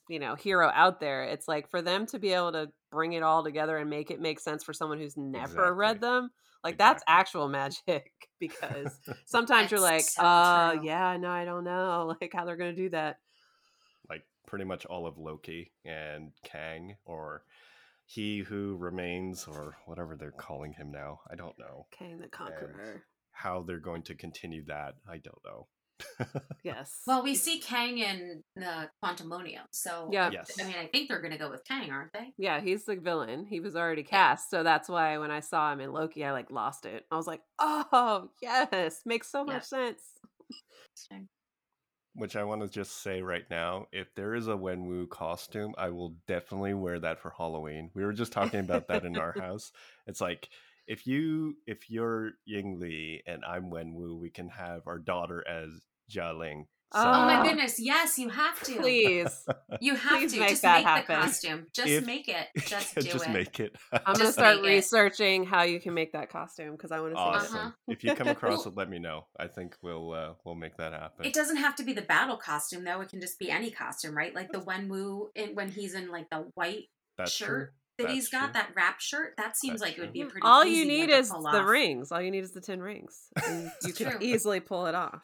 you 0.10 0.20
know 0.20 0.36
hero 0.36 0.72
out 0.74 1.00
there. 1.00 1.24
It's 1.24 1.48
like 1.48 1.70
for 1.70 1.82
them 1.82 2.06
to 2.08 2.20
be 2.20 2.34
able 2.34 2.52
to 2.54 2.70
bring 2.92 3.14
it 3.14 3.24
all 3.24 3.44
together 3.44 3.78
and 3.78 3.90
make 3.90 4.12
it 4.12 4.22
make 4.22 4.40
sense 4.40 4.64
for 4.64 4.74
someone 4.74 5.00
who's 5.00 5.18
never 5.18 5.74
read 5.74 6.02
them. 6.02 6.30
Like 6.64 6.78
that's 6.78 7.04
actual 7.08 7.48
magic 7.48 8.12
because 8.40 9.00
sometimes 9.26 9.72
you're 9.72 9.80
like, 9.80 10.02
so 10.02 10.24
uh, 10.24 10.74
true. 10.74 10.86
yeah, 10.86 11.18
no, 11.18 11.30
I 11.30 11.46
don't 11.46 11.64
know, 11.64 12.16
like 12.22 12.32
how 12.34 12.46
they're 12.46 12.58
gonna 12.58 12.74
do 12.74 12.90
that. 12.90 13.20
like 14.10 14.24
pretty 14.48 14.66
much 14.66 14.86
all 14.86 15.06
of 15.06 15.18
Loki 15.18 15.72
and 15.84 16.32
Kang 16.44 16.96
or 17.06 17.44
he 18.06 18.40
who 18.40 18.76
remains 18.78 19.46
or 19.48 19.76
whatever 19.86 20.16
they're 20.16 20.32
calling 20.32 20.74
him 20.74 20.92
now. 20.92 21.20
I 21.32 21.36
don't 21.36 21.58
know 21.60 21.88
Kang 21.92 22.20
the 22.20 22.28
Conqueror. 22.28 23.04
how 23.32 23.64
they're 23.64 23.80
going 23.80 24.04
to 24.04 24.16
continue 24.16 24.64
that. 24.68 24.96
I 25.10 25.18
don't 25.18 25.42
know. 25.46 25.68
Yes. 26.64 27.02
Well, 27.06 27.22
we 27.24 27.36
see 27.36 27.60
Kang 27.60 28.00
in 28.00 28.44
the 28.56 28.90
Quantumania, 29.04 29.62
so 29.72 30.10
Yeah. 30.12 30.32
yes. 30.32 30.52
I 30.60 30.64
mean, 30.64 30.76
I 30.76 30.88
think 30.88 31.08
they're 31.10 31.22
going 31.22 31.32
to 31.32 31.38
go 31.38 31.50
with 31.52 31.64
Kang, 31.64 31.92
aren't 31.92 32.12
they? 32.12 32.34
Yeah, 32.40 32.60
he's 32.60 32.86
the 32.86 32.96
villain. 32.96 33.46
He 33.46 33.60
was 33.60 33.76
already 33.76 34.02
cast, 34.02 34.50
so 34.50 34.64
that's 34.64 34.90
why 34.90 35.20
when 35.20 35.30
I 35.30 35.42
saw 35.42 35.72
him 35.72 35.80
in 35.80 35.94
Loki, 35.94 36.26
I 36.26 36.32
like 36.32 36.50
lost 36.50 36.88
it. 36.88 37.06
I 37.12 37.16
was 37.18 37.28
like, 37.28 37.42
"Oh, 37.60 38.32
yes, 38.42 39.02
makes 39.06 39.30
so 39.32 39.46
Yeah. 39.48 39.54
much 39.54 39.66
sense." 39.66 40.02
Which 42.16 42.38
I 42.38 42.46
want 42.46 42.62
to 42.62 42.70
just 42.70 43.04
say 43.04 43.22
right 43.22 43.44
now, 43.50 43.88
if 43.92 44.16
there 44.16 44.36
is 44.36 44.48
a 44.48 44.52
Wenwu 44.52 45.10
costume, 45.10 45.76
I 45.78 45.90
will 45.90 46.16
definitely 46.28 46.74
wear 46.74 46.98
that 47.00 47.20
for 47.20 47.30
Halloween. 47.30 47.92
We 47.94 48.06
were 48.06 48.14
just 48.14 48.32
talking 48.32 48.62
about 48.62 48.88
that 48.88 49.04
in 49.04 49.18
our 49.18 49.34
house. 49.40 49.74
It's 50.08 50.22
like 50.22 50.48
if 50.88 51.06
you 51.06 51.58
if 51.68 51.90
you're 51.90 52.32
Ying 52.46 52.80
Li 52.80 53.22
and 53.28 53.44
I'm 53.44 53.70
Wenwu, 53.70 54.18
we 54.18 54.30
can 54.30 54.50
have 54.50 54.88
our 54.88 54.98
daughter 54.98 55.44
as 55.48 55.70
Xialing. 56.10 56.68
Oh, 56.96 57.02
Oh 57.06 57.26
my 57.26 57.36
Ah. 57.36 57.44
goodness! 57.44 57.80
Yes, 57.80 58.18
you 58.18 58.30
have 58.30 58.60
to. 58.64 58.76
Please, 58.80 59.46
You 59.82 59.96
have 59.96 60.20
Please 60.20 60.34
to 60.34 60.40
make 60.40 60.50
just 60.50 60.62
that 60.62 60.78
make 60.78 60.86
happen. 60.86 61.16
the 61.20 61.26
costume. 61.26 61.68
Just 61.74 61.88
If- 61.90 62.06
make 62.06 62.28
it. 62.30 62.48
Just 62.66 62.96
do 62.96 63.02
just 63.02 63.28
it. 63.28 63.32
make 63.32 63.60
it. 63.60 63.76
I'm 63.92 64.02
gonna 64.14 64.20
Just 64.20 64.34
start 64.34 64.62
make 64.62 64.72
it. 64.72 64.76
researching 64.76 65.44
how 65.46 65.64
you 65.64 65.80
can 65.80 65.94
make 65.94 66.14
that 66.14 66.30
costume 66.30 66.72
because 66.72 66.92
I 66.92 67.00
want 67.02 67.14
to 67.14 67.18
see 67.18 67.22
awesome. 67.22 67.56
it. 67.56 67.60
Uh-huh. 67.60 67.72
If 67.90 68.04
you 68.04 68.16
come 68.16 68.28
across 68.36 68.60
Well- 68.66 68.74
it, 68.74 68.78
let 68.78 68.90
me 68.90 69.00
know. 69.00 69.26
I 69.38 69.48
think 69.48 69.76
we'll 69.82 70.14
uh, 70.14 70.34
we'll 70.46 70.56
make 70.56 70.78
that 70.78 70.94
happen. 70.94 71.26
It 71.26 71.34
doesn't 71.34 71.58
have 71.58 71.76
to 71.76 71.84
be 71.84 71.94
the 71.94 72.02
battle 72.02 72.38
costume 72.38 72.84
though. 72.86 73.02
It 73.02 73.10
can 73.10 73.20
just 73.22 73.38
be 73.40 73.52
any 73.52 73.72
costume, 73.72 74.16
right? 74.16 74.34
Like 74.34 74.52
the 74.52 74.60
Wenwu 74.62 75.28
in, 75.36 75.56
when 75.56 75.70
he's 75.70 75.94
in 75.94 76.10
like 76.10 76.30
the 76.30 76.50
white 76.56 76.86
That's 77.18 77.32
shirt 77.34 77.48
true. 77.48 77.68
that 78.06 78.10
he's 78.14 78.30
That's 78.30 78.42
got, 78.42 78.54
true. 78.54 78.62
that 78.62 78.70
wrap 78.76 79.02
shirt. 79.02 79.34
That 79.38 79.58
seems 79.58 79.82
That's 79.82 79.90
like 79.92 79.98
it 79.98 80.02
would 80.02 80.14
be 80.14 80.22
a 80.22 80.26
pretty. 80.28 80.46
All 80.46 80.64
easy 80.64 80.72
you 80.82 80.86
one 80.86 80.88
need 80.88 81.08
to 81.10 81.18
is 81.18 81.30
pull 81.30 81.42
the 81.44 81.50
off. 81.60 81.68
rings. 81.68 82.12
All 82.12 82.22
you 82.22 82.32
need 82.32 82.44
is 82.44 82.52
the 82.52 82.62
ten 82.62 82.80
rings. 82.80 83.20
And 83.46 83.70
you 83.86 83.92
can 83.94 84.22
easily 84.22 84.62
pull 84.62 84.86
it 84.88 84.96
off. 84.96 85.24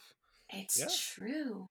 It's 0.51 0.79
Yeah. 0.79 0.87
true. 0.89 1.69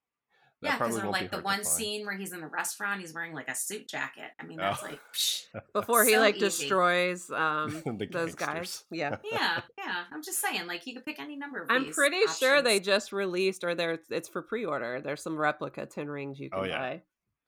That 0.62 0.66
yeah, 0.68 0.72
because 0.74 0.78
probably 0.78 0.96
they're 1.00 1.04
won't 1.10 1.16
be 1.16 1.22
like 1.22 1.30
the 1.30 1.42
one 1.42 1.64
scene 1.64 2.04
where 2.04 2.14
he's 2.16 2.34
in 2.34 2.40
the 2.42 2.46
restaurant, 2.46 3.00
he's 3.00 3.14
wearing 3.14 3.32
like 3.32 3.48
a 3.48 3.54
suit 3.54 3.88
jacket. 3.88 4.30
I 4.38 4.44
mean, 4.44 4.58
that's 4.58 4.82
Oh. 4.82 4.86
like, 4.88 5.00
psh. 5.14 5.46
Before 5.72 6.04
he 6.04 6.12
So 6.12 6.20
like 6.20 6.34
easy. 6.36 6.44
destroys 6.44 7.30
um 7.30 7.82
The 7.86 8.06
those 8.10 8.34
guys. 8.34 8.84
Yeah. 8.90 9.16
yeah, 9.32 9.62
yeah. 9.78 10.04
I'm 10.12 10.22
just 10.22 10.38
saying, 10.38 10.66
like, 10.66 10.86
you 10.86 10.92
could 10.94 11.06
pick 11.06 11.18
any 11.18 11.34
number 11.36 11.62
of 11.62 11.70
I'm 11.70 11.84
these 11.84 11.94
pretty 11.94 12.20
sure 12.38 12.60
they 12.60 12.78
just 12.78 13.10
released 13.10 13.64
or 13.64 13.74
they're 13.74 14.00
it's 14.10 14.28
for 14.28 14.42
pre-order. 14.42 15.00
There's 15.00 15.22
some 15.22 15.38
replica 15.38 15.86
ten 15.86 16.08
rings 16.10 16.38
you 16.38 16.50
can 16.50 16.58
Oh, 16.60 16.64
yeah. 16.64 16.78
buy. 16.78 17.02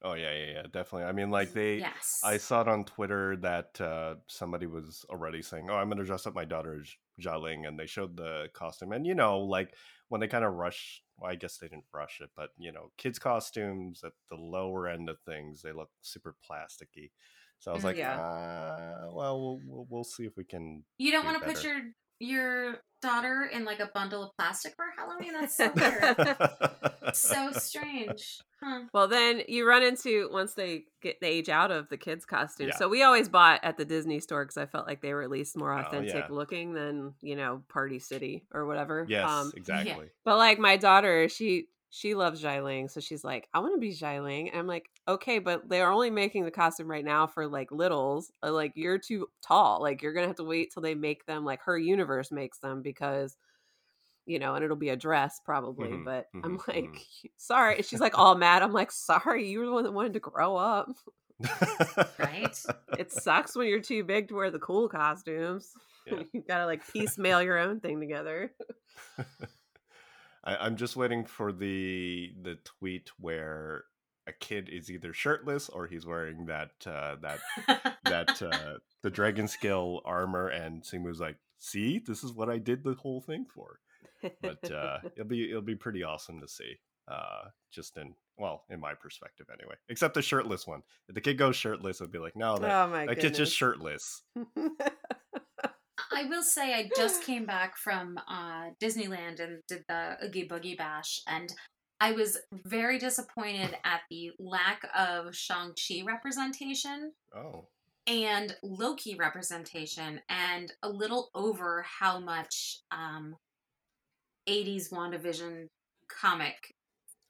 Oh 0.05 0.15
yeah, 0.15 0.33
yeah, 0.35 0.53
yeah, 0.55 0.63
definitely. 0.63 1.05
I 1.05 1.13
mean, 1.13 1.31
like 1.31 1.53
they. 1.53 1.85
Yes. 1.85 2.21
I 2.25 2.37
saw 2.37 2.61
it 2.61 2.69
on 2.69 2.85
Twitter 2.85 3.37
that 3.39 3.81
uh, 3.81 4.17
somebody 4.29 4.67
was 4.67 5.05
already 5.11 5.43
saying, 5.43 5.69
"Oh, 5.71 5.75
I'm 5.75 5.89
going 5.89 5.99
to 5.99 6.05
dress 6.05 6.27
up 6.27 6.35
my 6.35 6.45
daughter 6.45 6.81
as 6.81 6.93
Xialing," 7.21 7.67
and 7.67 7.79
they 7.79 7.87
showed 7.87 8.17
the 8.17 8.49
costume. 8.53 8.93
And 8.93 9.07
you 9.07 9.15
know, 9.15 9.41
like 9.41 9.77
when 10.09 10.21
they 10.21 10.29
kind 10.29 10.45
of 10.45 10.55
rush, 10.55 11.03
well, 11.17 11.31
I 11.31 11.35
guess 11.37 11.59
they 11.59 11.69
didn't 11.69 11.87
rush 11.93 12.21
it, 12.21 12.31
but 12.37 12.51
you 12.57 12.73
know, 12.73 12.93
kids' 12.97 13.19
costumes 13.19 14.03
at 14.05 14.13
the 14.31 14.37
lower 14.37 14.89
end 14.89 15.09
of 15.09 15.19
things, 15.21 15.63
they 15.63 15.73
look 15.73 15.91
super 16.01 16.37
plasticky. 16.49 17.11
So 17.59 17.71
I 17.71 17.75
was 17.75 17.83
Mm, 17.83 17.85
like, 17.85 17.97
yeah. 17.97 18.23
uh, 18.23 19.09
well, 19.13 19.41
we'll 19.41 19.61
we'll 19.65 19.87
we'll 19.91 20.05
see 20.05 20.25
if 20.27 20.37
we 20.37 20.45
can. 20.45 20.85
You 20.99 21.13
don't 21.13 21.25
do 21.25 21.27
want 21.27 21.43
to 21.45 21.51
put 21.51 21.63
your 21.63 21.83
your 22.23 22.77
daughter 23.01 23.49
in 23.53 23.65
like 23.65 23.81
a 23.81 23.91
bundle 23.93 24.23
of 24.23 24.31
plastic 24.39 24.75
for 24.77 24.85
Halloween? 24.97 25.33
That's 25.33 25.57
so 25.57 25.73
weird. 25.75 26.37
so 27.15 27.51
strange. 27.53 28.39
Huh. 28.63 28.83
Well, 28.95 29.09
then 29.09 29.43
you 29.49 29.67
run 29.69 29.83
into 29.83 30.29
once 30.33 30.55
they 30.55 30.85
get 31.03 31.21
the 31.21 31.27
age 31.27 31.49
out 31.49 31.73
of 31.73 31.89
the 31.89 31.97
kids' 31.97 32.25
costume. 32.25 32.69
Yeah. 32.69 32.77
So 32.77 32.89
we 32.89 33.03
always 33.03 33.29
bought 33.29 33.61
at 33.65 33.77
the 33.77 33.85
Disney 33.85 34.21
store 34.21 34.45
because 34.45 34.57
I 34.57 34.67
felt 34.67 34.87
like 34.87 35.03
they 35.03 35.13
were 35.13 35.23
at 35.23 35.31
least 35.31 35.57
more 35.57 35.73
Oh, 35.73 35.79
authentic 35.79 36.15
yeah. 36.15 36.27
looking 36.31 36.73
than 36.75 37.15
you 37.21 37.35
know 37.35 37.63
Party 37.69 37.99
City 37.99 38.45
or 38.53 38.67
whatever. 38.67 39.05
yes, 39.09 39.29
Um, 39.29 39.53
exactly. 39.57 40.11
but 40.25 40.39
like 40.39 40.59
my 40.61 40.77
daughter, 40.77 41.29
she 41.29 41.67
she 41.93 42.15
loves 42.17 42.43
Xialing, 42.43 42.91
so 42.91 43.01
she's 43.01 43.25
like, 43.25 43.49
I 43.55 43.61
want 43.61 43.75
to 43.75 43.81
be 43.81 43.93
Xialing. 43.93 44.49
And 44.51 44.59
I'm 44.59 44.67
like, 44.67 44.91
okay, 45.09 45.39
but 45.41 45.69
they 45.69 45.83
are 45.83 45.93
only 45.93 46.11
making 46.11 46.45
the 46.47 46.51
costume 46.53 46.91
right 46.91 47.05
now 47.05 47.27
for 47.29 47.47
like 47.49 47.71
littles. 47.73 48.33
Uh, 48.43 48.53
Like 48.53 48.73
you're 48.77 48.99
too 48.99 49.31
tall. 49.43 49.83
Like 49.83 50.03
you're 50.03 50.15
gonna 50.15 50.29
have 50.29 50.37
to 50.37 50.45
wait 50.45 50.73
till 50.73 50.83
they 50.83 50.95
make 50.97 51.27
them. 51.27 51.45
Like 51.45 51.63
her 51.65 51.79
universe 51.79 52.33
makes 52.33 52.59
them 52.61 52.83
because. 52.83 53.37
You 54.27 54.39
know, 54.39 54.55
and 54.55 54.65
it'll 54.65 54.77
be 54.77 54.91
a 54.91 54.97
dress 54.97 55.41
probably, 55.45 55.97
Mhm, 55.97 56.05
but 56.05 56.29
I'm 56.45 56.57
mhm, 56.57 56.63
like, 56.69 56.97
mhm. 56.97 57.03
sorry. 57.39 57.83
She's 57.83 58.01
like 58.01 58.19
all 58.19 58.37
mad. 58.37 58.63
I'm 58.63 58.73
like, 58.73 58.93
sorry, 58.93 59.49
you 59.49 59.61
were 59.61 59.67
the 59.67 59.73
one 59.73 59.85
that 59.85 59.93
wanted 59.93 60.15
to 60.15 60.21
grow 60.21 60.57
up. 60.57 60.89
Right? 62.19 62.57
It 62.97 63.11
sucks 63.11 63.57
when 63.57 63.69
you're 63.69 63.81
too 63.81 64.05
big 64.05 64.29
to 64.29 64.35
wear 64.35 64.51
the 64.51 64.59
cool 64.59 64.89
costumes. 64.89 65.75
Yeah. 66.05 66.23
you 66.33 66.43
gotta 66.47 66.67
like 66.67 66.87
piecemeal 66.87 67.43
your 67.43 67.59
own 67.59 67.81
thing 67.81 68.01
together. 68.01 68.55
I, 70.45 70.57
I'm 70.57 70.77
just 70.77 70.97
waiting 70.97 71.25
for 71.25 71.53
the 71.53 72.33
the 72.43 72.57
tweet 72.65 73.11
where 73.19 73.85
a 74.27 74.33
kid 74.33 74.69
is 74.69 74.91
either 74.91 75.13
shirtless 75.13 75.69
or 75.69 75.87
he's 75.87 76.07
wearing 76.07 76.47
that 76.47 76.71
uh, 76.87 77.17
that 77.23 77.41
that 78.05 78.43
uh, 78.53 78.79
the 79.03 79.11
dragon 79.11 79.49
skill 79.49 80.01
armor, 80.05 80.49
and 80.49 80.83
Simu's 80.83 81.21
like, 81.21 81.37
"See, 81.59 81.99
this 81.99 82.23
is 82.23 82.33
what 82.33 82.51
I 82.51 82.59
did 82.59 82.85
the 82.85 82.95
whole 82.95 83.21
thing 83.21 83.47
for." 83.53 83.81
But 84.41 84.71
uh, 84.71 84.99
it'll 85.17 85.29
be 85.29 85.51
it'll 85.51 85.63
be 85.63 85.77
pretty 85.77 86.03
awesome 86.03 86.41
to 86.41 86.49
see. 86.49 86.77
Uh, 87.09 87.49
just 87.73 87.97
in 87.97 88.15
well, 88.39 88.65
in 88.71 88.81
my 88.81 88.95
perspective, 88.95 89.47
anyway. 89.53 89.75
Except 89.89 90.15
the 90.15 90.23
shirtless 90.23 90.67
one. 90.67 90.83
If 91.09 91.15
the 91.15 91.21
kid 91.21 91.37
goes 91.37 91.57
shirtless, 91.57 92.01
it'd 92.01 92.13
be 92.13 92.19
like, 92.19 92.37
"No, 92.37 92.59
that 92.59 92.89
oh 92.89 93.07
that 93.07 93.19
kid's 93.19 93.39
just 93.39 93.57
shirtless." 93.57 94.23
I 96.15 96.25
will 96.25 96.43
say 96.43 96.75
I 96.75 96.91
just 96.97 97.23
came 97.25 97.47
back 97.47 97.77
from 97.77 98.19
uh, 98.29 98.71
Disneyland 98.83 99.41
and 99.41 99.61
did 99.69 99.85
the 99.89 100.17
Oogie 100.25 100.49
Boogie 100.49 100.77
Bash, 100.77 101.21
and 101.27 101.53
I 102.01 102.13
was 102.13 102.39
very 102.67 102.99
disappointed 102.99 103.75
at 103.85 104.01
the 104.11 104.31
lack 104.39 104.83
of 104.97 105.35
Shang-Chi 105.35 106.03
representation 106.07 107.13
Oh, 107.35 107.67
and 108.07 108.55
Loki 108.63 109.15
representation, 109.17 110.21
and 110.29 110.73
a 110.83 110.89
little 110.89 111.31
over 111.35 111.85
how 112.01 112.19
much 112.19 112.79
um, 112.91 113.37
80s 114.49 114.93
WandaVision 114.93 115.69
comic 116.21 116.57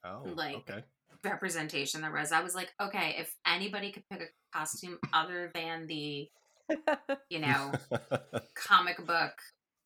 oh, 0.05 0.23
Like- 0.35 0.57
okay. 0.57 0.85
representation 1.25 2.01
there 2.01 2.13
was. 2.13 2.33
I 2.33 2.43
was 2.43 2.55
like, 2.55 2.73
okay, 2.81 3.17
if 3.19 3.35
anybody 3.47 3.93
could 3.93 4.05
pick 4.11 4.23
a 4.23 4.59
costume 4.59 4.99
other 5.13 5.51
than 5.55 5.87
the, 5.87 6.29
you 7.31 7.39
know, 7.39 7.73
comic 8.57 9.05
book 9.07 9.33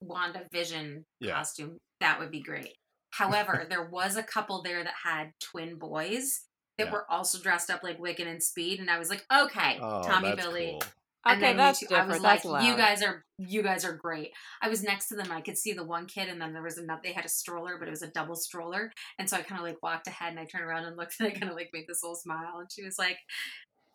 WandaVision 0.05 1.05
Yeah. 1.21 1.35
costume, 1.35 1.79
that 2.01 2.19
would 2.19 2.31
be 2.31 2.41
great. 2.43 2.75
However, 3.11 3.67
there 3.71 3.89
was 3.89 4.17
a 4.17 4.23
couple 4.23 4.63
there 4.63 4.83
that 4.83 4.95
had 5.05 5.33
twin 5.41 5.77
boys 5.79 6.43
that 6.79 6.87
Yeah. 6.87 6.93
were 6.93 7.11
also 7.11 7.39
dressed 7.41 7.71
up 7.71 7.83
like 7.83 7.99
Wiccan 7.99 8.27
and 8.27 8.43
Speed, 8.43 8.81
and 8.81 8.91
I 8.91 8.99
was 8.99 9.09
like, 9.11 9.25
okay, 9.33 9.79
oh, 9.81 10.03
Tommy 10.03 10.35
Billy. 10.37 10.73
cool. 10.73 10.83
And 11.29 11.43
okay, 11.43 11.57
that's 11.57 11.83
you 11.83 11.89
two, 11.89 11.95
I 11.95 12.07
was 12.07 12.23
that's 12.23 12.45
like, 12.45 12.65
you 12.65 12.77
guys 12.77 13.03
are 13.03 13.25
you 13.39 13.61
guys 13.63 13.85
are 13.85 13.95
great. 13.97 14.31
I 14.63 14.69
was 14.69 14.85
next 14.85 15.09
to 15.09 15.17
them. 15.17 15.33
I 15.33 15.41
could 15.41 15.59
see 15.59 15.73
the 15.73 15.83
one 15.85 16.07
kid, 16.07 16.29
and 16.29 16.41
then 16.41 16.53
there 16.53 16.63
was 16.63 16.79
another. 16.79 17.01
They 17.03 17.13
had 17.13 17.25
a 17.25 17.29
stroller, 17.29 17.79
but 17.79 17.89
it 17.89 17.91
was 17.91 18.03
a 18.03 18.11
double 18.13 18.37
stroller. 18.37 18.93
And 19.19 19.29
so 19.29 19.37
I 19.37 19.43
kind 19.43 19.61
of 19.61 19.67
like 19.67 19.83
walked 19.83 20.07
ahead, 20.07 20.31
and 20.31 20.39
I 20.39 20.45
turned 20.45 20.65
around 20.65 20.85
and 20.85 20.97
looked, 20.97 21.17
and 21.19 21.29
I 21.29 21.33
kind 21.33 21.51
of 21.51 21.57
like 21.57 21.71
made 21.73 21.87
this 21.89 22.03
little 22.03 22.15
smile. 22.17 22.59
And 22.61 22.71
she 22.71 22.85
was 22.85 22.95
like, 22.97 23.19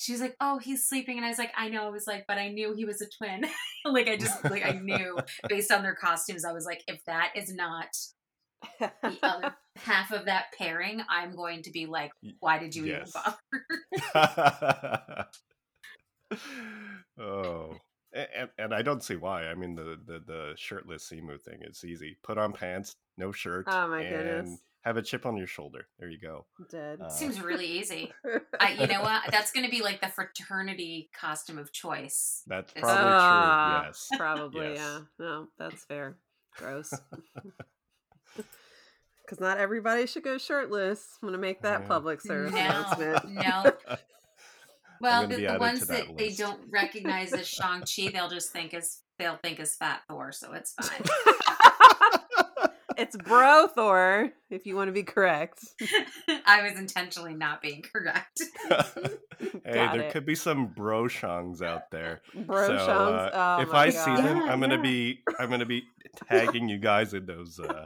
she 0.01 0.13
was 0.13 0.21
like, 0.21 0.35
"Oh, 0.41 0.57
he's 0.57 0.87
sleeping," 0.87 1.17
and 1.17 1.25
I 1.25 1.29
was 1.29 1.37
like, 1.37 1.51
"I 1.55 1.69
know." 1.69 1.85
I 1.85 1.89
was 1.89 2.07
like, 2.07 2.25
"But 2.27 2.39
I 2.39 2.49
knew 2.49 2.73
he 2.73 2.85
was 2.85 3.01
a 3.01 3.07
twin." 3.07 3.45
like 3.85 4.07
I 4.07 4.17
just 4.17 4.43
like 4.45 4.65
I 4.65 4.71
knew 4.71 5.19
based 5.47 5.71
on 5.71 5.83
their 5.83 5.93
costumes. 5.93 6.43
I 6.43 6.53
was 6.53 6.65
like, 6.65 6.83
if 6.87 7.05
that 7.05 7.33
is 7.35 7.53
not 7.53 7.87
the 8.79 9.19
other 9.21 9.55
half 9.75 10.11
of 10.11 10.25
that 10.25 10.45
pairing, 10.57 11.03
I'm 11.07 11.35
going 11.35 11.61
to 11.63 11.71
be 11.71 11.85
like, 11.85 12.11
why 12.39 12.57
did 12.57 12.75
you 12.75 12.85
Yes. 12.85 13.13
even 13.15 13.35
bother? 14.15 15.27
oh, 17.19 17.77
and, 18.13 18.49
and 18.57 18.73
I 18.73 18.81
don't 18.81 19.03
see 19.03 19.17
why. 19.17 19.45
I 19.45 19.53
mean, 19.53 19.75
the, 19.75 19.99
the 20.03 20.19
the 20.25 20.53
shirtless 20.57 21.07
Simu 21.07 21.39
thing 21.39 21.59
is 21.61 21.83
easy. 21.85 22.17
Put 22.23 22.39
on 22.39 22.53
pants, 22.53 22.95
no 23.19 23.31
shirt, 23.31 23.67
Oh 23.69 23.87
my 23.87 24.01
and 24.01 24.47
goodness. 24.47 24.61
Have 24.82 24.97
a 24.97 25.01
chip 25.01 25.25
on 25.25 25.38
your 25.38 25.47
shoulder. 25.47 25.88
There 25.99 26.09
you 26.09 26.19
go. 26.19 26.45
Dead. 26.71 26.99
Uh, 27.01 27.09
Seems 27.09 27.41
really 27.41 27.65
easy. 27.65 28.11
I, 28.59 28.73
you 28.73 28.88
know 28.88 29.01
what? 29.01 29.23
That's 29.32 29.51
going 29.51 29.65
to 29.65 29.71
be 29.71 29.82
like 29.82 30.01
the 30.01 30.07
fraternity 30.07 31.09
costume 31.19 31.57
of 31.57 31.71
choice. 31.71 32.41
That's 32.47 32.71
It's- 32.71 32.84
probably 32.84 33.03
Ah, 33.13 33.79
true. 33.82 33.88
Yes. 33.89 34.07
Probably, 34.17 34.67
Yes. 34.69 34.77
yeah. 34.79 34.99
No, 35.19 35.47
that's 35.59 35.84
fair. 35.86 36.17
Gross. 36.57 36.93
Because 39.23 39.39
not 39.39 39.59
everybody 39.59 40.07
should 40.07 40.23
go 40.23 40.38
shirtless. 40.38 41.17
I'm 41.21 41.29
going 41.29 41.39
to 41.39 41.41
make 41.41 41.61
that 41.61 41.82
Yeah. 41.84 41.88
public 41.88 42.19
service 42.19 42.51
No, 42.51 42.57
announcement. 42.59 43.29
no. 43.29 43.73
Well, 44.99 45.25
the, 45.25 45.36
the 45.38 45.57
ones 45.57 45.88
that, 45.88 46.07
that 46.07 46.17
they 46.17 46.32
don't 46.34 46.59
recognize 46.69 47.32
as 47.32 47.47
Shang 47.47 47.82
Chi, 47.84 48.09
they'll 48.11 48.27
just 48.29 48.51
think 48.51 48.73
is 48.73 48.99
they'll 49.17 49.38
think 49.38 49.61
is 49.61 49.73
Fat 49.75 50.01
Thor, 50.09 50.34
so 50.34 50.51
it's 50.51 50.73
fine. 50.73 51.01
It's 52.97 53.15
Bro 53.17 53.67
Thor, 53.75 54.31
if 54.49 54.65
you 54.65 54.75
want 54.75 54.87
to 54.89 54.91
be 54.91 55.03
correct. 55.03 55.63
I 56.45 56.61
was 56.63 56.77
intentionally 56.77 57.33
not 57.33 57.61
being 57.61 57.81
correct. 57.81 58.41
hey, 58.69 59.73
Got 59.73 59.93
there 59.93 60.01
it. 60.03 60.11
could 60.11 60.25
be 60.25 60.35
some 60.35 60.67
bro 60.67 61.07
shongs 61.07 61.61
out 61.61 61.91
there. 61.91 62.21
Bro 62.33 62.67
so, 62.67 62.77
Shungs. 62.77 62.87
uh, 62.87 63.31
oh 63.33 63.61
if 63.61 63.71
my 63.71 63.85
I 63.85 63.89
see 63.89 64.15
them, 64.15 64.37
Yeah, 64.37 64.51
I'm 64.51 64.59
gonna 64.59 64.75
yeah. 64.75 64.81
be 64.81 65.19
I'm 65.39 65.49
gonna 65.49 65.65
be 65.65 65.83
tagging 66.27 66.69
you 66.69 66.77
guys 66.77 67.13
in 67.13 67.25
those. 67.25 67.59
Uh, 67.59 67.83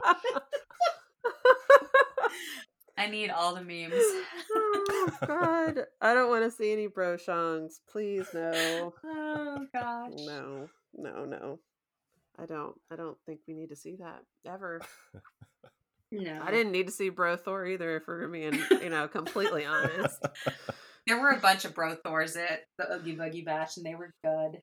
I 2.98 3.08
need 3.08 3.30
all 3.30 3.54
the 3.54 3.62
memes. 3.62 3.92
oh 3.94 5.10
God, 5.26 5.84
I 6.00 6.14
don't 6.14 6.30
want 6.30 6.44
to 6.44 6.50
see 6.50 6.72
any 6.72 6.86
bro 6.86 7.16
shongs. 7.16 7.80
Please 7.90 8.26
no. 8.32 8.94
oh 9.04 9.66
gosh. 9.72 10.12
No, 10.16 10.68
no, 10.94 11.24
no. 11.24 11.58
I 12.38 12.46
don't. 12.46 12.74
I 12.90 12.96
don't 12.96 13.16
think 13.26 13.40
we 13.48 13.54
need 13.54 13.70
to 13.70 13.76
see 13.76 13.96
that 13.96 14.22
ever. 14.46 14.80
No. 16.12 16.40
I 16.40 16.52
didn't 16.52 16.70
need 16.70 16.86
to 16.86 16.92
see 16.92 17.08
Bro 17.08 17.38
Thor 17.38 17.66
either, 17.66 17.96
if 17.96 18.04
we're 18.06 18.28
being, 18.28 18.56
you 18.70 18.90
know, 18.90 19.08
completely 19.08 19.66
honest. 19.66 20.24
There 21.06 21.20
were 21.20 21.30
a 21.30 21.38
bunch 21.40 21.64
of 21.64 21.74
bro 21.74 21.94
Thors 21.96 22.36
at 22.36 22.62
the 22.78 22.92
Oogie 22.94 23.16
Boogie 23.16 23.44
Bash, 23.44 23.76
and 23.76 23.84
they 23.86 23.94
were 23.94 24.12
good. 24.24 24.60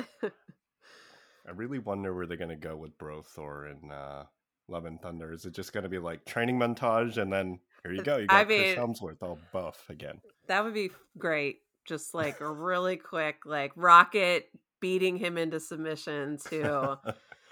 I 0.00 1.50
really 1.54 1.78
wonder 1.78 2.12
where 2.14 2.26
they're 2.26 2.36
gonna 2.36 2.56
go 2.56 2.76
with 2.76 2.98
Bro 2.98 3.22
Thor 3.22 3.66
and 3.66 3.92
uh, 3.92 4.24
Love 4.68 4.84
and 4.86 5.00
Thunder. 5.00 5.32
Is 5.32 5.44
it 5.44 5.54
just 5.54 5.72
gonna 5.72 5.88
be 5.88 5.98
like 5.98 6.24
training 6.24 6.58
montage 6.58 7.16
and 7.16 7.32
then 7.32 7.60
here 7.84 7.92
you 7.92 8.02
go, 8.02 8.16
you 8.16 8.26
got 8.26 8.36
I 8.36 8.44
Chris 8.44 8.76
mean- 8.76 8.76
Hemsworth 8.76 9.22
all 9.22 9.38
buff 9.52 9.84
again? 9.88 10.20
That 10.48 10.64
would 10.64 10.74
be 10.74 10.90
great. 11.16 11.58
Just 11.86 12.14
like 12.14 12.40
a 12.40 12.50
really 12.52 12.96
quick, 12.96 13.38
like 13.44 13.70
Rocket 13.76 14.48
beating 14.80 15.16
him 15.16 15.38
into 15.38 15.60
submission 15.60 16.38
too. 16.48 16.96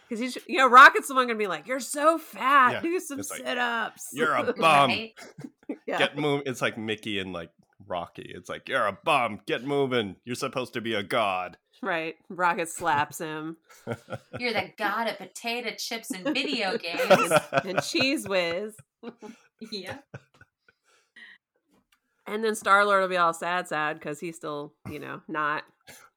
Because 0.06 0.20
he's, 0.20 0.46
you 0.46 0.58
know, 0.58 0.68
Rocket's 0.68 1.08
the 1.08 1.14
one 1.14 1.26
gonna 1.26 1.38
be 1.38 1.46
like, 1.46 1.66
"You're 1.66 1.80
so 1.80 2.18
fat. 2.18 2.72
Yeah, 2.72 2.80
Do 2.82 3.00
some 3.00 3.16
like, 3.16 3.24
sit 3.26 3.56
ups." 3.56 4.10
You're 4.12 4.34
a 4.34 4.52
bum. 4.52 4.90
Right? 4.90 5.12
yeah. 5.86 5.96
Get 5.96 6.18
move. 6.18 6.42
It's 6.44 6.60
like 6.60 6.76
Mickey 6.76 7.18
and 7.18 7.32
like 7.32 7.48
Rocky. 7.86 8.30
It's 8.34 8.50
like 8.50 8.68
you're 8.68 8.86
a 8.86 8.98
bum. 9.02 9.40
Get 9.46 9.64
moving. 9.64 10.16
You're 10.26 10.36
supposed 10.36 10.74
to 10.74 10.82
be 10.82 10.92
a 10.92 11.02
god. 11.02 11.56
right. 11.82 12.16
Rocket 12.28 12.68
slaps 12.68 13.18
him 13.18 13.56
You're 14.38 14.52
the 14.52 14.70
god 14.76 15.08
of 15.08 15.16
potato 15.16 15.70
chips 15.78 16.10
and 16.10 16.22
video 16.22 16.76
games. 16.76 17.32
and 17.64 17.78
Cheez 17.78 18.28
Whiz, 18.28 18.74
yeah. 19.72 19.96
And 22.26 22.44
then 22.44 22.54
Star 22.54 22.84
Lord 22.84 23.02
will 23.02 23.08
be 23.08 23.16
all 23.16 23.32
sad, 23.32 23.68
sad 23.68 23.98
because 23.98 24.20
he's 24.20 24.36
still, 24.36 24.74
you 24.90 24.98
know, 24.98 25.20
not 25.28 25.64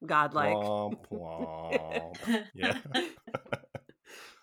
godlike. 0.05 0.55
Womp 0.55 1.07
womp. 1.11 2.45
Yeah. 2.53 2.77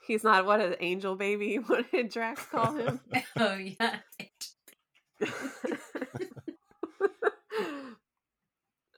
He's 0.06 0.22
not 0.22 0.44
what 0.44 0.60
an 0.60 0.76
angel 0.80 1.16
baby. 1.16 1.56
What 1.66 1.90
did 1.90 2.10
Drax 2.10 2.44
call 2.46 2.74
him? 2.74 3.00
oh 3.38 3.54
yeah. 3.54 3.96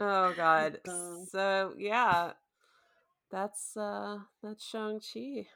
oh 0.00 0.34
god. 0.36 0.80
So 1.28 1.74
yeah. 1.78 2.32
That's 3.30 3.76
uh 3.76 4.18
that's 4.42 4.64
Shang-Chi. 4.64 5.46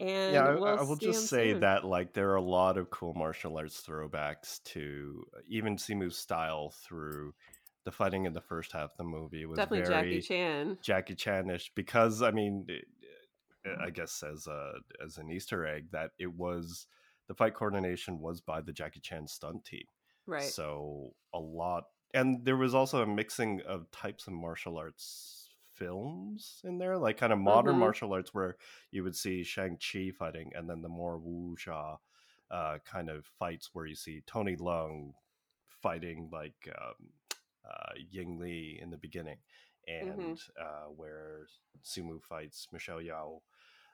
And 0.00 0.32
yeah, 0.32 0.44
I, 0.44 0.54
we'll 0.54 0.64
I 0.64 0.82
will 0.82 0.96
just 0.96 1.28
say 1.28 1.52
soon. 1.52 1.60
that 1.60 1.84
like 1.84 2.14
there 2.14 2.30
are 2.30 2.36
a 2.36 2.42
lot 2.42 2.78
of 2.78 2.88
cool 2.88 3.12
martial 3.14 3.58
arts 3.58 3.84
throwbacks 3.86 4.62
to 4.64 5.24
uh, 5.36 5.40
even 5.46 5.76
Simu's 5.76 6.16
style 6.16 6.72
through 6.82 7.34
the 7.84 7.92
fighting 7.92 8.24
in 8.24 8.32
the 8.32 8.40
first 8.40 8.72
half 8.72 8.92
of 8.92 8.96
the 8.96 9.04
movie 9.04 9.44
was 9.44 9.58
definitely 9.58 9.88
Jackie 9.88 10.22
Chan. 10.22 10.78
Jackie 10.82 11.14
Chanish 11.14 11.70
because 11.74 12.22
I 12.22 12.30
mean, 12.30 12.64
it, 12.68 12.86
I 13.80 13.90
guess 13.90 14.22
as 14.22 14.46
a 14.46 14.72
as 15.04 15.18
an 15.18 15.30
Easter 15.30 15.66
egg 15.66 15.90
that 15.92 16.12
it 16.18 16.32
was 16.32 16.86
the 17.28 17.34
fight 17.34 17.54
coordination 17.54 18.18
was 18.20 18.40
by 18.40 18.60
the 18.60 18.72
Jackie 18.72 19.00
Chan 19.00 19.28
stunt 19.28 19.64
team. 19.64 19.84
Right. 20.26 20.42
So 20.42 21.12
a 21.34 21.38
lot, 21.38 21.84
and 22.14 22.44
there 22.44 22.56
was 22.56 22.74
also 22.74 23.02
a 23.02 23.06
mixing 23.06 23.60
of 23.68 23.90
types 23.90 24.26
of 24.26 24.32
martial 24.32 24.78
arts 24.78 25.39
films 25.80 26.60
in 26.64 26.78
there, 26.78 26.98
like 26.98 27.18
kind 27.18 27.32
of 27.32 27.40
modern 27.40 27.76
Mhm. 27.76 27.80
martial 27.80 28.14
arts 28.14 28.34
where 28.34 28.56
you 28.92 29.04
would 29.04 29.16
see 29.16 29.44
Shang 29.44 29.78
Chi 29.78 30.12
fighting, 30.12 30.52
and 30.56 30.70
then 30.70 30.82
the 30.82 30.88
more 30.88 31.18
wuxia 31.20 31.98
uh, 32.52 32.78
kind 32.84 33.10
of 33.10 33.26
fights 33.38 33.70
where 33.74 33.86
you 33.86 33.96
see 33.96 34.22
Tony 34.26 34.56
Leung 34.56 35.14
fighting 35.82 36.28
like 36.32 36.68
um, 36.78 37.08
uh, 37.68 37.92
Ying 38.10 38.38
Li 38.38 38.78
in 38.82 38.90
the 38.90 38.98
beginning, 38.98 39.38
and 39.88 40.38
uh, 40.60 40.88
where 40.96 41.46
Simu 41.84 42.22
fights 42.22 42.68
Michelle 42.72 43.02
Yao, 43.02 43.42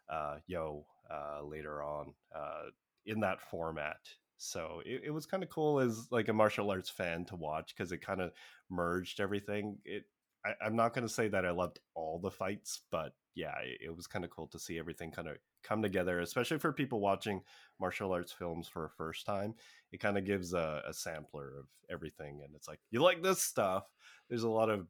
uh, 0.08 0.36
Yeoh 0.50 0.84
uh, 1.10 1.44
later 1.44 1.82
on 1.82 2.14
uh, 2.34 2.70
in 3.06 3.20
that 3.20 3.40
format. 3.40 3.98
So 4.38 4.82
it, 4.84 5.02
it 5.06 5.10
was 5.10 5.26
kind 5.26 5.42
of 5.42 5.48
cool 5.50 5.80
as 5.80 6.08
like 6.10 6.28
a 6.28 6.32
martial 6.34 6.70
arts 6.70 6.90
fan 6.90 7.24
to 7.26 7.36
watch 7.36 7.74
because 7.74 7.92
it 7.92 7.98
kind 7.98 8.20
of 8.20 8.32
merged 8.70 9.20
everything. 9.20 9.78
It 9.84 10.04
I, 10.46 10.64
I'm 10.64 10.76
not 10.76 10.94
going 10.94 11.06
to 11.06 11.12
say 11.12 11.28
that 11.28 11.44
I 11.44 11.50
loved 11.50 11.80
all 11.94 12.18
the 12.18 12.30
fights, 12.30 12.82
but 12.90 13.12
yeah, 13.34 13.54
it, 13.64 13.86
it 13.86 13.96
was 13.96 14.06
kind 14.06 14.24
of 14.24 14.30
cool 14.30 14.46
to 14.48 14.58
see 14.58 14.78
everything 14.78 15.10
kind 15.10 15.28
of 15.28 15.36
come 15.62 15.82
together, 15.82 16.20
especially 16.20 16.58
for 16.58 16.72
people 16.72 17.00
watching 17.00 17.42
martial 17.80 18.12
arts 18.12 18.32
films 18.32 18.68
for 18.68 18.84
a 18.84 18.90
first 18.90 19.26
time. 19.26 19.54
It 19.92 20.00
kind 20.00 20.16
of 20.16 20.24
gives 20.24 20.54
a, 20.54 20.82
a 20.88 20.92
sampler 20.92 21.52
of 21.58 21.66
everything, 21.90 22.40
and 22.44 22.54
it's 22.54 22.68
like 22.68 22.80
you 22.90 23.02
like 23.02 23.22
this 23.22 23.42
stuff. 23.42 23.84
There's 24.28 24.44
a 24.44 24.48
lot 24.48 24.70
of 24.70 24.86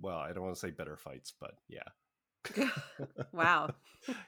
well, 0.00 0.18
I 0.18 0.32
don't 0.32 0.44
want 0.44 0.54
to 0.54 0.60
say 0.60 0.70
better 0.70 0.96
fights, 0.96 1.32
but 1.38 1.54
yeah, 1.68 2.68
wow. 3.32 3.74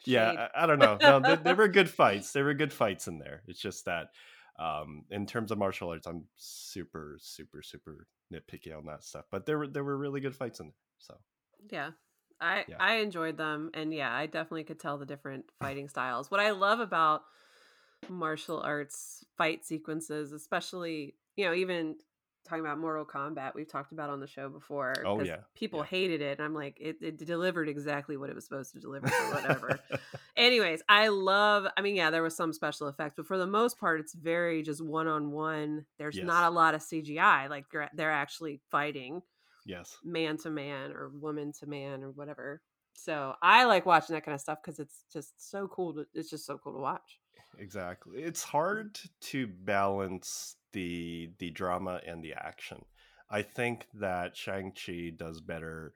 yeah. 0.05 0.49
I, 0.55 0.64
I 0.64 0.66
don't 0.66 0.78
know. 0.78 0.99
No, 1.01 1.20
there, 1.20 1.37
there 1.37 1.57
were 1.57 1.68
good 1.68 1.91
fights. 1.91 2.32
There 2.32 2.45
were 2.45 2.55
good 2.55 2.72
fights 2.72 3.09
in 3.09 3.18
there. 3.18 3.43
It's 3.47 3.61
just 3.61 3.85
that 3.87 4.09
um 4.59 5.05
in 5.11 5.26
terms 5.26 5.51
of 5.51 5.59
martial 5.59 5.91
arts 5.91 6.07
i'm 6.07 6.22
super 6.37 7.16
super 7.20 7.61
super 7.61 8.07
nitpicky 8.35 8.76
on 8.76 8.85
that 8.87 9.05
stuff 9.05 9.24
but 9.30 9.47
there 9.47 9.59
were 9.59 9.66
there 9.68 9.85
were 9.85 9.97
really 9.97 10.20
good 10.20 10.35
fights 10.35 10.61
in 10.61 10.66
there 10.66 10.74
so 10.99 11.14
Yeah. 11.70 11.91
I 12.41 12.64
Yeah. 12.68 12.76
I 12.80 12.97
enjoyed 12.97 13.37
them 13.37 13.70
and 13.74 13.95
yeah, 13.95 14.12
I 14.12 14.26
definitely 14.26 14.64
could 14.64 14.80
tell 14.80 14.99
the 14.99 15.07
different 15.07 15.45
fighting 15.61 15.89
styles. 15.89 16.30
What 16.30 16.41
I 16.41 16.51
love 16.51 16.80
about 16.80 17.22
martial 18.09 18.61
arts 18.61 19.24
fight 19.39 19.64
sequences, 19.64 20.32
especially, 20.32 21.14
you 21.37 21.45
know, 21.45 21.55
even 21.55 21.97
talking 22.45 22.64
about 22.64 22.78
Mortal 22.78 23.07
Kombat, 23.07 23.55
we've 23.55 23.70
talked 23.70 23.93
about 23.93 24.11
on 24.11 24.20
the 24.20 24.26
show 24.26 24.49
before. 24.49 24.95
Oh, 25.07 25.22
yeah, 25.22 25.39
People 25.55 25.80
yeah. 25.80 25.87
hated 25.87 26.20
it. 26.20 26.39
And 26.39 26.45
I'm 26.45 26.55
like, 26.55 26.76
it, 26.80 26.99
it 27.01 27.16
delivered 27.16 27.68
exactly 27.68 28.16
what 28.16 28.28
it 28.28 28.35
was 28.35 28.45
supposed 28.45 28.72
to 28.74 28.80
deliver 28.80 29.07
or 29.07 29.35
whatever. 29.35 29.80
Anyways, 30.37 30.82
I 30.89 31.09
love. 31.09 31.66
I 31.76 31.80
mean, 31.82 31.95
yeah, 31.95 32.11
there 32.11 32.22
was 32.22 32.37
some 32.37 32.53
special 32.53 32.89
effects, 32.89 33.14
but 33.16 33.26
for 33.26 33.39
the 33.39 33.47
most 33.47 33.78
part, 33.78 34.01
it's 34.01 34.14
very 34.14 34.62
just 34.62 34.85
one 34.85 35.07
on 35.07 35.30
one. 35.30 35.87
There's 35.99 36.20
Yes. 36.20 36.22
not 36.22 36.51
a 36.51 36.55
lot 36.55 36.74
of 36.74 36.82
CGI. 36.82 37.47
Like 37.47 37.66
they're, 37.70 37.91
they're 37.95 38.11
actually 38.11 38.61
fighting 38.70 39.22
yes 39.64 39.99
man 40.05 40.37
to 40.39 40.51
man 40.51 40.93
or 40.93 41.11
woman 41.11 41.53
to 41.61 41.66
man 41.66 42.05
or 42.05 42.11
whatever. 42.12 42.62
So 42.95 43.37
I 43.43 43.64
like 43.64 43.87
watching 43.87 44.14
that 44.14 44.24
kind 44.24 44.35
of 44.35 44.41
stuff 44.41 44.61
because 44.62 44.80
it's 44.80 45.05
just 45.12 45.51
so 45.51 45.68
cool. 45.68 45.95
To, 45.95 46.07
it's 46.14 46.30
just 46.30 46.47
so 46.47 46.59
cool 46.59 46.74
to 46.74 46.80
watch. 46.80 47.20
exactly 47.59 48.22
it's 48.22 48.43
hard 48.43 48.99
to 49.20 49.47
balance 49.47 50.57
the 50.72 51.30
the 51.39 51.51
drama 51.51 52.01
and 52.07 52.22
the 52.22 52.32
action 52.35 52.85
i 53.30 53.41
think 53.43 53.87
that 53.95 54.37
shang-chi 54.37 55.11
does 55.16 55.41
better 55.41 55.95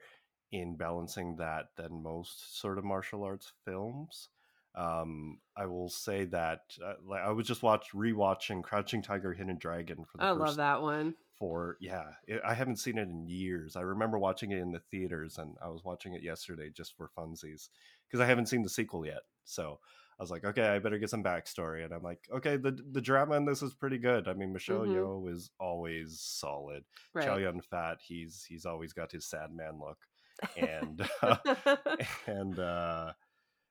in 0.53 0.76
balancing 0.76 1.36
that 1.36 1.66
than 1.76 2.03
most 2.03 2.59
sort 2.61 2.78
of 2.78 2.84
martial 2.84 3.22
arts 3.24 3.53
films 3.64 4.28
um 4.74 5.38
i 5.57 5.66
will 5.66 5.88
say 5.88 6.24
that 6.24 6.61
uh, 6.84 6.94
like 7.05 7.22
i 7.22 7.30
was 7.30 7.46
just 7.46 7.62
watch 7.62 7.88
rewatching 7.94 8.62
crouching 8.62 9.03
tiger 9.03 9.32
hidden 9.32 9.59
dragon 9.59 10.05
for 10.05 10.18
the 10.18 10.24
I 10.24 10.30
love 10.30 10.57
that 10.57 10.82
one. 10.82 11.14
for 11.38 11.76
yeah 11.80 12.12
it, 12.26 12.40
i 12.44 12.53
haven't 12.55 12.76
seen 12.76 12.99
it 12.99 13.09
in 13.09 13.26
years 13.26 13.76
i 13.76 13.80
remember 13.80 14.18
watching 14.18 14.51
it 14.51 14.59
in 14.59 14.72
the 14.72 14.80
theaters 14.90 15.38
and 15.38 15.57
i 15.62 15.68
was 15.68 15.84
watching 15.84 16.14
it 16.14 16.22
yesterday 16.22 16.68
just 16.70 16.96
for 16.96 17.11
funsies 17.16 17.68
because 18.07 18.20
i 18.20 18.26
haven't 18.26 18.46
seen 18.46 18.62
the 18.62 18.68
sequel 18.68 19.07
yet 19.07 19.22
so 19.44 19.78
i 20.18 20.22
was 20.22 20.30
like 20.30 20.44
okay 20.44 20.66
i 20.68 20.78
better 20.80 20.99
get 20.99 21.11
some 21.11 21.22
backstory 21.22 21.84
and 21.84 21.92
i'm 21.94 22.03
like 22.03 22.26
okay 22.32 22.57
the 22.57 22.72
the 22.92 23.01
drama 23.01 23.36
in 23.36 23.44
this 23.44 23.62
is 23.62 23.72
pretty 23.72 23.99
good 23.99 24.26
i 24.28 24.32
mean 24.34 24.53
michelle 24.53 24.80
Mhm. 24.80 24.94
yeoh 24.96 25.32
is 25.32 25.51
always 25.61 26.18
solid 26.20 26.84
Right. 27.14 27.24
chow 27.24 27.36
yun 27.36 27.61
fat 27.61 27.99
he's 28.03 28.44
he's 28.49 28.66
always 28.66 28.92
got 28.92 29.12
his 29.12 29.24
sad 29.24 29.53
man 29.53 29.78
look 29.80 29.99
and 30.57 31.09
and 32.26 32.59
uh 32.59 33.12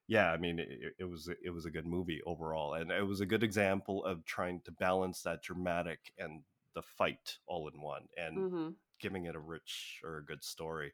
yeah 0.08 0.32
i 0.32 0.38
mean 0.38 0.60
it, 0.60 0.94
it 1.00 1.06
was 1.06 1.30
it 1.44 1.50
was 1.52 1.66
a 1.66 1.72
good 1.72 1.86
movie 1.86 2.22
overall 2.26 2.76
and 2.76 2.92
it 2.92 3.06
was 3.06 3.22
a 3.22 3.26
good 3.26 3.44
example 3.44 4.04
of 4.06 4.26
trying 4.26 4.62
to 4.62 4.72
balance 4.72 5.22
that 5.22 5.42
dramatic 5.44 6.12
and 6.18 6.42
the 6.76 6.82
fight 6.82 7.38
all 7.48 7.68
in 7.70 7.82
one 7.82 8.08
and 8.18 8.46
hmm 8.46 8.70
giving 9.00 9.26
it 9.26 9.36
a 9.36 9.40
rich 9.40 10.02
or 10.04 10.18
a 10.18 10.26
good 10.26 10.44
story 10.44 10.94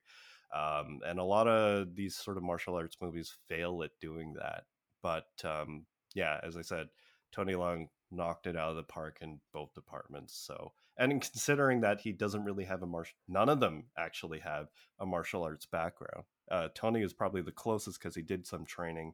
um, 0.53 0.99
and 1.05 1.19
a 1.19 1.23
lot 1.23 1.47
of 1.47 1.95
these 1.95 2.15
sort 2.15 2.37
of 2.37 2.43
martial 2.43 2.75
arts 2.75 2.97
movies 3.01 3.35
fail 3.47 3.83
at 3.83 3.91
doing 3.99 4.33
that 4.33 4.63
but 5.01 5.27
um, 5.45 5.85
yeah 6.13 6.39
as 6.43 6.57
i 6.57 6.61
said 6.61 6.87
tony 7.31 7.53
leung 7.53 7.87
knocked 8.13 8.47
it 8.47 8.55
out 8.57 8.69
of 8.71 8.75
the 8.75 8.83
park 8.83 9.19
in 9.21 9.39
both 9.53 9.73
departments 9.73 10.35
so 10.35 10.71
and 10.97 11.11
in 11.11 11.19
considering 11.19 11.81
that 11.81 12.01
he 12.01 12.11
doesn't 12.11 12.43
really 12.45 12.65
have 12.65 12.83
a 12.83 12.87
martial 12.87 13.15
none 13.27 13.49
of 13.49 13.59
them 13.59 13.85
actually 13.97 14.39
have 14.39 14.67
a 14.99 15.05
martial 15.05 15.43
arts 15.43 15.65
background 15.65 16.23
uh, 16.51 16.67
tony 16.75 17.01
is 17.01 17.13
probably 17.13 17.41
the 17.41 17.51
closest 17.51 17.99
because 17.99 18.15
he 18.15 18.21
did 18.21 18.45
some 18.45 18.65
training 18.65 19.13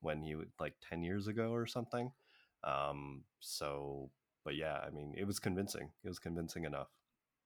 when 0.00 0.22
he 0.22 0.34
like 0.60 0.74
10 0.88 1.02
years 1.02 1.26
ago 1.28 1.52
or 1.52 1.66
something 1.66 2.12
um, 2.64 3.22
so 3.40 4.10
but 4.44 4.54
yeah 4.56 4.78
i 4.86 4.90
mean 4.90 5.14
it 5.16 5.26
was 5.26 5.38
convincing 5.38 5.90
it 6.02 6.08
was 6.08 6.18
convincing 6.18 6.64
enough 6.64 6.88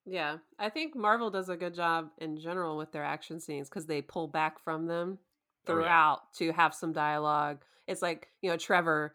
Yeah, 0.05 0.39
I 0.59 0.70
think 0.70 0.97
Marvel 0.97 1.30
does 1.30 1.49
a 1.49 1.57
good 1.57 1.74
job 1.74 2.11
in 2.18 2.39
general 2.39 2.76
with 2.78 2.93
their 2.93 3.05
action 3.05 3.41
scenes 3.41 3.68
because 3.68 3.86
they 3.86 4.01
pull 4.03 4.26
back 4.28 4.59
from 4.59 4.86
them 4.86 5.18
Oh, 5.66 5.78
yeah. 5.78 5.95
throughout 5.97 6.32
to 6.39 6.53
have 6.53 6.74
some 6.74 6.93
dialogue. 6.93 7.62
It's 7.86 8.03
like 8.03 8.28
you 8.41 8.51
know 8.51 8.57
Trevor 8.57 9.14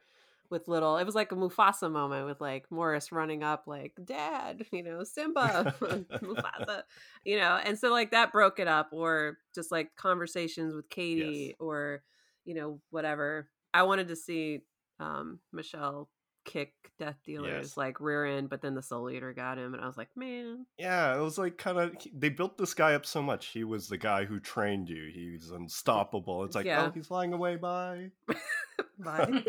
with 0.49 0.67
little 0.67 0.97
it 0.97 1.05
was 1.05 1.15
like 1.15 1.31
a 1.31 1.35
Mufasa 1.35 1.91
moment 1.91 2.25
with 2.25 2.39
like 2.39 2.65
Morris 2.69 3.11
running 3.11 3.43
up 3.43 3.63
like 3.65 3.93
dad 4.03 4.65
you 4.71 4.83
know 4.83 5.03
Simba 5.03 5.73
Mufasa 6.21 6.83
you 7.23 7.37
know 7.37 7.59
and 7.63 7.77
so 7.77 7.91
like 7.91 8.11
that 8.11 8.31
broke 8.31 8.59
it 8.59 8.67
up 8.67 8.89
or 8.91 9.37
just 9.55 9.71
like 9.71 9.95
conversations 9.95 10.73
with 10.75 10.89
Katie 10.89 11.47
Yes. 11.49 11.55
or 11.59 12.03
you 12.45 12.53
know 12.53 12.79
whatever 12.91 13.49
I 13.73 13.83
wanted 13.83 14.09
to 14.09 14.15
see 14.15 14.59
um 14.99 15.39
Michelle 15.51 16.09
kick 16.45 16.73
Death 16.99 17.17
Dealers 17.25 17.67
Yes. 17.69 17.77
like 17.77 17.99
rear 17.99 18.25
end 18.25 18.49
but 18.49 18.61
then 18.61 18.75
the 18.75 18.81
Soul 18.83 19.09
Eater 19.09 19.33
got 19.33 19.57
him 19.57 19.73
and 19.73 19.83
I 19.83 19.87
was 19.87 19.97
like 19.97 20.09
man 20.15 20.65
Yeah, 20.77 21.15
it 21.17 21.21
was 21.21 21.37
like 21.37 21.57
kind 21.57 21.77
of 21.79 21.95
they 22.13 22.29
built 22.29 22.57
this 22.57 22.73
guy 22.73 22.93
up 22.93 23.05
so 23.05 23.21
much. 23.21 23.47
He 23.47 23.63
was 23.63 23.87
the 23.87 23.97
guy 23.97 24.25
who 24.25 24.39
trained 24.39 24.89
you. 24.89 25.09
He's 25.13 25.49
unstoppable. 25.51 26.43
It's 26.43 26.55
like, 26.55 26.65
Yeah. 26.65 26.85
oh, 26.85 26.91
he's 26.91 27.07
flying 27.07 27.33
away. 27.33 27.55
Bye. 27.55 28.11
bye 28.99 29.43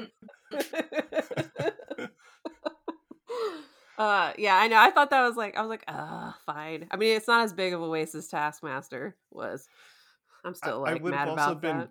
uh 3.99 4.33
yeah 4.39 4.57
i 4.57 4.67
know 4.67 4.77
i 4.77 4.91
thought 4.91 5.11
that 5.11 5.23
was 5.27 5.37
like 5.37 5.57
i 5.57 5.61
was 5.61 5.69
like 5.71 5.85
uh 5.89 6.33
fine 6.45 6.87
i 6.91 6.97
mean 6.97 7.17
it's 7.17 7.29
not 7.29 7.43
as 7.45 7.53
big 7.53 7.73
of 7.73 7.81
a 7.81 7.89
waste 7.89 8.15
as 8.15 8.27
taskmaster 8.29 9.17
was 9.31 9.69
i'm 10.45 10.55
still 10.55 10.85
I 10.85 10.93
like 10.93 11.03
would've 11.03 11.17
mad 11.19 11.29
also 11.29 11.53
about 11.53 11.61
been 11.63 11.79
that 11.79 11.89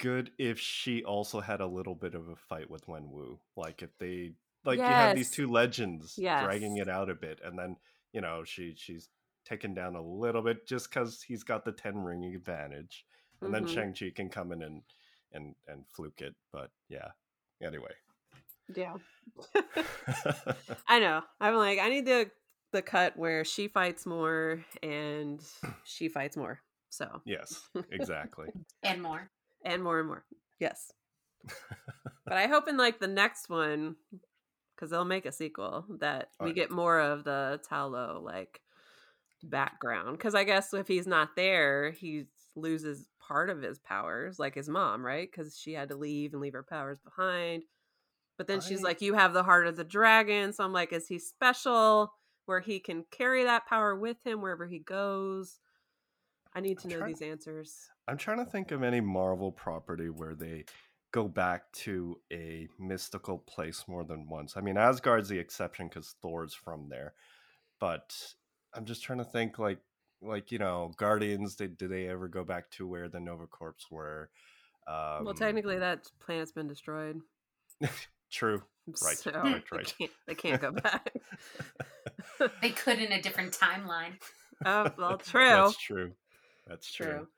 Good 0.00 0.30
if 0.38 0.58
she 0.60 1.02
also 1.02 1.40
had 1.40 1.60
a 1.60 1.66
little 1.66 1.94
bit 1.94 2.14
of 2.14 2.28
a 2.28 2.36
fight 2.36 2.70
with 2.70 2.86
Wenwu. 2.86 3.38
Like 3.56 3.82
if 3.82 3.90
they 3.98 4.32
like 4.66 4.78
you 4.78 4.84
have 4.84 5.16
these 5.16 5.30
two 5.30 5.46
legends 5.46 6.18
dragging 6.42 6.76
it 6.78 6.88
out 6.88 7.08
a 7.10 7.14
bit, 7.14 7.40
and 7.44 7.58
then 7.58 7.76
you 8.12 8.20
know 8.20 8.42
she 8.44 8.74
she's 8.76 9.08
taken 9.44 9.74
down 9.74 9.94
a 9.94 10.02
little 10.02 10.42
bit 10.42 10.66
just 10.66 10.90
because 10.90 11.22
he's 11.22 11.44
got 11.44 11.64
the 11.64 11.72
ten 11.72 11.98
ring 11.98 12.24
advantage, 12.34 13.04
and 13.40 13.54
then 13.54 13.64
Mhm. 13.64 13.68
Shang 13.68 13.94
Chi 13.94 14.10
can 14.14 14.28
come 14.28 14.52
in 14.52 14.62
and 14.62 14.82
and 15.32 15.54
and 15.66 15.84
fluke 15.88 16.20
it. 16.20 16.34
But 16.52 16.70
yeah, 16.88 17.08
anyway. 17.62 17.92
yeah 18.74 18.94
i 20.88 20.98
know 20.98 21.22
i'm 21.40 21.54
like 21.54 21.78
i 21.78 21.88
need 21.88 22.04
the 22.04 22.28
the 22.72 22.82
cut 22.82 23.16
where 23.16 23.44
she 23.44 23.68
fights 23.68 24.04
more 24.04 24.64
and 24.82 25.40
she 25.84 26.08
fights 26.08 26.36
more 26.36 26.60
so 26.90 27.20
yes, 27.24 27.60
exactly. 27.90 28.48
and 28.82 29.00
more. 29.02 29.30
and 29.64 29.82
more 29.84 30.00
and 30.00 30.08
more 30.08 30.24
yes 30.58 30.90
but 32.26 32.36
i 32.36 32.46
hope 32.48 32.66
in 32.68 32.76
like 32.76 32.98
the 32.98 33.06
next 33.06 33.48
one 33.48 33.94
because 34.76 34.90
they'll 34.90 35.04
make 35.04 35.26
a 35.26 35.32
sequel 35.32 35.84
that 36.00 36.28
Oh, 36.38 36.44
we 36.44 36.52
get 36.52 36.70
more 36.70 37.00
of 37.00 37.24
the 37.24 37.60
Ta 37.68 37.86
Lo 37.86 38.20
like 38.22 38.60
background 39.42 40.16
because 40.16 40.34
i 40.34 40.42
guess 40.44 40.72
if 40.74 40.88
he's 40.88 41.06
not 41.06 41.36
there 41.36 41.90
he 41.92 42.24
loses 42.56 43.06
part 43.20 43.50
of 43.50 43.60
his 43.62 43.78
powers 43.78 44.38
like 44.38 44.54
his 44.54 44.68
mom 44.68 45.04
right? 45.04 45.28
Because 45.30 45.58
she 45.58 45.72
had 45.74 45.90
to 45.90 45.94
leave 45.96 46.32
and 46.32 46.40
leave 46.40 46.54
her 46.54 46.62
powers 46.62 46.98
behind. 47.04 47.62
But 48.38 48.46
then 48.46 48.60
she's 48.60 48.82
like 48.82 49.02
you 49.02 49.12
have 49.14 49.32
the 49.34 49.42
heart 49.42 49.66
of 49.66 49.76
the 49.76 49.84
dragon 49.84 50.52
so 50.54 50.64
i'm 50.64 50.72
like 50.72 50.92
is 50.92 51.06
he 51.06 51.18
special 51.18 52.12
where 52.46 52.60
he 52.60 52.78
can 52.80 53.04
carry 53.10 53.44
that 53.44 53.66
power 53.66 53.94
with 53.96 54.16
him 54.24 54.40
wherever 54.40 54.66
he 54.66 54.78
goes? 54.78 55.58
I 56.54 56.60
need 56.60 56.78
to 56.78 56.84
I'm 56.86 56.90
know 56.92 56.98
trying- 57.00 57.12
these 57.12 57.22
answers. 57.22 57.90
I'm 58.08 58.16
trying 58.16 58.38
to 58.38 58.50
think 58.50 58.70
of 58.70 58.82
any 58.84 59.00
Marvel 59.00 59.50
property 59.52 60.08
where 60.10 60.34
they 60.34 60.64
go 61.16 61.26
back 61.26 61.72
to 61.72 62.20
a 62.30 62.68
mystical 62.78 63.38
place 63.38 63.84
more 63.88 64.04
than 64.04 64.28
once. 64.28 64.54
I 64.54 64.60
mean, 64.60 64.76
Asgard's 64.76 65.30
the 65.30 65.38
exception 65.38 65.88
because 65.88 66.14
Thor's 66.20 66.52
from 66.52 66.90
there, 66.90 67.14
but 67.80 68.14
I'm 68.74 68.84
just 68.84 69.02
trying 69.02 69.20
to 69.20 69.24
think 69.24 69.58
like 69.58 69.78
like 70.20 70.52
you 70.52 70.58
know 70.58 70.92
Guardians. 70.98 71.54
Did 71.54 71.78
did 71.78 71.90
they 71.90 72.06
ever 72.06 72.28
go 72.28 72.44
back 72.44 72.70
to 72.72 72.86
where 72.86 73.08
the 73.08 73.18
Nova 73.18 73.46
Corps 73.46 73.86
were? 73.90 74.28
Um, 74.86 75.24
well 75.24 75.32
technically 75.32 75.78
that 75.78 76.06
planet's 76.20 76.52
been 76.52 76.68
destroyed 76.68 77.18
true. 78.30 78.62
Right, 79.02 79.16
so 79.16 79.32
right, 79.32 79.64
they 79.72 79.82
can't, 79.82 80.10
they 80.28 80.34
can't 80.36 80.60
go 80.60 80.70
back 80.70 81.12
They 82.62 82.70
could 82.70 83.00
in 83.00 83.10
a 83.10 83.20
different 83.20 83.50
timeline. 83.50 84.12
oh 84.64 84.90
well 84.96 85.16
true 85.24 85.48
That's 85.48 85.78
true. 85.78 86.12
That's 86.66 86.92
true. 86.92 87.06
True. 87.06 87.28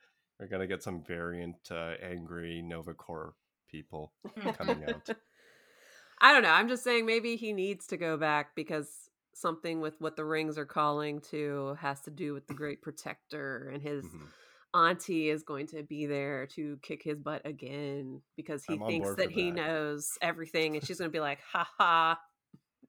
We're 0.41 0.49
gonna 0.49 0.67
get 0.67 0.83
some 0.83 1.03
variant 1.05 1.57
uh, 1.71 1.93
angry 2.03 2.61
Nova 2.61 2.93
Corps 2.93 3.35
people 3.69 4.13
coming 4.55 4.85
out. 4.85 5.09
I 6.21 6.33
don't 6.33 6.43
know. 6.43 6.51
I'm 6.51 6.69
just 6.69 6.85
saying 6.85 7.07
maybe 7.07 7.37
he 7.37 7.53
needs 7.53 7.87
to 7.89 7.97
go 7.97 8.17
back 8.17 8.55
because 8.55 9.09
something 9.35 9.81
with 9.81 10.01
what 10.01 10.17
the 10.17 10.25
rings 10.25 10.59
are 10.59 10.67
calling 10.67 11.21
to 11.21 11.77
has 11.81 12.01
to 12.03 12.11
do 12.11 12.35
with 12.35 12.49
the 12.49 12.55
great 12.55 12.83
protector 12.83 13.71
and 13.73 13.81
his 13.81 14.05
Mhm. 14.05 14.29
auntie 14.75 15.29
is 15.31 15.43
going 15.45 15.67
to 15.69 15.83
be 15.83 16.07
there 16.07 16.47
to 16.47 16.77
kick 16.83 17.03
his 17.03 17.21
butt 17.21 17.43
again 17.47 18.21
because 18.37 18.65
he 18.65 18.75
I'm 18.75 18.87
thinks 18.89 19.15
that 19.15 19.31
he 19.31 19.45
that. 19.45 19.55
knows 19.55 20.11
everything 20.21 20.75
and 20.77 20.85
she's 20.85 20.99
going 20.99 21.11
to 21.11 21.13
be 21.17 21.21
like, 21.21 21.41
"Ha 21.53 21.69
ha. 21.79 22.19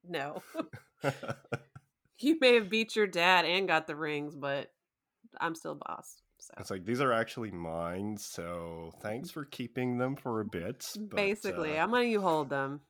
No. 0.03 0.41
you 2.19 2.37
may 2.41 2.55
have 2.55 2.69
beat 2.69 2.95
your 2.95 3.07
dad 3.07 3.45
and 3.45 3.67
got 3.67 3.87
the 3.87 3.95
rings, 3.95 4.35
but 4.35 4.71
I'm 5.39 5.55
still 5.55 5.75
boss." 5.75 6.21
So 6.39 6.53
It's 6.57 6.71
like 6.71 6.85
these 6.85 7.01
are 7.01 7.11
actually 7.11 7.51
mine, 7.51 8.17
so 8.17 8.91
mm-hmm. 8.91 9.01
thanks 9.01 9.29
for 9.29 9.45
keeping 9.45 9.97
them 9.97 10.15
for 10.15 10.39
a 10.39 10.45
bit. 10.45 10.79
Mm, 10.97 11.09
but, 11.09 11.17
basically, 11.17 11.77
uh, 11.77 11.83
I'm 11.83 11.91
letting 11.91 12.11
you 12.11 12.21
hold 12.21 12.49
them 12.49 12.81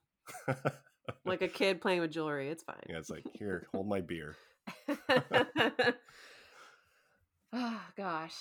like 1.26 1.42
a 1.42 1.48
kid 1.48 1.82
playing 1.82 2.02
with 2.02 2.12
jewelry. 2.12 2.50
It's 2.50 2.64
fine. 2.64 2.78
yeah, 2.88 2.98
it's 2.98 3.10
like 3.10 3.26
here, 3.34 3.68
hold 3.74 3.88
my 3.88 4.02
beer. 4.02 4.36
oh 7.54 7.82
gosh. 7.98 8.36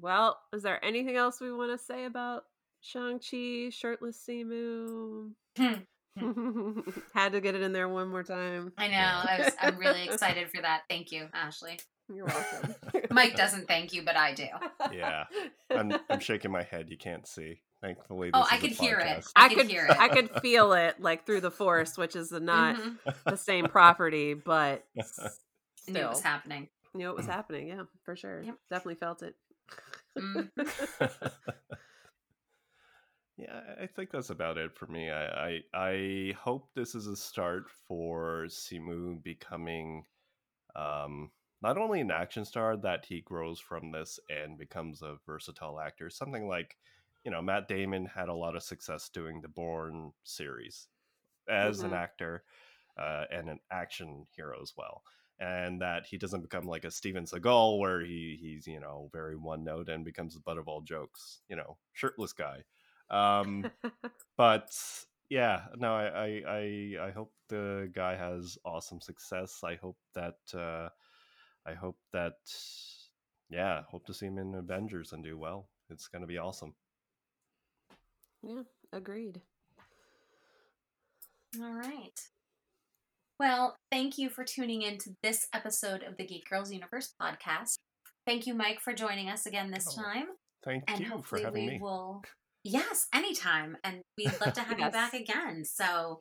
Well, 0.00 0.40
is 0.52 0.62
there 0.62 0.84
anything 0.84 1.16
else 1.16 1.40
we 1.40 1.52
want 1.52 1.78
to 1.78 1.84
say 1.84 2.04
about 2.04 2.42
Shang-Chi, 2.80 3.70
shirtless 3.70 4.20
Simu? 4.28 5.30
Hmm, 5.56 5.72
hmm. 6.18 6.80
Had 7.14 7.32
to 7.32 7.40
get 7.40 7.54
it 7.54 7.62
in 7.62 7.72
there 7.72 7.88
one 7.88 8.08
more 8.08 8.24
time. 8.24 8.72
I 8.76 8.88
know. 8.88 8.96
I 8.96 9.38
was, 9.38 9.52
I'm 9.60 9.78
really 9.78 10.02
excited 10.04 10.50
for 10.52 10.62
that. 10.62 10.82
Thank 10.88 11.12
you, 11.12 11.28
Ashley. 11.32 11.78
You're 12.12 12.26
welcome. 12.26 12.74
Mike 13.10 13.34
doesn't 13.36 13.66
thank 13.66 13.92
you, 13.94 14.02
but 14.02 14.16
I 14.16 14.34
do. 14.34 14.46
Yeah, 14.92 15.24
I'm, 15.70 15.92
I'm 16.10 16.20
shaking 16.20 16.50
my 16.52 16.62
head. 16.62 16.90
You 16.90 16.98
can't 16.98 17.26
see. 17.26 17.60
Thankfully, 17.80 18.30
Oh, 18.32 18.40
this 18.42 18.52
I 18.52 18.56
is 18.56 18.62
a 18.62 18.66
could 18.68 18.76
hear 18.76 18.98
it. 18.98 19.24
I 19.36 19.44
I 19.44 19.48
could 19.48 19.58
could 19.58 19.66
hear 19.70 19.86
it. 19.86 19.96
I 20.00 20.08
could 20.08 20.30
feel 20.42 20.72
it 20.72 21.00
like 21.00 21.26
through 21.26 21.40
the 21.42 21.50
force, 21.50 21.96
which 21.98 22.16
is 22.16 22.30
not 22.32 22.76
Mhm. 22.76 22.96
the 23.24 23.36
same 23.36 23.66
property, 23.66 24.34
but 24.34 24.84
I 24.98 25.90
knew 25.90 26.00
it 26.00 26.08
was 26.08 26.18
still 26.18 26.30
happening. 26.30 26.68
knew 26.94 27.10
it 27.10 27.16
was 27.16 27.26
happening. 27.26 27.68
Yeah, 27.68 27.82
for 28.04 28.16
sure. 28.16 28.42
Yep. 28.42 28.54
Definitely 28.70 28.94
felt 28.96 29.22
it. 29.22 29.34
Mm. 30.18 30.50
yeah, 33.36 33.60
I- 33.78 33.82
I 33.82 33.86
think 33.86 34.10
that's 34.12 34.30
about 34.30 34.56
it 34.58 34.74
for 34.76 34.86
me. 34.86 35.10
I, 35.10 35.24
I 35.26 35.60
I 35.74 36.34
hope 36.38 36.68
this 36.74 36.94
is 36.94 37.06
a 37.06 37.16
start 37.16 37.64
for 37.88 38.46
Simu 38.48 39.22
becoming 39.22 40.04
um, 40.76 41.30
not 41.64 41.78
only 41.78 42.00
an 42.00 42.10
action 42.12 42.44
star 42.44 42.76
that 42.78 43.06
he 43.06 43.20
grows 43.22 43.60
from 43.60 43.92
this 43.92 44.20
and 44.30 44.58
becomes 44.58 45.02
a 45.02 45.18
versatile 45.26 45.80
actor. 45.80 46.10
Something 46.10 46.48
like 46.48 46.78
you 47.24 47.30
know 47.32 47.42
Matt 47.42 47.68
Damon 47.68 48.06
had 48.06 48.28
a 48.28 48.34
lot 48.34 48.56
of 48.56 48.62
success 48.62 49.08
doing 49.10 49.40
the 49.42 49.48
Bourne 49.48 50.12
series 50.24 50.88
as 51.48 51.82
an 51.82 51.92
Mhm. 51.92 51.94
actor 51.94 52.44
uh, 52.98 53.26
and 53.30 53.50
an 53.50 53.60
action 53.70 54.26
hero 54.30 54.60
as 54.62 54.74
well. 54.76 55.04
And 55.38 55.80
that 55.82 56.06
he 56.06 56.18
doesn't 56.18 56.42
become 56.42 56.64
like 56.66 56.84
a 56.84 56.92
Steven 56.92 57.24
Seagal, 57.24 57.80
where 57.80 58.00
he 58.02 58.38
he's 58.40 58.66
you 58.68 58.80
know 58.80 59.10
very 59.12 59.36
one 59.36 59.64
note 59.64 59.88
and 59.88 60.04
becomes 60.04 60.34
the 60.34 60.40
butt 60.40 60.58
of 60.58 60.68
all 60.68 60.82
jokes, 60.82 61.42
you 61.48 61.56
know, 61.56 61.78
shirtless 61.92 62.32
guy. 62.32 62.64
Um, 63.10 63.70
but 64.36 64.72
yeah, 65.28 65.66
no, 65.76 65.94
I, 65.94 66.06
I 66.06 66.42
I 66.46 67.06
I 67.08 67.10
hope 67.10 67.34
the 67.48 67.90
guy 67.92 68.16
has 68.16 68.58
awesome 68.64 69.00
success. 69.00 69.62
I 69.64 69.76
hope 69.76 69.98
that 70.14 70.38
uh, 70.54 70.90
I 71.66 71.74
hope 71.74 71.96
that 72.12 72.34
yeah, 73.50 73.82
hope 73.90 74.06
to 74.06 74.14
see 74.14 74.26
him 74.26 74.38
in 74.38 74.54
Avengers 74.54 75.12
and 75.12 75.22
do 75.24 75.38
well. 75.38 75.68
It's 75.90 76.08
gonna 76.08 76.26
be 76.26 76.38
awesome. 76.38 76.74
yeah, 78.42 78.62
agreed. 78.92 79.40
All 81.60 81.72
right. 81.72 82.20
Well, 83.38 83.76
thank 83.90 84.18
you 84.18 84.28
for 84.28 84.44
tuning 84.44 84.82
in 84.82 84.98
to 84.98 85.10
this 85.22 85.46
episode 85.52 86.02
of 86.02 86.16
the 86.16 86.24
Geek 86.26 86.48
Girls 86.48 86.72
Universe 86.72 87.14
podcast. 87.20 87.74
Thank 88.26 88.46
you, 88.46 88.54
Mike, 88.54 88.80
for 88.80 88.92
joining 88.92 89.28
us 89.28 89.46
again 89.46 89.70
this 89.70 89.86
Oh, 89.98 90.02
time. 90.02 90.26
Thank 90.64 90.84
And 90.88 91.00
you 91.00 91.22
for 91.22 91.38
having 91.38 91.66
we 91.66 91.70
me. 91.72 91.78
will 91.80 92.22
Yes, 92.62 93.06
anytime. 93.12 93.76
And 93.84 94.00
we'd 94.16 94.32
love 94.40 94.54
to 94.54 94.60
have 94.62 94.78
you 94.78 94.90
back 94.90 95.12
again. 95.14 95.64
So 95.64 96.20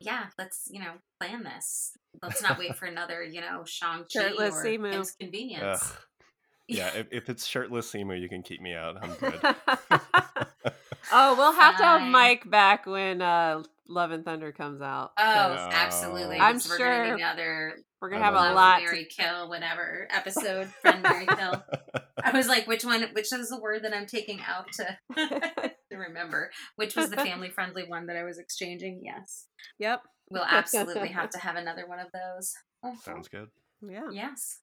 yeah, 0.00 0.26
let's, 0.38 0.68
you 0.70 0.80
know, 0.80 0.92
plan 1.20 1.42
this. 1.44 1.92
Let's 2.22 2.42
not 2.42 2.58
wait 2.58 2.76
for 2.76 2.86
another, 2.86 3.22
you 3.22 3.40
know, 3.40 3.62
Shang-Chi 3.64 4.06
Shirtless 4.08 4.54
or 4.56 4.64
Simu. 4.64 4.92
Kim's 4.92 5.12
convenience. 5.12 5.82
Ugh. 5.82 5.96
yeah, 6.68 6.90
if, 6.94 7.06
if 7.10 7.28
it's 7.28 7.46
shirtless 7.46 7.92
Simu, 7.92 8.20
you 8.20 8.28
can 8.28 8.42
keep 8.42 8.60
me 8.60 8.74
out. 8.74 8.96
I'm 9.02 9.12
good. 9.14 9.40
oh, 11.12 11.36
we'll 11.36 11.52
have 11.52 11.76
to 11.78 11.82
have 11.84 12.02
Mike 12.02 12.48
back 12.48 12.86
when 12.86 13.20
uh, 13.22 13.62
Love 13.88 14.10
and 14.12 14.24
Thunder 14.24 14.52
comes 14.52 14.80
out. 14.80 15.12
Oh, 15.18 15.22
'cause 15.22 15.72
absolutely. 15.72 16.38
I'm 16.38 16.56
because 16.56 16.70
we're 16.70 16.78
gonna 16.78 17.06
sure 17.06 17.16
be 17.16 17.22
another 17.22 17.74
we're 18.00 18.08
gonna 18.10 18.24
have 18.24 18.34
a 18.34 18.50
it. 18.50 18.54
lot. 18.54 18.82
Mary 18.82 19.04
Kill, 19.04 19.48
whatever 19.48 20.06
episode, 20.10 20.68
Friend 20.80 21.02
Mary 21.02 21.26
Kill. 21.26 21.62
I 22.24 22.36
was 22.36 22.48
like, 22.48 22.66
which 22.66 22.84
one? 22.84 23.02
Which 23.12 23.32
is 23.32 23.48
the 23.48 23.60
word 23.60 23.84
that 23.84 23.94
I'm 23.94 24.06
taking 24.06 24.40
out 24.46 24.66
to, 24.72 24.98
to 25.90 25.96
remember? 25.96 26.50
Which 26.76 26.96
was 26.96 27.10
the 27.10 27.16
family 27.24 27.50
friendly 27.50 27.84
one 27.86 28.06
that 28.06 28.16
I 28.16 28.24
was 28.24 28.38
exchanging? 28.38 29.00
Yes. 29.04 29.46
Yep. 29.78 30.02
We'll 30.30 30.44
absolutely 30.44 31.08
have 31.08 31.30
to 31.30 31.38
have 31.38 31.56
another 31.56 31.86
one 31.86 31.98
of 31.98 32.08
those. 32.12 32.52
Uh-huh. 32.84 33.00
Sounds 33.02 33.28
good. 33.28 33.48
Yeah. 33.82 34.08
Yes. 34.12 34.60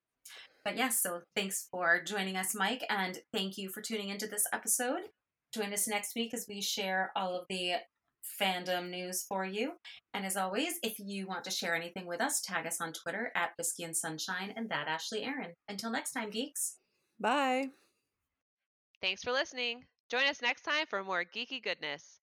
But 0.63 0.77
yes, 0.77 1.01
so 1.01 1.21
thanks 1.35 1.67
for 1.71 2.01
joining 2.03 2.35
us, 2.35 2.53
Mike, 2.53 2.83
and 2.89 3.19
thank 3.33 3.57
you 3.57 3.69
for 3.69 3.81
tuning 3.81 4.09
into 4.09 4.27
this 4.27 4.43
episode. 4.51 5.03
Join 5.53 5.71
us 5.73 5.87
next 5.87 6.13
week 6.15 6.33
as 6.33 6.45
we 6.49 6.61
share 6.61 7.11
all 7.15 7.37
of 7.37 7.45
the 7.49 7.75
fandom 8.39 8.89
news 8.89 9.25
for 9.27 9.45
you. 9.45 9.73
And 10.13 10.25
as 10.25 10.35
always, 10.35 10.73
if 10.83 10.99
you 10.99 11.27
want 11.27 11.43
to 11.45 11.51
share 11.51 11.75
anything 11.75 12.05
with 12.05 12.21
us, 12.21 12.41
tag 12.41 12.67
us 12.67 12.81
on 12.81 12.93
Twitter 12.93 13.31
at 13.35 13.51
Whiskey 13.57 13.83
and 13.83 13.95
Sunshine 13.95 14.53
and 14.55 14.69
that 14.69 14.87
Ashley 14.87 15.23
Aaron. 15.23 15.53
Until 15.67 15.91
next 15.91 16.11
time, 16.11 16.29
geeks. 16.29 16.77
Bye. 17.19 17.71
Thanks 19.01 19.23
for 19.23 19.31
listening. 19.31 19.87
Join 20.09 20.25
us 20.25 20.41
next 20.41 20.61
time 20.61 20.85
for 20.87 21.03
more 21.03 21.23
geeky 21.25 21.61
goodness. 21.61 22.16